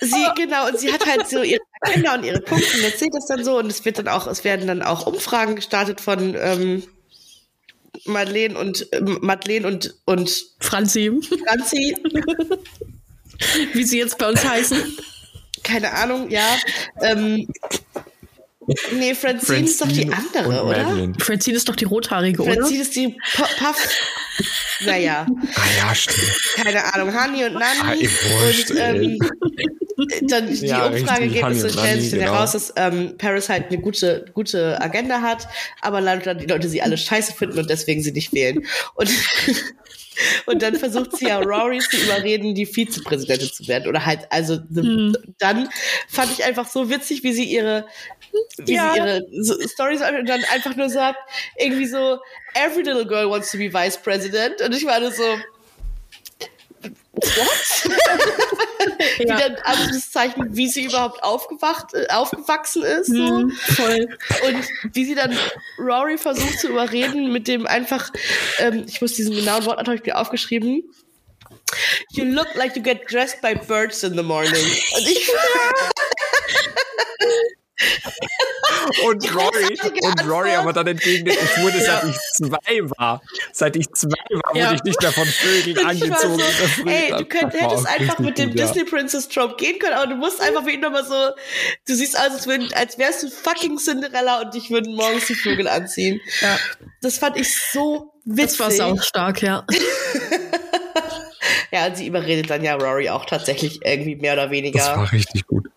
[0.00, 3.26] Sie, genau, und sie hat halt so ihre Kinder und ihre Punkte und erzählt das
[3.26, 6.82] dann so und es wird dann auch, es werden dann auch Umfragen gestartet von ähm,
[8.04, 11.20] Madeleine und äh, Madeleine und und Franzi.
[11.46, 11.96] Franzi.
[13.72, 14.76] Wie sie jetzt bei uns heißen
[15.62, 16.56] keine Ahnung, ja.
[17.00, 17.48] Ähm,
[18.92, 20.82] nee, Francine, Francine, ist doch die andere, oder?
[20.84, 21.14] Madeline.
[21.18, 22.66] Francine ist doch die rothaarige, Francine oder?
[22.66, 23.88] Francine ist die Puff.
[24.84, 25.26] Naja.
[25.54, 26.40] Ah ja, stimmt.
[26.56, 27.80] Keine Ahnung, Hani und Nani.
[27.82, 27.94] Ah,
[28.42, 29.18] wurscht, und ähm,
[30.22, 34.80] dann die ja, Umfrageergebnisse stellen sich dann heraus, dass ähm, Paris halt eine gute, gute
[34.80, 35.48] Agenda hat,
[35.80, 38.64] aber leider die Leute sie alle scheiße finden und deswegen sie nicht wählen.
[38.94, 39.10] Und
[40.46, 43.88] und dann versucht sie ja Rory zu überreden, die Vizepräsidentin zu werden.
[43.88, 45.16] Oder halt, also hm.
[45.38, 45.68] dann
[46.08, 47.86] fand ich einfach so witzig, wie sie ihre,
[48.58, 48.92] wie ja.
[48.92, 51.18] sie ihre so Stories und dann einfach nur sagt,
[51.58, 52.18] irgendwie so,
[52.54, 54.60] every little girl wants to be vice president.
[54.60, 55.24] Und ich war nur so,
[57.12, 57.90] what?
[59.18, 59.18] ja.
[59.18, 63.08] Wie dann Anführungszeichen, wie sie überhaupt aufgewacht, äh, aufgewachsen ist.
[63.08, 63.14] So.
[63.14, 64.08] Mm, voll.
[64.46, 65.36] Und wie sie dann
[65.78, 68.10] Rory versucht zu überreden mit dem einfach,
[68.58, 70.82] ähm, ich muss diesen genauen Wort habe ich mir aufgeschrieben.
[72.12, 74.52] You look like you get dressed by birds in the morning.
[74.52, 75.30] Und ich
[79.04, 83.22] und Rory, und Rory aber dann entgegnet, ich wurde seit ich zwei war.
[83.52, 84.66] Seit ich zwei war, ja.
[84.66, 86.38] wurde ich nicht mehr von Vögeln angezogen.
[86.38, 90.08] So, ey, du könnt, hättest einfach mit dem gut, Disney Princess Trope gehen können, aber
[90.08, 91.30] du musst einfach wie nochmal so,
[91.86, 95.34] du siehst aus, als, würden, als wärst du fucking Cinderella und dich würden morgens die
[95.34, 96.20] Vögel anziehen.
[96.40, 96.58] Ja.
[97.02, 98.58] Das fand ich so witzig.
[98.58, 99.66] Das war auch stark, ja.
[101.72, 104.78] ja, und sie überredet dann ja Rory auch tatsächlich irgendwie mehr oder weniger.
[104.78, 105.68] Das war richtig gut.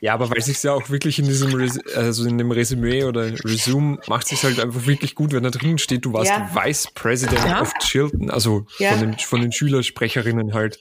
[0.00, 3.32] Ja, aber weil sich ja auch wirklich in diesem, Res also in dem Resümee oder
[3.44, 6.50] Resume macht sich halt einfach wirklich gut, wenn da drin steht, du warst Ja.
[6.54, 7.62] Vice President Ja.
[7.62, 8.90] of Chilton, also Ja.
[8.90, 10.78] von den, von den Schülersprecherinnen halt,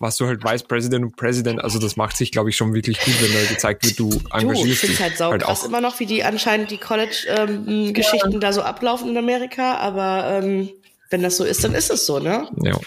[0.00, 2.98] warst du halt Vice President und President, also das macht sich, glaube ich, schon wirklich
[2.98, 5.68] gut, wenn da gezeigt wird, du Du, ich engagierst finde dich halt saukrass auch.
[5.68, 10.68] immer noch, wie die anscheinend die College-Geschichten da so ablaufen in Amerika, aber ähm,
[11.10, 12.48] wenn das so ist, dann ist es so, ne?
[12.62, 12.80] Ja.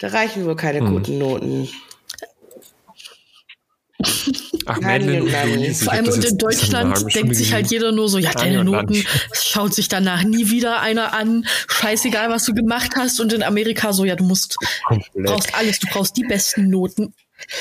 [0.00, 0.90] Da reichen wohl keine Hm.
[0.92, 1.68] guten Noten.
[4.66, 5.54] Ach, Nein, Madeleine und nein.
[5.56, 5.84] Louise.
[5.84, 9.74] Vor allem und in Deutschland denkt sich halt jeder nur so, ja, deine Noten schaut
[9.74, 11.46] sich danach nie wieder einer an.
[11.68, 13.18] Scheißegal, was du gemacht hast.
[13.20, 15.26] Und in Amerika so, ja, du musst, Komplett.
[15.26, 15.80] brauchst alles.
[15.80, 17.12] Du brauchst die besten Noten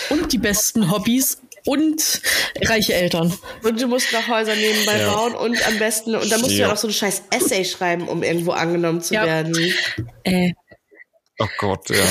[0.10, 2.22] und die besten Hobbys und
[2.64, 3.34] reiche Eltern.
[3.64, 5.14] Und du musst noch Häuser nebenbei Ja.
[5.14, 6.68] bauen und am besten, und da musst du ja Ja.
[6.70, 9.26] noch so ein scheiß Essay schreiben, um irgendwo angenommen zu Ja.
[9.26, 9.74] werden.
[10.24, 10.52] Äh,
[11.40, 12.04] Oh Gott, ja.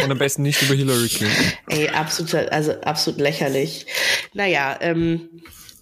[0.04, 1.52] Und am besten nicht über Hillary Clinton.
[1.68, 3.86] Ey, absolut, also absolut lächerlich.
[4.32, 5.28] Naja, ähm,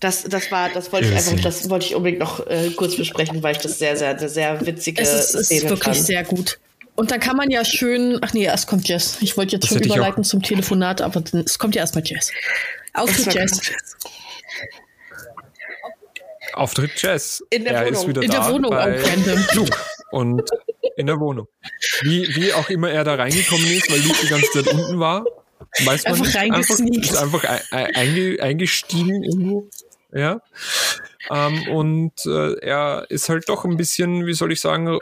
[0.00, 3.42] das, das war, das wollte ich einfach, das wollte ich unbedingt noch äh, kurz besprechen,
[3.42, 6.06] weil ich das sehr, sehr, eine sehr witzige es ist, es Szene ist wirklich fand.
[6.06, 6.58] sehr gut.
[6.94, 9.18] Und dann kann man ja schön, ach nee, erst kommt Jess.
[9.20, 12.32] Ich wollte jetzt Das schon überleiten zum Telefonat, aber dann, es kommt ja erstmal Jess.
[12.94, 13.60] Auf zu Das war- Jess.
[16.54, 17.42] Auftritt Jazz.
[17.50, 18.00] In der er Wohnung.
[18.02, 19.44] ist wieder In der da Wohnung bei auch random.
[19.54, 19.78] Luke.
[20.10, 20.48] Und
[20.96, 21.48] in der Wohnung.
[22.00, 25.24] Wie, wie auch immer er da reingekommen ist, weil Luke die ganze Zeit unten war.
[25.84, 26.36] Weiß man Einfach nicht.
[26.36, 27.04] reingesneakt.
[27.04, 29.68] ist einfach ein- ein- einge, eingestiegen irgendwo.
[30.12, 30.40] Ja.
[31.30, 34.98] Ähm, und äh, er ist halt doch ein bisschen, wie soll ich sagen,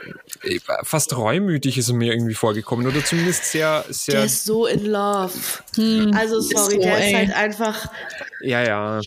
[0.83, 2.85] fast reumütig ist er mir irgendwie vorgekommen.
[2.85, 5.31] Oder zumindest sehr, Der sehr, ist so in love.
[6.13, 7.89] also sorry, so, der ist halt einfach.
[8.41, 9.01] ja, ja.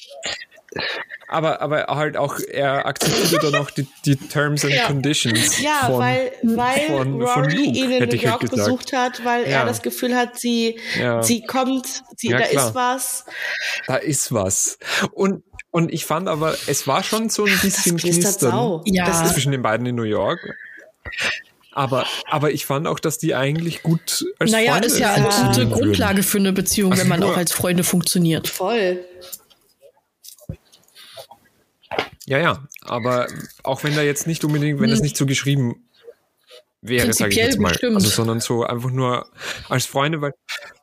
[1.33, 4.81] Aber, aber halt auch, er akzeptiert dann auch die, die Terms and Ja.
[4.81, 5.55] Ja, Conditions.
[5.87, 8.57] von, weil, weil von- von Rory Luke, ihn in hätte New ich halt York gesagt.
[8.67, 9.61] besucht hat, weil Ja.
[9.61, 11.23] er das Gefühl hat, sie, Ja.
[11.23, 12.67] sie kommt, sie, Ja, da klar.
[12.69, 13.25] ist was.
[13.87, 14.79] Da ist was.
[15.13, 18.83] Und, und ich fand aber, es war schon so ein Das bisschen knistert sau.
[18.87, 19.07] Ja.
[19.07, 20.41] Das ist, zwischen den beiden in New York.
[21.73, 25.29] Aber, aber ich fand auch, dass die eigentlich gut als Naja, Freunde ist ja eine
[25.47, 25.67] gute.
[25.69, 28.49] Grundlage für eine Beziehung, Also wenn man nur- auch als Freunde funktioniert.
[28.49, 29.05] voll.
[32.31, 32.63] Ja, ja.
[32.83, 33.27] Aber
[33.65, 35.83] auch wenn da jetzt nicht unbedingt, wenn das nicht so geschrieben
[36.81, 37.71] wäre, sage ich jetzt mal.
[37.71, 37.97] bestimmt.
[37.97, 39.27] Also, sondern so einfach nur
[39.69, 40.35] als Freunde, weil,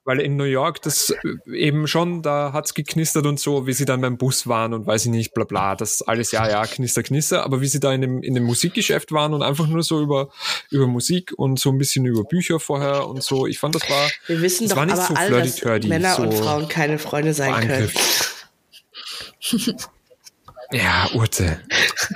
[0.03, 4.01] weil in New York das eben schon, da hat's geknistert und so, wie sie dann
[4.01, 7.45] beim Bus waren und weiß ich nicht, bla bla, das alles, ja, ja, knister, knister,
[7.45, 10.27] aber wie sie da in dem, in dem Musikgeschäft waren und einfach nur so über,
[10.69, 14.09] über Musik und so ein bisschen über Bücher vorher und so, ich fand, das war,
[14.27, 16.99] Wir wissen das doch war nicht aber so alle, dass Männer so und Frauen keine
[16.99, 17.89] Freunde sein können.
[20.72, 21.61] Ja, Urte.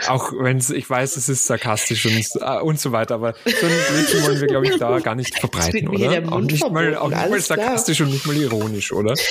[0.08, 3.72] Auch wenn ich weiß, es ist sarkastisch und, äh, und so weiter, aber so ein
[3.90, 6.20] Blödsinn wollen wir, glaube ich, da gar nicht verbreiten, oder?
[6.20, 7.60] der Auch nicht mal, auch nicht mal alles klar.
[7.60, 9.16] sarkastisch und nicht mal ironisch, oder?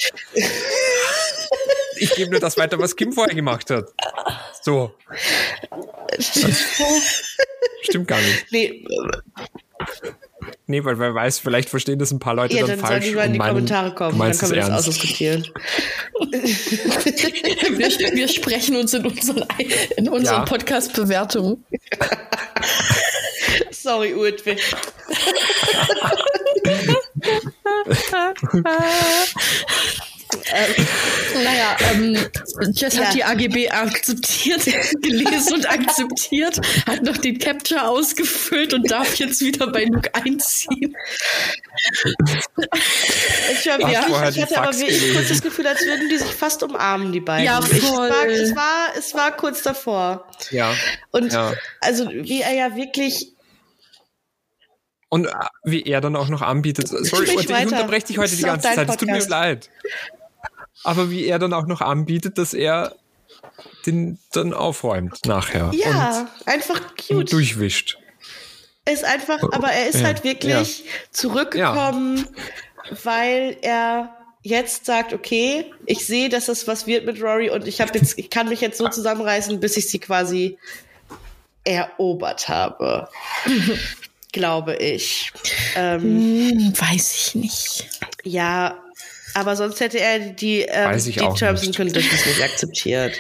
[2.03, 3.93] Ich gebe nur das weiter, was Kim vorher gemacht hat.
[4.62, 4.95] So.
[7.83, 8.47] Stimmt gar nicht.
[8.51, 8.87] Nee,
[10.71, 13.05] Nee, weil wer weiß, vielleicht verstehen das ein paar Leute ja, dann, dann sollen falsch.
[13.07, 14.89] die mal in die Kommentare du kommen, dann können wir das ernst.
[14.89, 15.47] ausdiskutieren.
[16.31, 19.45] Wir, wir sprechen uns in unseren,
[19.97, 20.45] in unseren Ja.
[20.45, 21.64] Podcast-Bewertungen.
[23.71, 24.43] Sorry, Urt.
[30.33, 32.16] wir- Naja, ähm,
[32.72, 33.05] Jess Ja.
[33.05, 34.64] hat die AGB akzeptiert,
[35.03, 40.97] gelesen und akzeptiert, hat noch den Capture ausgefüllt und darf jetzt wieder bei Luke einziehen.
[43.53, 46.33] Ich, wirklich, vorher ich die hatte aber wirklich kurz das Gefühl, als würden die sich
[46.35, 47.47] fast umarmen, die beiden.
[47.47, 48.11] Ja, Ich voll.
[48.11, 50.26] war, es, war, es war kurz davor.
[50.51, 50.74] Ja.
[51.11, 51.55] Und Ja.
[51.81, 53.33] also, wie er ja wirklich.
[55.09, 55.31] Und äh,
[55.64, 56.87] wie er dann auch noch anbietet.
[56.89, 57.66] Sorry, ich weiter.
[57.73, 58.89] unterbreche dich heute die ganze Zeit.
[58.89, 59.69] Es tut mir leid.
[60.85, 62.94] Aber wie er dann auch noch anbietet, dass er
[63.86, 65.73] den dann aufräumt nachher.
[65.74, 67.32] Ja, einfach Und cute.
[67.32, 67.98] durchwischt.
[68.86, 72.27] Ist einfach, aber er ist Ja, halt wirklich zurückgekommen,
[73.02, 77.81] weil er jetzt sagt, okay, ich sehe, dass das was wird mit Rory und ich
[77.81, 80.59] habe jetzt, ich kann mich jetzt so zusammenreißen, bis ich sie quasi
[81.65, 83.09] erobert habe.
[84.32, 85.32] Glaube ich.
[85.77, 87.89] Ähm, Hm, weiß ich nicht.
[88.24, 88.82] ja,
[89.35, 93.15] aber sonst hätte er die, ähm, die Terms and Conditions nicht akzeptiert.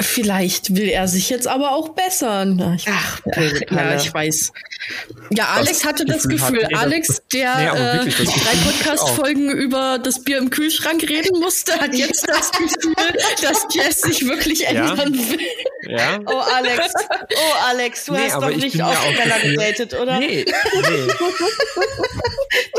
[0.00, 2.76] Vielleicht will er sich jetzt aber auch bessern.
[2.78, 3.96] Ich, Ach, ja, Pillepalle.
[3.96, 4.50] ich weiß.
[5.30, 6.76] Ja, Alex hatte das Gefühl Gefühl.
[6.78, 7.66] Alex, der Nee,
[8.00, 12.94] äh, das drei Podcast-Folgen über das Bier im Kühlschrank reden musste, hat jetzt das Gefühl,
[13.42, 14.68] dass Jess sich wirklich Ja.
[14.92, 15.40] ändern will.
[15.88, 16.18] Ja?
[16.24, 16.94] Oh, Alex.
[17.10, 20.18] Oh, Alex, du Nee, hast doch ich nicht ja auch Männer gedatet, oder?
[20.18, 21.12] Nee, nee.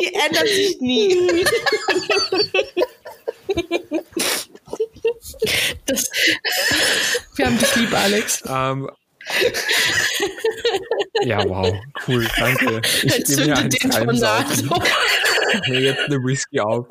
[0.01, 1.45] Die ändert sich nie.
[5.85, 6.09] Das,
[7.35, 8.43] wir haben dich lieb, Alex.
[8.47, 8.89] Ähm,
[11.23, 11.73] ja, wow,
[12.07, 12.81] cool, danke.
[13.03, 13.91] Ich gebe mir einen den
[15.67, 16.87] mir jetzt eine Whisky auf.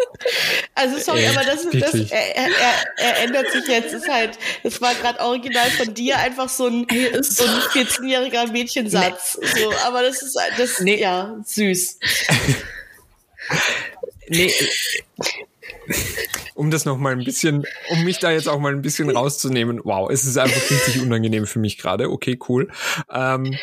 [0.74, 2.48] Also sorry, Echt, aber das das, er, er,
[2.96, 3.92] er, ändert sich jetzt.
[3.92, 6.86] Ist halt, das war gerade original von dir einfach so ein,
[7.22, 9.38] so ein 14-jähriger Mädchensatz.
[9.40, 9.60] Nee.
[9.60, 11.00] So, aber das ist halt- das nee.
[11.00, 11.98] ja süß.
[14.28, 14.52] nee.
[16.62, 19.80] Um das noch mal ein bisschen, um mich da jetzt auch mal ein bisschen rauszunehmen.
[19.82, 22.08] Wow, es ist einfach richtig unangenehm für mich gerade.
[22.08, 22.70] Okay, cool.
[23.12, 23.56] Ähm,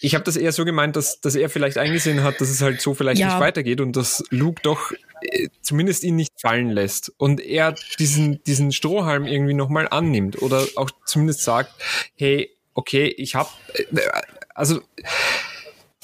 [0.00, 2.80] ich habe das eher so gemeint, dass, dass er vielleicht eingesehen hat, dass es halt
[2.80, 3.26] so vielleicht Ja.
[3.26, 8.42] nicht weitergeht und dass Luke doch äh, zumindest ihn nicht fallen lässt und er diesen,
[8.44, 11.70] diesen Strohhalm irgendwie nochmal annimmt oder auch zumindest sagt,
[12.16, 13.50] hey, okay, ich habe,
[14.54, 14.80] also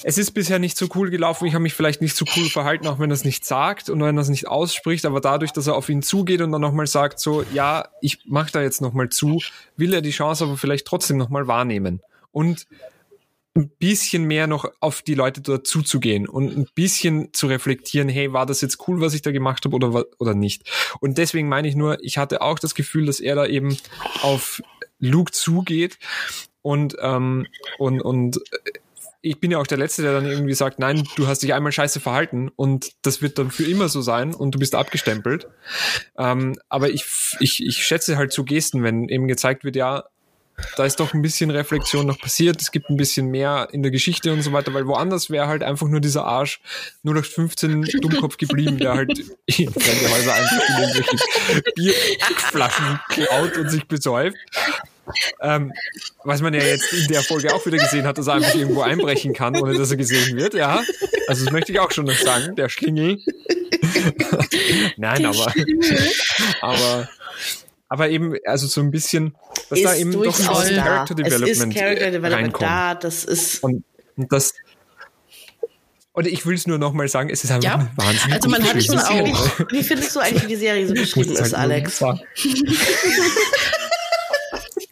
[0.03, 2.87] es ist bisher nicht so cool gelaufen, ich habe mich vielleicht nicht so cool verhalten,
[2.87, 5.67] auch wenn er es nicht sagt und wenn er es nicht ausspricht, aber dadurch, dass
[5.67, 9.09] er auf ihn zugeht und dann nochmal sagt, so, ja, ich mache da jetzt nochmal
[9.09, 9.41] zu,
[9.75, 12.01] will er die Chance aber vielleicht trotzdem nochmal wahrnehmen.
[12.31, 12.67] Und
[13.55, 18.31] ein bisschen mehr noch auf die Leute dort zuzugehen und ein bisschen zu reflektieren, hey,
[18.31, 20.69] war das jetzt cool, was ich da gemacht habe oder, oder nicht?
[20.99, 23.75] Und deswegen meine ich nur, ich hatte auch das Gefühl, dass er da eben
[24.21, 24.61] auf
[24.99, 25.97] Luke zugeht
[26.61, 27.47] und, ähm,
[27.79, 28.79] und, und äh,
[29.27, 31.71] ich bin ja auch der Letzte, der dann irgendwie sagt, nein, du hast dich einmal
[31.71, 35.47] scheiße verhalten und das wird dann für immer so sein und du bist abgestempelt.
[36.17, 37.05] Ähm, aber ich,
[37.39, 40.05] ich, ich schätze halt so Gesten, wenn eben gezeigt wird, ja,
[40.75, 43.91] da ist doch ein bisschen Reflexion noch passiert, es gibt ein bisschen mehr in der
[43.91, 46.61] Geschichte und so weiter, weil woanders wäre halt einfach nur dieser Arsch
[47.03, 53.87] 0815 Dummkopf geblieben, der halt in fremde Häuser einfach in irgendwelche Bierflaschen klaut und sich
[53.87, 54.37] besäuft.
[55.41, 55.71] Ähm,
[56.23, 58.81] was man ja jetzt in der Folge auch wieder gesehen hat, dass er einfach irgendwo
[58.81, 60.81] einbrechen kann, ohne dass er gesehen wird, ja.
[61.27, 63.19] Also das möchte ich auch schon noch sagen, der Schlingel.
[64.97, 65.53] Nein, aber,
[66.61, 67.09] aber,
[67.89, 69.35] aber eben, also so ein bisschen,
[69.69, 70.83] dass da eben doch ein durchaus bisschen da.
[70.83, 72.61] Character Es ist Development, Character Development reinkommt.
[72.63, 73.83] da, das ist, Und,
[74.17, 74.53] und das,
[76.13, 78.83] oder ich will es nur nochmal sagen, es ist einfach Ja, wahnsinnig also man hat
[78.83, 81.99] schon auch- wie findest du eigentlich, wie die Serie so es ist, halt Alex?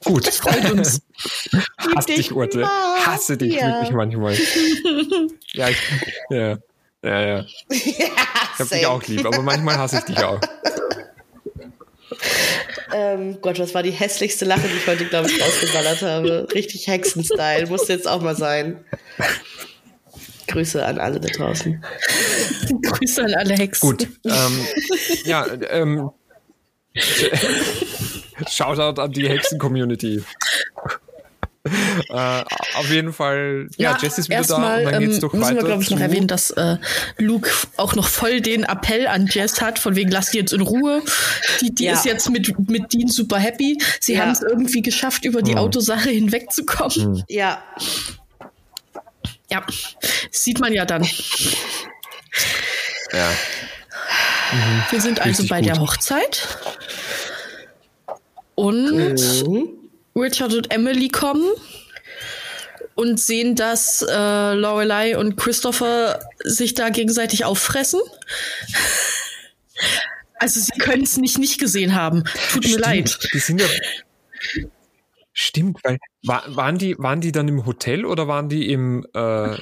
[0.06, 0.28] Gut.
[0.28, 1.02] Freut uns.
[1.96, 2.66] Hasse dich Urte.
[3.06, 3.68] Hasse dich Ja.
[3.68, 4.34] wirklich manchmal.
[5.54, 5.78] ja, ich,
[6.30, 6.58] ja, ja,
[7.04, 7.22] ja.
[7.22, 8.00] ja, Ich
[8.60, 10.40] hab dich auch lieb, aber manchmal hasse ich dich auch.
[12.94, 16.48] Ähm, Gott, was war die hässlichste Lache, die ich heute, glaube ich, rausgeballert habe?
[16.54, 18.86] Richtig Hexenstyle, musste jetzt auch mal sein.
[20.48, 21.84] Grüße an alle da draußen.
[22.84, 23.90] Grüße an alle Hexen.
[23.90, 24.08] Gut.
[24.24, 24.68] Ähm,
[25.26, 26.12] ja, ähm,
[28.50, 30.24] Shoutout an die Hexen-Community.
[32.10, 32.44] äh,
[32.76, 35.44] auf jeden Fall, ja, Jess ist wieder da erstmal, und dann geht's ähm, doch müssen
[35.46, 36.78] weiter wir, glaube ich, noch erwähnen, dass äh,
[37.18, 40.62] Luke auch noch voll den Appell an Jess hat, von wegen, lass die jetzt in
[40.62, 41.02] Ruhe.
[41.62, 41.94] Die, die Ja.
[41.94, 43.78] ist jetzt mit, mit Dean super happy.
[44.00, 44.22] Sie Ja.
[44.22, 45.58] haben es irgendwie geschafft, über die Hm.
[45.60, 47.24] Autosache hinwegzukommen.
[47.30, 47.64] Ja,
[49.50, 49.66] Ja,
[50.32, 51.04] sieht man ja dann.
[53.12, 53.30] Ja.
[54.92, 55.70] Wir sind also Richtig bei gut.
[55.70, 56.48] der Hochzeit.
[58.56, 59.16] Und
[59.48, 59.70] Mhm.
[60.16, 61.46] Richard und Emily kommen
[62.96, 68.00] und sehen, dass äh, Lorelei und Christopher sich da gegenseitig auffressen.
[70.38, 72.24] Also sie können es nicht nicht gesehen haben.
[72.52, 73.20] Tut mir Stimmt, leid.
[73.34, 73.68] Die sind ja.
[75.32, 79.58] Stimmt, weil wa- waren die, waren die dann im Hotel oder waren die im äh,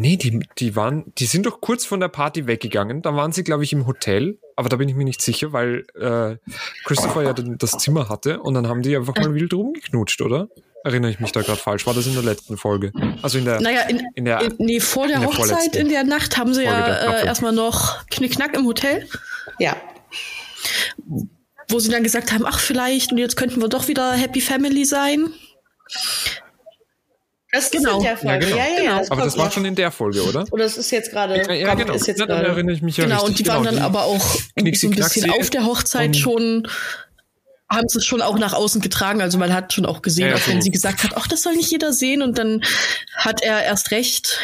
[0.00, 3.02] Nee, die, die waren, die sind doch kurz von der Party weggegangen.
[3.02, 5.84] Da waren sie, glaube ich, im Hotel, aber da bin ich mir nicht sicher, weil
[5.94, 6.38] äh,
[6.84, 10.48] Christopher ja dann das Zimmer hatte und dann haben die einfach mal wild rumgeknutscht, oder?
[10.84, 11.86] Erinnere ich mich da gerade falsch?
[11.86, 12.92] War das in der letzten Folge?
[13.20, 15.76] Also in der, Naja, in, in der in, nee, vor der, in der Hochzeit vorletzten
[15.76, 19.06] in der Nacht haben sie Folge ja äh, erstmal noch Knickknack im Hotel,
[19.58, 19.76] ja.
[21.68, 24.86] wo sie dann gesagt haben, ach vielleicht und jetzt könnten wir doch wieder Happy Family
[24.86, 25.34] sein.
[27.52, 27.90] Das Genau.
[27.92, 28.28] ist in der Folge.
[28.28, 28.56] Ja, genau.
[28.56, 28.80] Ja, ja.
[28.80, 28.98] Genau.
[28.98, 30.44] das aber das war schon in der Folge, oder?
[30.52, 31.36] Oder es ist jetzt gerade.
[31.58, 31.94] Ja, genau.
[31.94, 33.28] Ist jetzt ja, dann erinnere ich mich ja Genau, richtig.
[33.30, 36.68] und die waren dann die- aber auch so ein bisschen Knaxi auf der Hochzeit schon,
[37.68, 39.20] haben sie es schon auch nach außen getragen.
[39.22, 40.64] Also man hat schon auch gesehen, Ja, ja, auch wenn so.
[40.64, 42.62] sie gesagt hat, ach, das soll nicht jeder sehen und dann
[43.16, 44.38] hat er erst recht.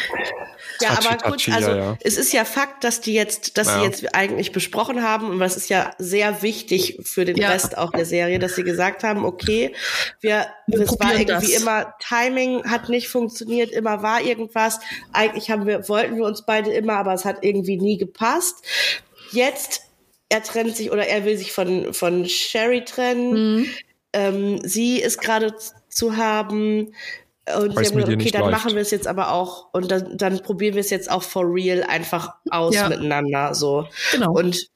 [0.81, 1.97] Ja, aber gut, touchy, also ja, ja.
[2.01, 3.79] es ist ja Fakt, dass die jetzt, dass Ja.
[3.79, 7.49] sie jetzt eigentlich besprochen haben und das ist ja sehr wichtig für den Ja.
[7.49, 9.73] Rest auch der Serie, dass sie gesagt haben, okay,
[10.21, 11.61] wir, Wir es war probieren irgendwie das.
[11.61, 14.79] immer Timing hat nicht funktioniert, immer war irgendwas.
[15.13, 18.55] Eigentlich haben wir wollten wir uns beide immer, aber es hat irgendwie nie gepasst.
[19.31, 19.81] Jetzt
[20.29, 23.57] er trennt sich oder er will sich von von Sherry trennen.
[23.59, 23.69] Mhm.
[24.13, 25.53] Ähm, sie ist gerade
[25.89, 26.93] zu haben.
[27.55, 28.51] Und haben gesagt, ihr okay, dann läuft.
[28.51, 31.45] machen wir es jetzt aber auch und dann, dann probieren wir es jetzt auch for
[31.45, 32.89] real einfach aus Ja.
[32.89, 33.87] miteinander so.
[34.11, 34.31] Genau.
[34.33, 34.69] Und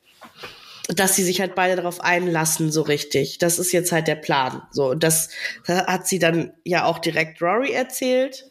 [0.87, 3.37] dass sie sich halt beide darauf einlassen, so richtig.
[3.37, 4.61] Das ist jetzt halt der Plan.
[4.71, 5.29] So, und das
[5.67, 8.50] hat sie dann ja auch direkt Rory erzählt.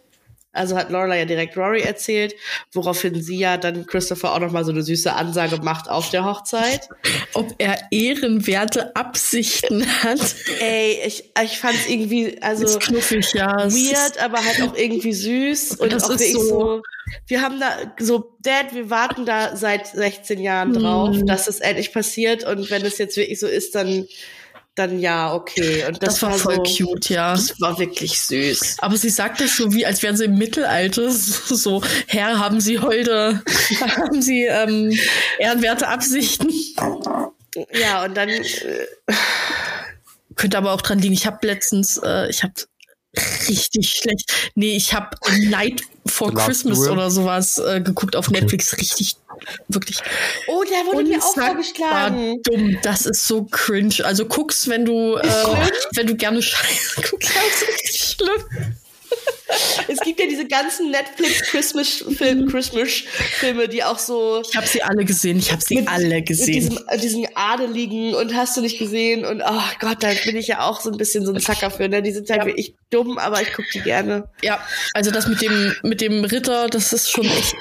[0.53, 2.35] Also hat Lorelei ja direkt Rory erzählt,
[2.73, 6.89] woraufhin sie ja dann Christopher auch nochmal so eine süße Ansage macht auf der Hochzeit.
[7.35, 10.35] Ob er ehrenwerte Absichten hat.
[10.61, 13.57] Ey, ich, ich fand es irgendwie, also knuffig, ja.
[13.71, 15.77] weird, aber halt auch irgendwie süß.
[15.77, 16.83] Und Das auch ist so- so,
[17.29, 21.27] wir haben da so, Dad, wir warten da seit 16 Jahren drauf, Mhm.
[21.27, 22.45] dass es endlich passiert.
[22.45, 24.07] Und wenn es jetzt wirklich so ist, dann,
[24.75, 25.85] dann ja, okay.
[25.87, 27.33] Und das, Das, war voll so, cute, ja.
[27.33, 28.77] Das war wirklich süß.
[28.79, 31.11] Aber sie sagt das so wie, als wären sie im Mittelalter.
[31.61, 33.43] So, Herr, haben Sie heute,
[33.81, 34.97] haben Sie ähm,
[35.39, 36.51] ehrenwerte Absichten?
[37.73, 38.87] Ja, und dann, äh,
[40.37, 41.13] Könnte aber auch dran liegen.
[41.13, 42.55] Ich habe letztens, äh, ich habe
[43.49, 44.33] richtig schlecht.
[44.55, 45.17] Nee, ich habe
[45.49, 48.77] Night for Christmas oder sowas äh, geguckt auf Netflix.
[48.77, 49.17] Richtig,
[49.69, 49.99] wirklich.
[50.49, 52.43] oh, der wurde mir auch vorgeschlagen.
[52.43, 52.79] dumm.
[52.83, 54.05] Das ist so cringe.
[54.05, 55.29] Also guck's, wenn du, äh,
[55.95, 57.31] wenn du gerne Scheiße guckst.
[57.35, 58.75] Das ist richtig schlimm.
[59.89, 63.03] Es gibt ja diese ganzen Netflix Christmas Film, Christmas
[63.41, 65.39] Filme, die auch so Ich habe sie alle gesehen.
[65.39, 66.53] Ich habe sie alle mit gesehen.
[66.71, 70.47] diesem, äh, diesen Adeligen und hast du nicht gesehen und oh Gott, da bin ich
[70.47, 72.01] ja auch so ein bisschen so ein Zacker für, ne?
[72.03, 72.47] Die sind halt Ja.
[72.47, 74.29] wirklich dumm, aber ich gucke die gerne.
[74.43, 74.65] Ja,
[74.95, 77.55] also das mit dem mit dem Ritter, das ist schon echt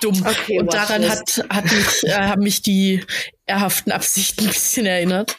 [0.00, 0.24] dumm.
[0.26, 1.44] Okay, Und daran Watchlist.
[1.48, 3.04] hat hat mich äh, haben mich die
[3.46, 5.36] ehrhaften Absichten ein bisschen erinnert.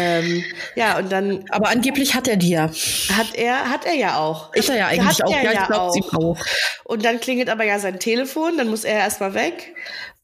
[0.00, 0.44] Ähm,
[0.76, 2.70] ja, und dann Aber angeblich hat er die ja.
[3.16, 4.54] hat er, hat er ja auch.
[4.54, 5.32] Hat er ja eigentlich hat auch.
[5.32, 6.38] er Ja, ja ich glaube, sie auch.
[6.38, 6.46] auch.
[6.84, 9.74] Und dann klingelt aber ja sein Telefon, dann muss er erstmal weg.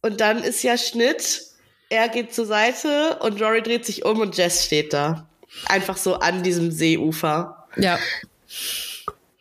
[0.00, 1.42] Und dann ist ja Schnitt,
[1.88, 5.28] er geht zur Seite und Rory dreht sich um und Jess steht da.
[5.66, 7.66] Einfach so an diesem Seeufer.
[7.74, 7.98] Ja.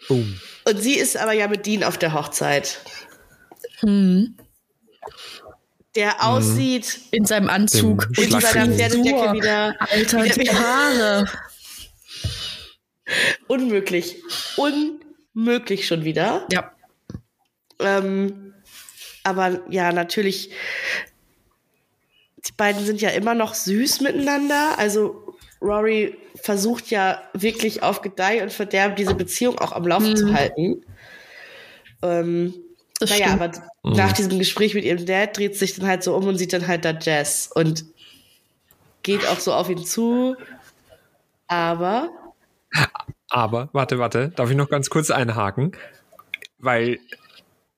[0.07, 0.39] Boom.
[0.67, 2.79] Und sie ist aber ja mit Dean auf der Hochzeit.
[3.81, 4.35] Hm.
[5.95, 8.41] Der aussieht In seinem Anzug Dem in seiner.
[8.41, 11.27] Pferdedecke wieder Alter, wieder- die Haare.
[13.47, 14.21] unmöglich.
[14.57, 16.47] Unmöglich schon wieder.
[16.51, 16.71] Ja.
[17.79, 18.53] Ähm,
[19.23, 20.51] aber ja, natürlich,
[22.37, 24.77] die beiden sind ja immer noch süß miteinander.
[24.77, 30.33] Also Rory versucht ja wirklich auf Gedeih und Verderb diese Beziehung auch am Laufen zu
[30.33, 30.83] halten.
[32.01, 32.53] Ähm,
[33.03, 33.41] Das naja, stimmt.
[33.83, 36.53] aber nach diesem Gespräch mit ihrem Dad dreht sich dann halt so um und sieht
[36.53, 37.85] dann halt da Jess und
[39.03, 40.35] geht auch so auf ihn zu.
[41.47, 42.09] Aber
[43.29, 45.73] Aber, warte, warte, darf ich noch ganz kurz einhaken?
[46.59, 46.99] Weil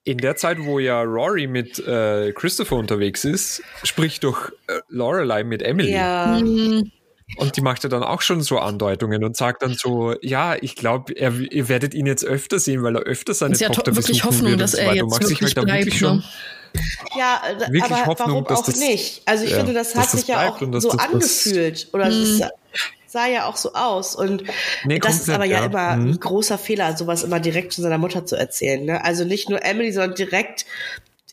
[0.04, 5.44] in der Zeit, wo ja Rory mit äh, Christopher unterwegs ist, spricht doch äh, Lorelei
[5.44, 5.92] mit Emily.
[5.92, 6.92] ja, Hm,
[7.38, 10.76] Und die macht ja dann auch schon so Andeutungen und sagt dann so, ja, ich
[10.76, 14.22] glaube, ihr werdet ihn jetzt öfter sehen, weil er öfter seine Sie hat Tochter wirklich
[14.22, 15.86] besuchen Hoffnung, wird dass er jetzt wirklich halt da bleibt.
[15.86, 16.24] wirklich schon Ne?
[17.18, 19.22] Ja, Wirklich aber Hoffnung, warum auch das- nicht?
[19.26, 21.88] Also ich ja, finde, das hat das sich ja auch so angefühlt.
[21.94, 22.50] Oder es sah,
[23.08, 24.14] sah ja auch so aus.
[24.16, 24.44] Und
[24.84, 25.66] Nee, das ist aber ja, ja.
[25.66, 26.10] immer Mhm.
[26.12, 28.84] ein großer Fehler, sowas immer direkt zu seiner Mutter zu erzählen.
[28.84, 29.04] Ne?
[29.04, 30.66] Also nicht nur Emily, sondern direkt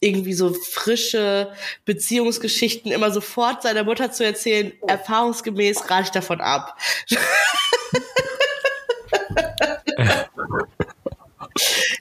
[0.03, 1.53] irgendwie so frische
[1.85, 4.73] Beziehungsgeschichten immer sofort seiner Mutter zu erzählen.
[4.87, 6.77] Erfahrungsgemäß rate ich davon ab.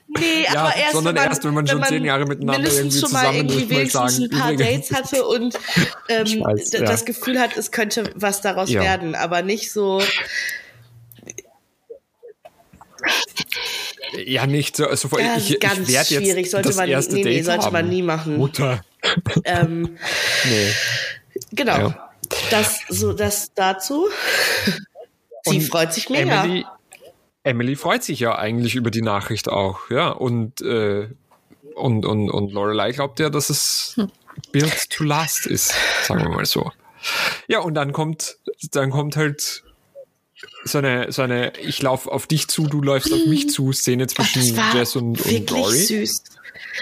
[0.08, 3.20] Nee, Ja, aber erst, sondern erst, wenn man schon zehn Jahre miteinander irgendwie schon mal
[3.20, 4.88] zusammen irgendwie ist, mal wenigstens sagen, ein paar übrigens.
[4.88, 5.54] Dates hatte und
[6.08, 6.80] ähm, weiß, ja.
[6.80, 8.82] das Gefühl hat, es könnte was daraus Ja.
[8.82, 10.02] werden, aber nicht so.
[14.26, 14.86] Ja, nicht so.
[14.86, 17.36] Also, Ja, ich, ist ganz ich werd jetzt schwierig, sollte das man- erste nee, nee,
[17.36, 17.72] Date sollte haben.
[17.72, 18.36] man nie machen.
[18.36, 18.84] Mutter.
[19.44, 19.98] Ähm,
[20.44, 20.72] Nee.
[21.52, 21.76] genau.
[21.76, 22.10] Ja.
[22.50, 24.06] Das so das dazu.
[25.44, 26.44] Sie Und freut sich mega.
[26.44, 26.64] Emily,
[27.42, 30.10] Emily freut sich ja eigentlich über die Nachricht auch, ja.
[30.10, 31.08] Und, äh,
[31.74, 33.96] und, und, und Lorelei glaubt ja, dass es
[34.52, 35.74] built to last ist,
[36.04, 36.70] sagen wir mal so.
[37.48, 38.36] Ja, und dann kommt,
[38.70, 39.64] dann kommt halt
[40.64, 44.06] so eine, so eine Ich lauf auf dich zu, du läufst auf mich zu Szene
[44.06, 45.76] zwischen war Jess und, und Rory.
[45.76, 46.22] süß.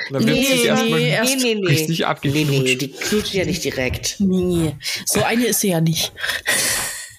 [0.09, 1.66] Und dann wird Nee, sich erstmal nee, erst nee, nee, nee.
[1.69, 2.62] richtig Nee, abgeknutscht.
[2.62, 4.16] nee, die knutscht ja nicht direkt.
[4.19, 4.74] Nee,
[5.07, 6.12] so eine ist sie ja nicht.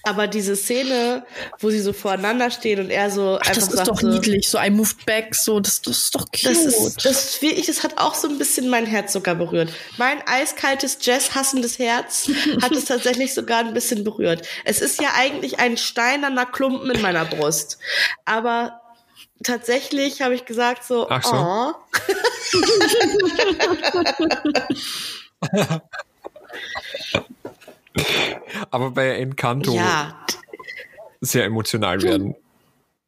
[0.04, 1.24] Aber diese Szene,
[1.60, 4.08] wo sie so voreinander stehen und er so Ach, einfach das ist sagt doch so,
[4.08, 4.48] niedlich.
[4.48, 6.46] So ein Moved Back, so, das, das ist doch cute.
[6.46, 9.72] Das ist, das ist wirklich, das hat auch so ein bisschen mein Herz sogar berührt.
[9.98, 12.28] Mein eiskaltes, Jazz-hassendes Herz
[12.60, 14.46] hat es tatsächlich sogar ein bisschen berührt.
[14.64, 17.78] Es ist ja eigentlich ein steinerner Klumpen in meiner Brust.
[18.24, 18.80] Aber
[19.44, 21.32] tatsächlich habe ich gesagt so, Ach so.
[21.34, 21.74] oh.
[28.70, 30.26] Aber bei Encanto ja,
[31.20, 32.34] sehr emotional werden.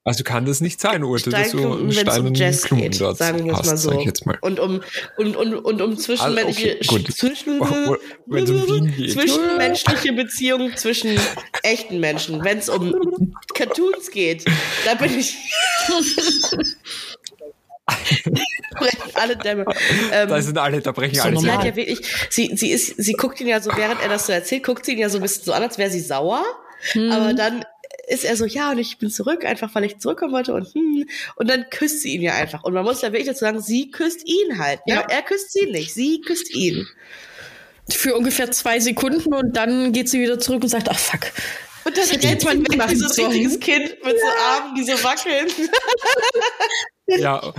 [0.06, 3.16] Also kann das nicht sein, Urte, dass einen wenn es um Jazz Klumpen geht, dort
[3.16, 3.98] sagen wir es mal sag so.
[3.98, 4.36] ich jetzt mal.
[4.42, 4.82] Und um,
[5.16, 7.96] und, und, und um zwischenmenschliche, Also, okay, zwischen, Oh,
[8.26, 9.12] wenn's um Wien geht.
[9.12, 11.18] zwischenmenschliche Beziehungen zwischen
[11.62, 12.44] echten Menschen.
[12.44, 14.44] Wenn es um Cartoons geht,
[14.84, 15.34] da bin ich.
[17.86, 19.64] brechen alle Dämme.
[20.12, 22.00] Ähm, Da sind alle, da brechen So alle sie hat ja wirklich,
[22.30, 24.92] sie, sie ist, sie guckt ihn ja so, während er das so erzählt, guckt sie
[24.92, 26.44] ihn ja so ein bisschen so an, als wäre sie sauer.
[27.10, 27.64] Aber dann
[28.08, 31.08] ist er so, ja, und ich bin zurück, einfach weil ich zurückkommen wollte und hm,
[31.36, 32.62] und dann küsst sie ihn ja einfach.
[32.64, 34.80] Und man muss ja wirklich dazu sagen, sie küsst ihn halt.
[34.86, 34.96] Ja.
[34.96, 35.06] Ja.
[35.08, 36.86] Er küsst sie nicht, sie küsst ihn.
[37.90, 41.20] Für ungefähr zwei Sekunden und dann geht sie wieder zurück und sagt, ach fuck.
[41.84, 43.30] Und dann ich rennt jetzt mal man weg wie so ein sollen.
[43.32, 45.46] richtiges Kind mit so Armen, die so wackeln.
[47.06, 47.52] Ja.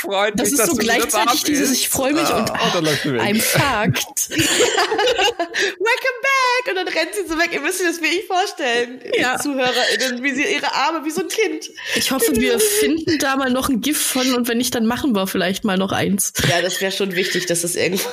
[0.00, 1.80] Freut Das mich, ist dass so gleichzeitig dieses, bist.
[1.82, 3.22] ich freue mich und Ah, oh, dann läuft sie weg.
[3.22, 4.28] I'm fucked.
[4.28, 6.68] Welcome back!
[6.68, 7.50] Und dann rennt sie so weg.
[7.54, 9.00] Ihr müsst euch das wirklich vorstellen.
[9.16, 9.38] Ja.
[9.38, 11.70] ZuhörerInnen, wie sie ihre Arme wie so ein Kind.
[11.94, 15.14] Ich hoffe, wir finden da mal noch ein GIF von und wenn nicht, dann machen
[15.14, 16.34] wir vielleicht mal noch eins.
[16.50, 18.06] Ja, das wäre schon wichtig, dass das irgendwo.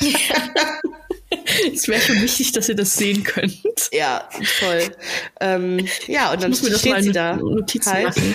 [1.74, 3.58] Es wäre schon wichtig, dass ihr das sehen könnt.
[3.92, 4.28] Ja,
[4.60, 4.94] toll.
[5.40, 8.34] Ähm, ja, und dann muss mir das steht mal sie da Notiz halt machen.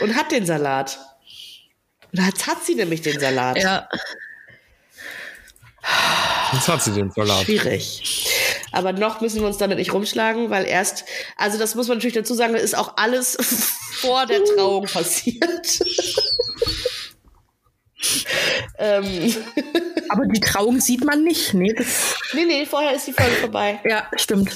[0.00, 0.98] und hat den Salat.
[2.12, 3.58] Und jetzt hat sie nämlich den Salat.
[3.58, 3.88] Ja,
[6.52, 7.44] Jetzt hat sie den Salat.
[7.44, 8.28] Schwierig.
[8.72, 11.04] Aber noch müssen wir uns damit nicht rumschlagen, weil erst,
[11.36, 13.36] also das muss man natürlich dazu sagen, ist auch alles
[14.00, 15.80] vor der Trauung passiert.
[18.78, 19.34] Ähm,
[20.08, 21.54] aber die Trauung sieht man nicht.
[21.54, 23.80] Nee, das, nee, nee, vorher ist die Folge vorbei.
[23.84, 24.52] ja, stimmt.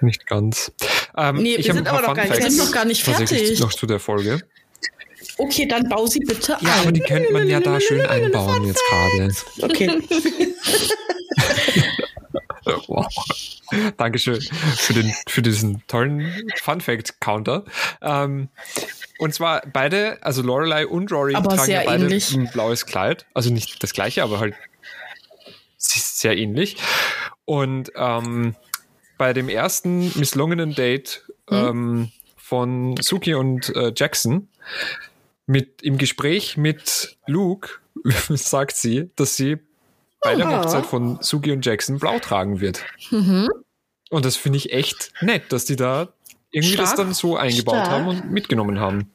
[0.00, 0.72] Nicht ganz.
[1.16, 3.60] Ähm, Nee, ich wir sind ein aber noch gar nicht- sind noch gar nicht fertig.
[3.60, 4.40] noch zu der Folge.
[5.38, 6.94] Okay, dann bau sie bitte Ja, aber ein.
[6.94, 9.32] die könnte man ja da schön einbauen jetzt gerade.
[9.62, 9.90] Okay.
[12.86, 13.06] Wow.
[13.96, 14.40] Dankeschön
[14.76, 17.64] für, den, für diesen tollen Fun Fact Counter.
[18.00, 18.48] Ähm,
[19.22, 22.34] und zwar beide, also Lorelei und Rory Aber tragen ja beide ähnlich.
[22.34, 23.26] ein blaues Kleid.
[23.34, 24.54] Also nicht das gleiche, aber halt
[25.78, 26.76] sehr ähnlich.
[27.44, 28.54] Und ähm,
[29.18, 31.58] bei dem ersten misslungenen Date Hm?
[31.68, 34.48] ähm, von Suki und äh, Jackson
[35.46, 37.68] mit im Gespräch mit Luke
[38.28, 39.58] sagt sie, dass sie
[40.20, 40.58] bei der Aha.
[40.62, 42.84] Hochzeit von Suki und Jackson blau tragen wird.
[43.10, 43.48] Mhm.
[44.10, 46.12] Und das finde ich echt nett, dass die da
[46.52, 46.98] irgendwie das Stark.
[47.06, 47.90] dann so eingebaut Stark.
[47.90, 49.10] haben und mitgenommen haben.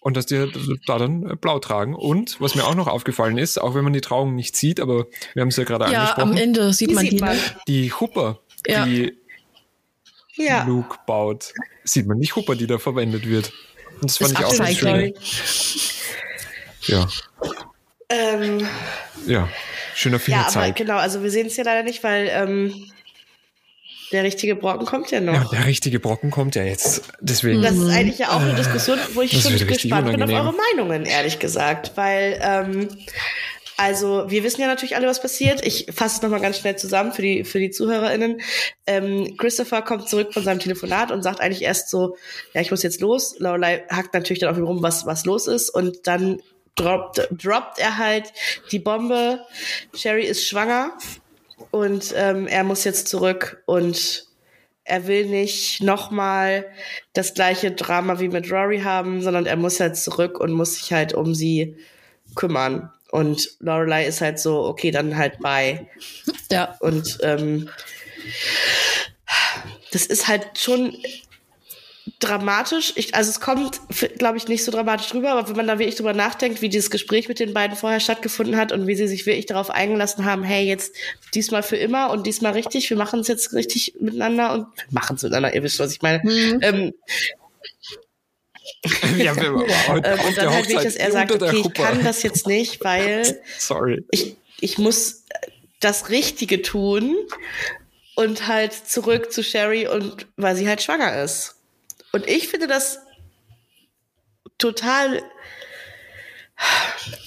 [0.00, 0.50] Und dass die
[0.86, 1.94] da dann äh, blau tragen.
[1.94, 5.06] Und was mir auch noch aufgefallen ist, auch wenn man die Trauung nicht sieht, aber
[5.34, 7.18] wir haben es ja gerade Ja, am angesprochen, Ende sieht Die man sieht die.
[7.20, 7.36] man.
[7.36, 7.42] ne?
[7.68, 8.84] die Hupper, Ja.
[8.84, 9.16] die
[10.34, 10.64] Ja.
[10.64, 11.52] Luke baut,
[11.84, 13.52] sieht man nicht Hupper, die da verwendet wird.
[14.00, 15.14] Und das fand Ist ich auch Upcycling.
[15.14, 16.96] schön.
[16.96, 17.08] Ja,
[18.08, 18.66] Ähm,
[19.26, 19.48] ja,
[19.94, 20.76] schöner ja, aber Fingerzeig.
[20.76, 22.74] genau, also wir sehen es ja leider nicht, weil ähm,
[24.12, 25.52] der richtige Brocken kommt ja noch.
[25.52, 27.02] Ja, der richtige Brocken kommt ja jetzt.
[27.20, 27.62] Deswegen.
[27.62, 30.36] Das ist eigentlich ja auch eine Diskussion, wo ich Das schon gespannt bin auf unangenehm.
[30.36, 31.92] eure Meinungen, ehrlich gesagt.
[31.96, 32.88] Weil, ähm,
[33.76, 35.64] also wir wissen ja natürlich alle, was passiert.
[35.66, 38.40] Ich fasse es nochmal ganz schnell zusammen für die, für die ZuhörerInnen.
[38.86, 42.16] Ähm, Christopher kommt zurück von seinem Telefonat und sagt eigentlich erst so,
[42.54, 43.36] ja, ich muss jetzt los.
[43.38, 45.70] Lorelei hackt natürlich dann auf ihm rum, was, was los ist.
[45.70, 46.40] Und dann
[46.74, 48.32] droppt, droppt er halt
[48.70, 49.40] die Bombe.
[49.94, 50.92] Sherry ist schwanger.
[51.72, 54.26] Und ähm, er muss jetzt zurück und
[54.84, 56.66] er will nicht nochmal
[57.14, 60.92] das gleiche Drama wie mit Rory haben, sondern er muss halt zurück und muss sich
[60.92, 61.76] halt um sie
[62.34, 62.92] kümmern.
[63.10, 65.88] Und Lorelei ist halt so, okay, dann halt bei.
[66.50, 66.76] Ja.
[66.80, 67.70] Und ähm,
[69.92, 70.94] das ist halt schon
[72.22, 72.92] dramatisch.
[72.96, 73.80] Ich, also es kommt,
[74.18, 76.90] glaube ich, nicht so dramatisch rüber, aber wenn man da wirklich drüber nachdenkt, wie dieses
[76.90, 80.42] Gespräch mit den beiden vorher stattgefunden hat und wie sie sich wirklich darauf eingelassen haben,
[80.42, 80.94] hey, jetzt
[81.34, 85.16] diesmal für immer und diesmal richtig, wir machen es jetzt richtig miteinander und wir machen
[85.16, 86.22] es miteinander, ihr wisst, was ich meine.
[86.62, 86.92] Ähm,
[89.16, 91.72] ja, wir, heute ähm, auf und der dann halt wirklich, dass er sagt, okay, ich
[91.74, 94.04] kann das jetzt nicht, weil Sorry.
[94.10, 95.24] ich, ich muss
[95.80, 97.16] das Richtige tun
[98.14, 101.56] und halt zurück zu Sherry und weil sie halt schwanger ist.
[102.12, 103.00] Und ich finde das
[104.58, 105.22] total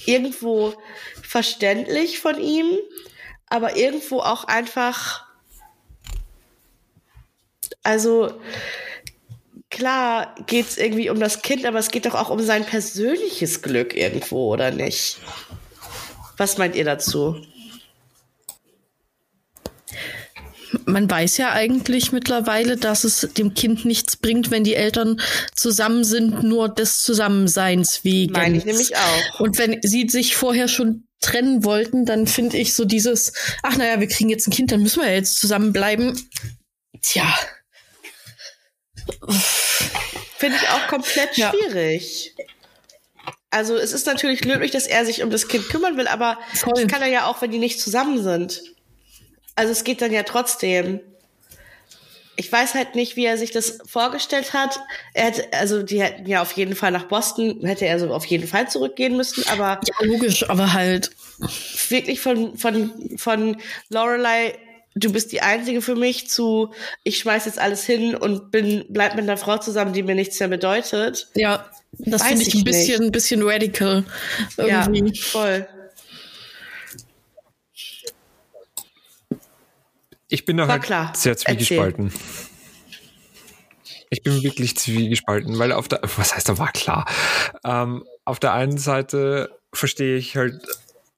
[0.06, 0.74] irgendwo
[1.22, 2.78] verständlich von ihm,
[3.48, 5.26] aber irgendwo auch einfach,
[7.82, 8.40] also
[9.70, 13.94] klar geht's irgendwie um das Kind, aber es geht doch auch um sein persönliches Glück
[13.94, 15.18] irgendwo, oder nicht?
[16.36, 17.42] Was meint ihr dazu?
[20.86, 25.20] Man weiß ja eigentlich mittlerweile, dass es dem Kind nichts bringt, wenn die Eltern
[25.54, 28.32] zusammen sind, nur des Zusammenseins wegen.
[28.32, 29.40] Meine ich nämlich auch.
[29.40, 33.32] Und wenn sie sich vorher schon trennen wollten, dann finde ich so dieses,
[33.62, 36.16] ach naja, wir kriegen jetzt ein Kind, dann müssen wir ja jetzt zusammenbleiben.
[37.02, 37.26] Tja,
[40.38, 41.50] Finde ich auch komplett Ja.
[41.52, 42.34] schwierig.
[43.50, 46.74] Also es ist natürlich löblich, dass er sich um das Kind kümmern will, aber Voll.
[46.74, 48.60] das kann er ja auch, wenn die nicht zusammen sind.
[49.56, 51.00] Also es geht dann ja trotzdem.
[52.38, 54.78] Ich weiß halt nicht, wie er sich das vorgestellt hat.
[55.14, 58.26] Er hätte, also die hätten ja auf jeden Fall nach Boston, hätte er so auf
[58.26, 61.10] jeden Fall zurückgehen müssen, aber Ja, logisch, aber halt.
[61.88, 63.56] wirklich von, von, von
[63.88, 64.58] Lorelei,
[64.94, 66.74] du bist die Einzige für mich, zu
[67.04, 70.38] ich schmeiß jetzt alles hin und bin, bleib mit einer Frau zusammen, die mir nichts
[70.38, 71.28] mehr bedeutet.
[71.34, 74.04] Ja, das finde ich ich ein bisschen, ein bisschen radical.
[74.58, 75.14] Irgendwie.
[75.14, 75.68] Ja, voll.
[80.28, 81.12] Ich bin da halt klar.
[81.14, 82.12] sehr zwiegespalten.
[84.10, 87.06] Ich bin wirklich zwiegespalten, weil auf der, was heißt, da war klar.
[87.64, 90.66] Ähm, auf der einen Seite verstehe ich halt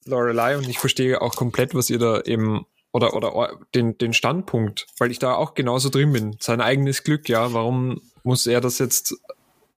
[0.05, 4.87] Lorelei und ich verstehe auch komplett, was ihr da eben oder oder den den Standpunkt,
[4.99, 6.37] weil ich da auch genauso drin bin.
[6.41, 7.53] Sein eigenes Glück, ja.
[7.53, 9.15] Warum muss er das jetzt?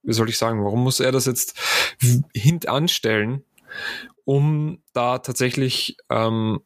[0.03, 0.63] Wie soll ich sagen?
[0.63, 1.59] Warum muss er das jetzt
[2.33, 3.43] hintanstellen,
[4.25, 6.61] um da tatsächlich ähm,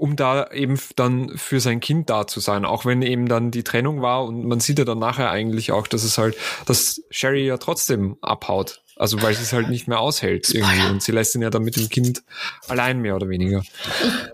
[0.00, 3.64] um da eben dann für sein Kind da zu sein, auch wenn eben dann die
[3.64, 7.46] Trennung war und man sieht ja dann nachher eigentlich auch, dass es halt, dass Sherry
[7.46, 8.82] ja trotzdem abhaut.
[8.96, 11.64] Also weil sie es halt nicht mehr aushält irgendwie und sie lässt ihn ja dann
[11.64, 12.22] mit dem Kind
[12.66, 13.62] allein mehr oder weniger.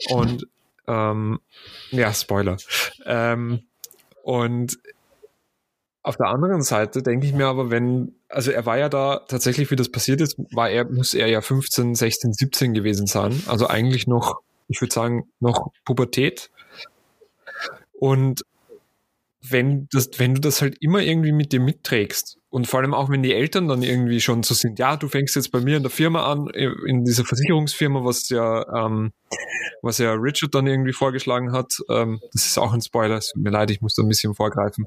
[0.08, 0.46] Und
[0.86, 1.40] ähm,
[1.90, 2.58] ja, Spoiler.
[3.04, 3.64] Ähm,
[4.22, 4.78] und
[6.04, 9.72] auf der anderen Seite denke ich mir aber, wenn, also er war ja da tatsächlich,
[9.72, 13.42] wie das passiert ist, war er, muss er ja 15, 16, 17 gewesen sein.
[13.46, 16.50] Also eigentlich noch ich würde sagen, noch Pubertät.
[17.92, 18.42] Und
[19.50, 23.10] wenn, das, wenn du das halt immer irgendwie mit dir mitträgst und vor allem auch
[23.10, 25.82] wenn die Eltern dann irgendwie schon so sind, ja, du fängst jetzt bei mir in
[25.82, 29.12] der Firma an, in dieser Versicherungsfirma, was ja, ähm,
[29.82, 33.42] was ja Richard dann irgendwie vorgeschlagen hat, ähm, das ist auch ein Spoiler, es tut
[33.42, 34.86] mir leid, ich muss da ein bisschen vorgreifen.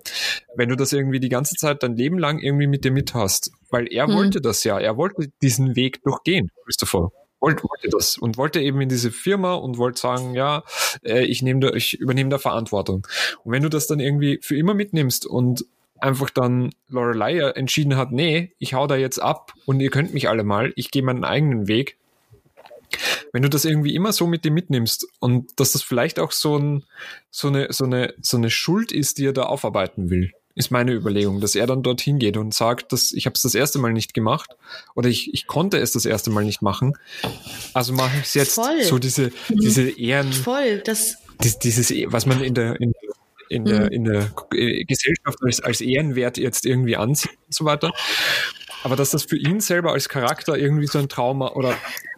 [0.56, 3.52] Wenn du das irgendwie die ganze Zeit dein Leben lang irgendwie mit dir mit hast,
[3.70, 4.16] weil er Hm.
[4.16, 8.82] wollte das ja, er wollte diesen Weg durchgehen, Christopher wollte, wollte das und wollte eben
[8.82, 10.64] in diese Firma und wollte sagen, ja,
[11.04, 13.08] äh, ich nehme da, ich übernehme da Verantwortung.
[13.44, 15.66] Und wenn du das dann irgendwie für immer mitnimmst und
[16.00, 20.30] einfach dann Lorelei entschieden hat, nee, ich hau da jetzt ab und ihr könnt mich
[20.30, 21.98] alle mal, ich gehe meinen eigenen Weg.
[23.32, 26.58] Wenn du das irgendwie immer so mit dir mitnimmst und dass das vielleicht auch so,
[26.58, 26.86] ein,
[27.30, 30.92] so, eine, so, eine, so eine Schuld ist, die er da aufarbeiten will, ist meine
[30.92, 33.94] Überlegung, dass er dann dorthin geht und sagt, dass ich habe es das erste Mal
[33.94, 34.52] nicht gemacht
[34.94, 36.98] oder ich, ich konnte es das erste Mal nicht machen.
[37.74, 38.84] Also mache ich es jetzt Voll.
[38.84, 40.82] so diese, diese Ehren, Voll.
[40.84, 42.94] Das, dies- dieses, was man in der, in,
[43.48, 47.94] in der, in der äh, Gesellschaft als, als Ehrenwert jetzt irgendwie ansieht und so weiter.
[48.84, 51.74] Aber dass das für ihn selber als Charakter irgendwie so ein Trauma oder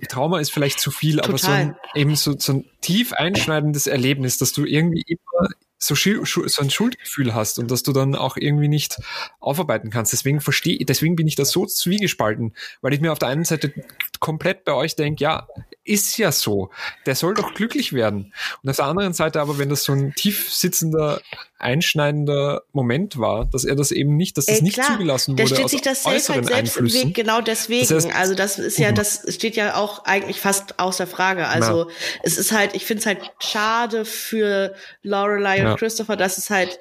[0.10, 4.38] Trauma ist vielleicht zu viel, aber so ein, eben so, so ein tief einschneidendes Erlebnis,
[4.40, 5.50] dass du irgendwie immer
[5.84, 9.02] so, so ein Schuldgefühl hast und dass du dann auch irgendwie nicht
[9.40, 10.14] aufarbeiten kannst.
[10.14, 13.74] Deswegen verstehe, deswegen bin ich da so zwiegespalten, weil ich mir auf der einen Seite
[14.22, 15.48] komplett bei euch denke, ja,
[15.84, 16.70] ist ja so.
[17.08, 18.34] Der soll doch glücklich werden.
[18.64, 21.22] Und auf der anderen Seite aber, wenn das so ein tief sitzender,
[21.58, 25.66] einschneidender Moment war, dass er das eben nicht, dass das ey, nicht zugelassen wurde steht
[25.66, 26.94] aus sich das safe halt selbst im.
[26.94, 27.88] Weg, genau deswegen.
[27.88, 28.96] Das heißt- also das ist ja, Mhm.
[28.96, 31.48] das steht ja auch eigentlich fast außer Frage.
[31.48, 31.90] Also
[32.24, 35.76] es ist halt, ich finde es halt schade für Lorelei und Ja.
[35.78, 36.80] Christopher, dass es halt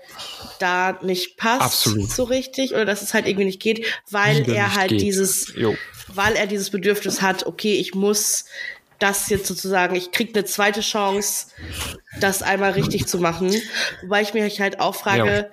[0.59, 2.11] da nicht passt Absolut.
[2.11, 5.01] so richtig oder dass es halt irgendwie nicht geht, weil Wieder er halt geht.
[5.01, 5.75] dieses, Jo.
[6.15, 8.45] Weil er dieses Bedürfnis hat, okay, ich muss
[8.99, 11.47] das jetzt sozusagen, ich krieg eine zweite Chance,
[12.21, 13.55] das einmal richtig zu machen.
[14.03, 15.47] Wobei ich mich halt auch frage, Ja.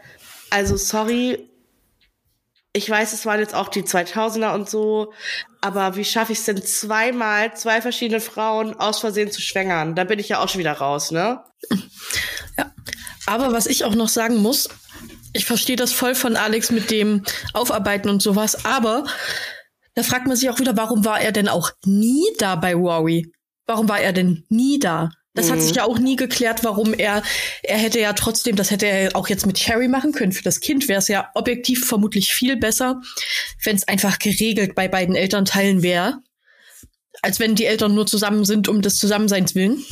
[0.49, 1.47] also sorry,
[2.73, 5.13] ich weiß, es waren jetzt auch die 2000er und so,
[5.61, 9.95] aber wie schaffe ich es denn zweimal, zwei verschiedene Frauen aus Versehen zu schwängern?
[9.95, 11.41] Da bin ich ja auch schon wieder raus, ne?
[13.25, 14.69] Aber was ich auch noch sagen muss,
[15.33, 17.23] ich verstehe das voll von Alex mit dem
[17.53, 19.05] Aufarbeiten und sowas, aber
[19.97, 23.31] da fragt man sich auch wieder, warum war er denn auch nie da bei Rory?
[23.65, 25.09] Warum war er denn nie da?
[25.33, 25.61] Das hat Mhm.
[25.61, 27.23] sich ja auch nie geklärt, warum er,
[27.63, 30.33] er hätte ja trotzdem, das hätte er auch jetzt mit Sherry machen können.
[30.33, 33.01] Für das Kind wäre es ja objektiv vermutlich viel besser,
[33.63, 36.19] wenn es einfach geregelt bei beiden Elternteilen wäre,
[37.23, 39.83] als wenn die Eltern nur zusammen sind um des Zusammenseins willen.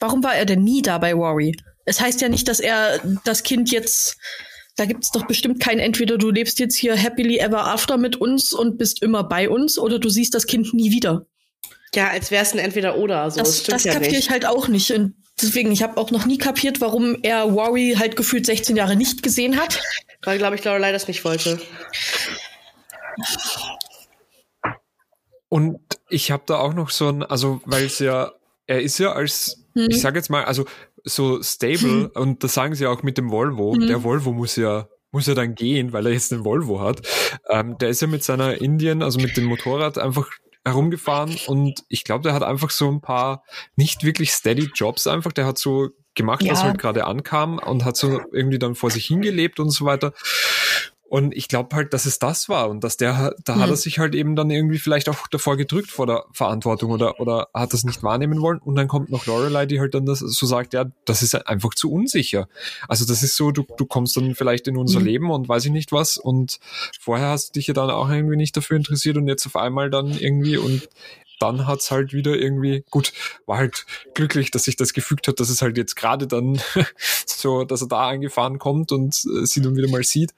[0.00, 1.54] Warum war er denn nie da bei Rory?
[1.84, 4.16] Es heißt ja nicht, dass er das Kind jetzt.
[4.78, 8.14] Da gibt es doch bestimmt kein entweder du lebst jetzt hier happily ever after mit
[8.14, 11.26] uns und bist immer bei uns oder du siehst das Kind nie wieder.
[11.96, 13.28] Ja, als wäre es ein Entweder-Oder.
[13.32, 14.92] So, das, das das ja kapiere ich halt auch nicht.
[14.92, 18.94] Und deswegen, ich habe auch noch nie kapiert, warum er Rory halt gefühlt 16 Jahre
[18.94, 19.80] nicht gesehen hat.
[20.22, 21.60] Weil, glaube ich, Lorelei das nicht wollte.
[25.48, 28.30] Und ich habe da auch noch so ein, also weil es ja,
[28.68, 29.88] er ist ja als, Hm.
[29.90, 30.66] ich sage jetzt mal, also
[31.04, 33.74] so stable und das sagen sie auch mit dem Volvo.
[33.74, 33.86] Mhm.
[33.86, 37.00] Der Volvo muss ja muss ja dann gehen, weil er jetzt einen Volvo hat.
[37.48, 40.28] Ähm, der ist ja mit seiner Indien, also mit dem Motorrad einfach
[40.66, 43.42] herumgefahren und ich glaube, der hat einfach so ein paar
[43.74, 45.32] nicht wirklich steady Jobs einfach.
[45.32, 46.64] Der hat so gemacht, was Ja.
[46.66, 50.12] halt gerade ankam und hat so irgendwie dann vor sich hingelebt und so weiter.
[51.08, 53.70] Und ich glaube halt, dass es das war und dass der, da hat Hm.
[53.70, 57.48] er sich halt eben dann irgendwie vielleicht auch davor gedrückt vor der Verantwortung oder, oder
[57.54, 58.58] hat das nicht wahrnehmen wollen.
[58.58, 61.74] Und dann kommt noch Lorelei, die halt dann das so sagt, ja, das ist einfach
[61.74, 62.46] zu unsicher.
[62.88, 65.06] Also das ist so, du, du kommst dann vielleicht in unser Mhm.
[65.06, 66.58] Leben und weiß ich nicht was und
[67.00, 69.88] vorher hast du dich ja dann auch irgendwie nicht dafür interessiert und jetzt auf einmal
[69.88, 70.88] dann irgendwie und
[71.40, 73.12] dann hat's halt wieder irgendwie, gut,
[73.46, 76.60] war halt glücklich, dass sich das gefügt hat, dass es halt jetzt gerade dann
[77.26, 80.34] so, dass er da angefahren kommt und äh, sie dann wieder mal sieht.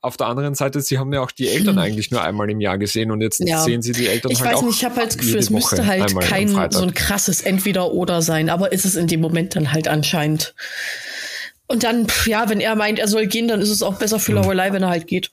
[0.00, 2.78] Auf der anderen Seite, sie haben ja auch die Eltern eigentlich nur einmal im Jahr
[2.78, 3.62] gesehen und jetzt Ja.
[3.62, 5.50] sehen sie die Eltern Ich halt weiß auch nicht, ich habe halt das Gefühl, es
[5.50, 9.72] müsste halt kein so ein krasses Entweder-Oder sein, aber ist es in dem Moment dann
[9.72, 10.54] halt anscheinend.
[11.66, 14.18] Und dann, pff, ja, wenn er meint, er soll gehen, dann ist es auch besser
[14.20, 14.38] für Mhm.
[14.38, 15.30] Lorelei, wenn er halt geht.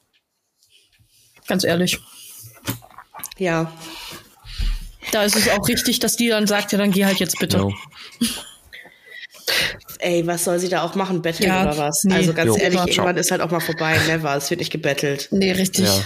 [1.48, 2.00] Ganz ehrlich.
[3.38, 3.72] Ja.
[5.12, 7.58] Da ist es auch richtig, dass die dann sagt, ja, dann geh halt jetzt bitte.
[7.58, 7.74] Jo.
[10.00, 11.22] Ey, was soll sie da auch machen?
[11.22, 12.04] Betteln Ja, oder was?
[12.04, 12.16] nee.
[12.16, 12.56] Also ganz Jo.
[12.58, 14.00] ehrlich, irgendwann ist halt auch mal vorbei.
[14.08, 14.36] Never.
[14.36, 15.28] Es wird nicht gebettelt.
[15.32, 15.86] Nee, richtig.
[15.86, 16.04] Ja.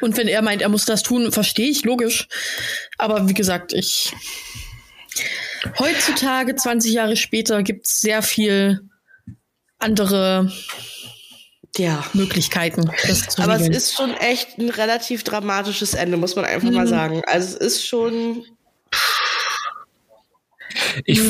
[0.00, 2.28] Und wenn er meint, er muss das tun, verstehe ich, logisch.
[2.98, 4.12] Aber wie gesagt, ich.
[5.78, 8.80] Heutzutage, 20 Jahre später, gibt es sehr viel
[9.78, 10.52] andere
[11.76, 12.04] Ja.
[12.14, 12.90] Möglichkeiten.
[13.06, 16.74] Das zu Aber es ist schon echt ein relativ dramatisches Ende, muss man einfach Mhm.
[16.74, 17.22] mal sagen.
[17.26, 18.44] Also es ist schon,
[21.04, 21.20] Ich,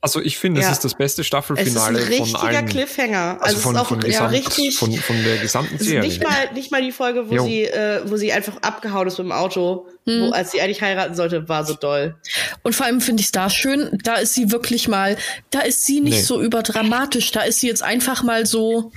[0.00, 0.68] also ich finde, Ja.
[0.68, 2.66] es ist das beste es ist Staffelfinale ein von richtiger allen.
[2.66, 3.38] Cliffhanger.
[3.42, 4.78] Also Also, von, es ist auch von, ja, gesamt, richtig.
[4.78, 6.08] von, von der gesamten es ist Serie.
[6.08, 7.44] nicht mal, nicht mal die Folge, wo Jo.
[7.44, 10.20] sie, äh, wo sie einfach abgehauen ist mit dem Auto, Mhm.
[10.28, 12.16] wo, als sie eigentlich heiraten sollte, war so doll.
[12.62, 15.16] Und vor allem finde ich es da schön, da ist sie wirklich mal,
[15.50, 16.22] da ist sie nicht Nee.
[16.22, 18.92] so überdramatisch, da ist sie jetzt einfach mal so,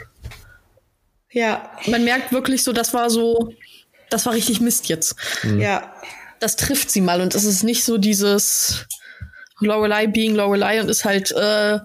[1.31, 3.53] Ja, man merkt wirklich so, das war so,
[4.09, 5.15] das war richtig Mist jetzt.
[5.43, 5.59] Mhm.
[5.61, 5.93] ja.
[6.39, 8.85] Das trifft sie mal und es ist nicht so dieses
[9.59, 11.79] Lorelei being Lorelei und ist halt äh,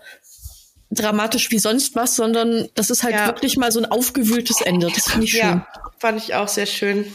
[0.92, 3.26] dramatisch wie sonst was, sondern das ist halt Ja.
[3.26, 4.92] wirklich mal so ein aufgewühltes Ende.
[4.94, 5.40] Das finde ich schön.
[5.40, 5.66] Ja,
[5.98, 7.12] fand ich auch sehr schön.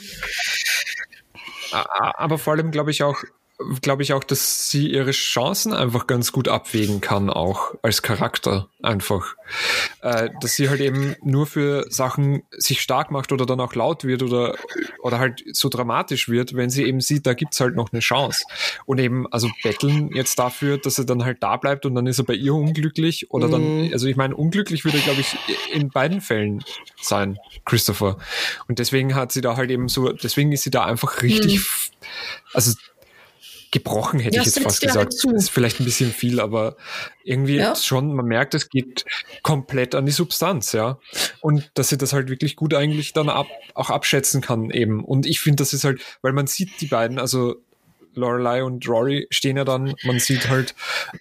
[1.71, 3.17] Aber vor allem glaube ich auch,
[3.81, 8.69] glaube ich auch, dass sie ihre Chancen einfach ganz gut abwägen kann, auch als Charakter
[8.81, 9.35] einfach.
[10.01, 14.05] Äh, dass sie halt eben nur für Sachen sich stark macht oder dann auch laut
[14.05, 14.55] wird oder,
[15.01, 18.43] oder halt so dramatisch wird, wenn sie eben sieht, da gibt's halt noch eine Chance.
[18.85, 22.19] Und eben, also betteln jetzt dafür, dass er dann halt da bleibt und dann ist
[22.19, 25.35] er bei ihr unglücklich oder dann, also ich meine, unglücklich würde er, glaube ich,
[25.73, 26.63] in beiden Fällen
[27.01, 28.17] sein, Christopher.
[28.67, 31.91] Und deswegen hat sie da halt eben so, deswegen ist sie da einfach richtig, f-
[32.53, 32.73] also
[33.71, 35.13] gebrochen hätte Ja, ich jetzt fast halt gesagt.
[35.13, 35.31] zu.
[35.35, 36.75] ist vielleicht ein bisschen viel, aber
[37.23, 37.75] irgendwie Ja.
[37.75, 39.05] schon, man merkt, es geht
[39.43, 40.97] komplett an die Substanz, ja.
[41.41, 45.03] Und dass sie das halt wirklich gut eigentlich dann ab, auch abschätzen kann eben.
[45.03, 47.55] Und ich finde, das ist halt, weil man sieht die beiden, also
[48.15, 50.75] Lorelei und Rory stehen ja dann, man sieht halt,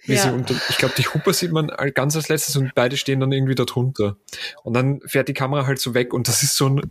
[0.05, 0.23] wie Ja.
[0.23, 3.31] sie unter, ich glaube, die Hooper sieht man ganz als letztes und beide stehen dann
[3.31, 4.17] irgendwie da drunter.
[4.63, 6.81] Und dann fährt die Kamera halt so weg und das ist so ein,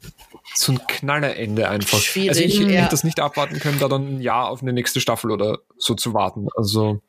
[0.54, 1.98] so ein Knallerende einfach.
[1.98, 2.68] Schwierig, also ich ja.
[2.68, 5.94] hätte das nicht abwarten können, da dann ein Jahr auf eine nächste Staffel oder so
[5.94, 6.48] zu warten.
[6.56, 7.00] Also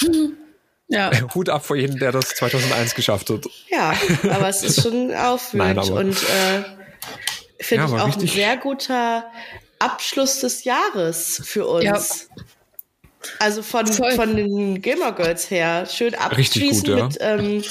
[0.90, 1.10] Ja.
[1.34, 3.46] Hut ab vor jedem, der das 2001 geschafft hat.
[3.70, 3.94] Ja,
[4.28, 6.64] aber es ist schon aufwühlend Nein, und äh,
[7.60, 9.24] finde Ja, ich auch ein sehr guter
[9.80, 11.84] Abschluss des Jahres für uns.
[11.84, 12.00] Ja.
[13.38, 14.12] Also von, Voll.
[14.12, 15.86] von den Gilmore Girls her.
[15.90, 17.04] Schön abschließen gut, ja.
[17.06, 17.64] mit ähm,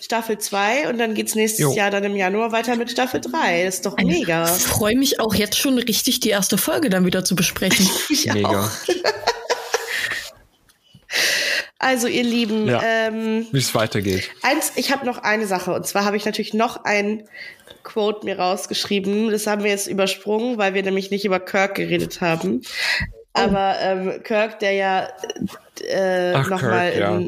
[0.00, 1.72] Staffel 2 und dann geht's nächstes Jo.
[1.74, 3.64] Jahr dann im Januar weiter mit Staffel 3.
[3.66, 4.44] Das ist doch mega.
[4.56, 7.88] Ich freue mich auch jetzt schon richtig, die erste Folge dann wieder zu besprechen.
[8.10, 8.48] Ich Mega.
[8.48, 8.70] auch.
[11.78, 12.80] Also ihr Lieben, Ja.
[12.82, 14.30] ähm, Wie es weitergeht.
[14.42, 17.28] Eins, ich habe noch eine Sache und zwar habe ich natürlich noch ein
[17.86, 19.30] Quote mir rausgeschrieben.
[19.30, 22.60] Das haben wir jetzt übersprungen, weil wir nämlich nicht über Kirk geredet haben.
[22.60, 23.38] Oh.
[23.38, 25.08] Aber ähm, Kirk, der ja
[25.88, 27.22] äh, nochmal ja.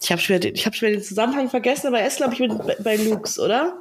[0.00, 2.16] Ich habe schon, wieder den- ich hab schon wieder den Zusammenhang vergessen, aber er ist,
[2.18, 3.74] glaube ich, mit, bei- bei Lukes, oder?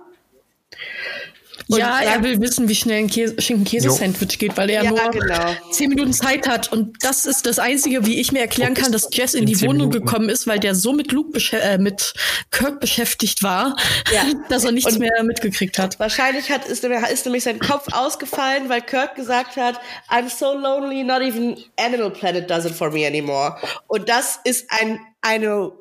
[1.67, 4.99] Und ja, er will wissen, wie schnell ein Käse, Schinken-Käse-Sandwich geht, weil er Ja, nur
[5.11, 5.55] genau.
[5.71, 6.71] zehn Minuten Zeit hat.
[6.71, 9.61] Und das ist das Einzige, wie ich mir erklären kann, dass Jess in In die
[9.61, 10.05] Wohnung Minuten.
[10.05, 12.13] gekommen ist, weil der so mit Luke äh, mit
[12.51, 13.75] Kirk beschäftigt war,
[14.13, 14.23] Ja.
[14.49, 15.99] dass er nichts Und- mehr mitgekriegt hat.
[15.99, 19.79] Wahrscheinlich hat, ist, nämlich- ist nämlich sein Kopf ausgefallen, weil Kirk gesagt hat,
[20.09, 23.55] I'm so lonely, not even Animal Planet does it for me anymore.
[23.88, 25.71] Und das ist ein, eine,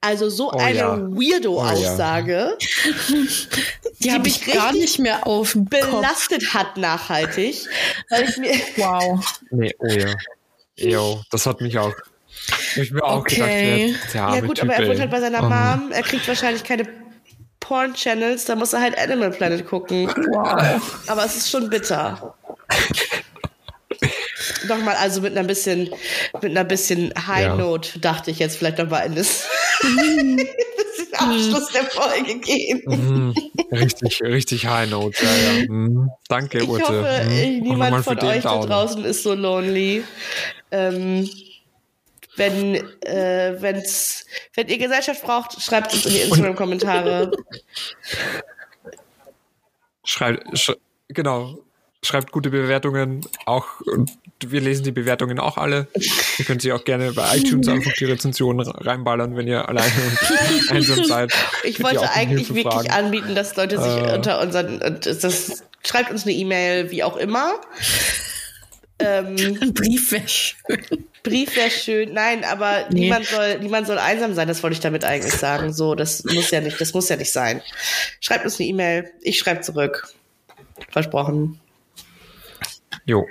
[0.00, 0.96] also so Oh eine ja.
[0.98, 2.56] Weirdo-Aussage,
[4.00, 5.80] Die habe mich ich gar richtig nicht mehr auf dem Kopf.
[5.84, 7.66] belastet hat nachhaltig.
[8.10, 9.40] Weil ich mir, Wow.
[9.50, 10.14] Nee, oh ja.
[10.76, 11.92] Jo, das hat mich auch.
[12.76, 13.34] Ich mir auch Okay.
[13.34, 15.48] gedacht, der, der Ja gut, typ, aber er wohnt halt bei seiner Oh.
[15.48, 15.90] Mom.
[15.92, 16.86] Er kriegt wahrscheinlich keine
[17.60, 20.08] Porn-Channels, da muss er halt Animal Planet gucken.
[21.08, 22.34] Aber es ist schon bitter.
[24.68, 25.90] Nochmal, also mit einer bisschen,
[26.42, 27.56] mit einer bisschen High Ja.
[27.56, 29.46] Note dachte ich jetzt vielleicht nochmal in das
[29.80, 32.82] bisschen Abschluss der Folge gehen.
[32.86, 33.34] Mhm.
[33.72, 35.16] Richtig, richtig High Note.
[35.24, 35.30] Ja,
[35.60, 35.66] ja.
[35.68, 36.10] Mhm.
[36.28, 36.84] Danke, Ich Urte.
[36.84, 37.30] hoffe, Mhm.
[37.30, 40.04] äh, niemand von euch da draußen ist so lonely.
[40.70, 41.28] Ähm,
[42.36, 44.24] wenn, äh, wenn's,
[44.54, 47.32] wenn ihr Gesellschaft braucht, schreibt es in die Instagram-Kommentare.
[50.04, 50.72] Schreibt, sch
[51.08, 51.58] genau.
[52.02, 53.26] Schreibt gute Bewertungen.
[53.44, 53.66] Auch,
[54.46, 55.88] wir lesen die Bewertungen auch alle.
[56.38, 60.70] Ihr könnt sie auch gerne bei iTunes einfach die Rezensionen reinballern, wenn ihr alleine und
[60.70, 61.32] einsam seid.
[61.64, 62.90] Ich wollte eigentlich wirklich fragen.
[62.90, 64.14] anbieten, dass Leute sich Äh.
[64.14, 67.54] unter unseren, und das, schreibt uns eine E-Mail, wie auch immer.
[69.00, 71.04] Ähm, Ein Brief wäre schön.
[71.22, 72.12] Brief wäre schön.
[72.14, 73.00] Nein, aber Nee.
[73.02, 74.48] niemand soll, niemand soll einsam sein.
[74.48, 75.72] Das wollte ich damit eigentlich sagen.
[75.72, 77.62] So, das muss ja nicht, das muss ja nicht sein.
[78.20, 79.10] Schreibt uns eine E-Mail.
[79.20, 80.08] Ich schreibe zurück.
[80.90, 81.60] Versprochen.
[83.04, 83.26] Jo.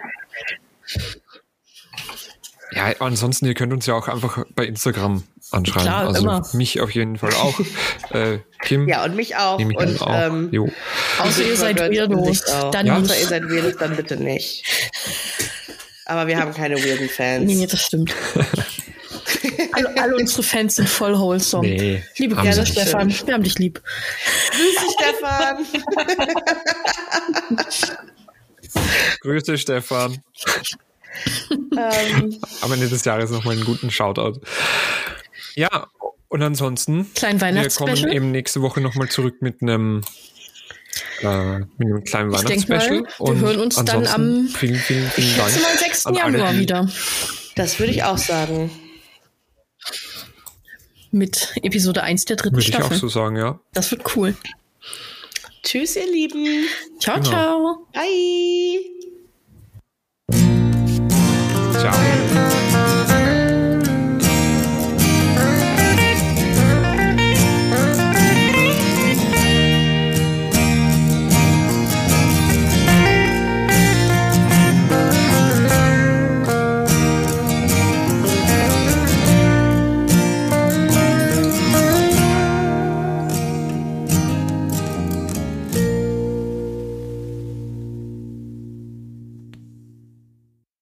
[2.71, 5.83] Ja, ansonsten, ihr könnt uns ja auch einfach bei Instagram anschreiben.
[5.83, 6.45] Klar, also immer.
[6.53, 7.59] mich auf jeden Fall auch.
[8.11, 9.57] äh, Kim, Ja, und mich auch.
[9.57, 10.13] nehme ich und auch.
[10.13, 10.69] ähm, jo.
[11.19, 12.43] Außer ihr seid Weirdos.
[12.71, 12.97] Dann Ja.
[12.97, 14.63] Außer ihr seid Weirdos, dann bitte nicht.
[16.05, 17.45] Aber wir haben keine weirden Fans.
[17.45, 18.13] Nee, nee, das stimmt.
[19.73, 21.67] alle, alle unsere Fans sind voll wholesome.
[21.67, 22.67] Nee, Liebe nicht.
[22.67, 23.13] Stefan.
[23.25, 23.81] Wir haben dich lieb.
[24.51, 25.65] Grüß dich, Stefan.
[29.21, 30.17] Grüße, Stefan.
[31.77, 34.39] ähm, Am Ende des Jahres nochmal einen guten Shoutout.
[35.55, 35.87] Ja,
[36.29, 40.01] und ansonsten, Kleinen wir kommen eben nächste Woche nochmal zurück mit einem,
[41.21, 43.03] äh, mit einem kleinen Weihnachtsspecial.
[43.03, 45.49] wir Und hören uns dann ansonsten am vielen, vielen, vielen Dank.
[45.49, 46.05] Jetzt sind wir am 6.
[46.05, 46.89] an alle, Januar die- wieder
[47.55, 48.69] das würde ich auch sagen.
[51.11, 52.97] mit Episode 1 der dritten Würde ich auch Staffel.
[52.97, 53.59] so sagen, ja.
[53.73, 54.35] Das wird cool.
[55.67, 56.65] Tschüss, ihr Lieben.
[56.97, 57.29] Ciao, Genau.
[57.29, 57.87] ciao.
[57.93, 58.85] Bye.
[61.73, 62.16] Ciao.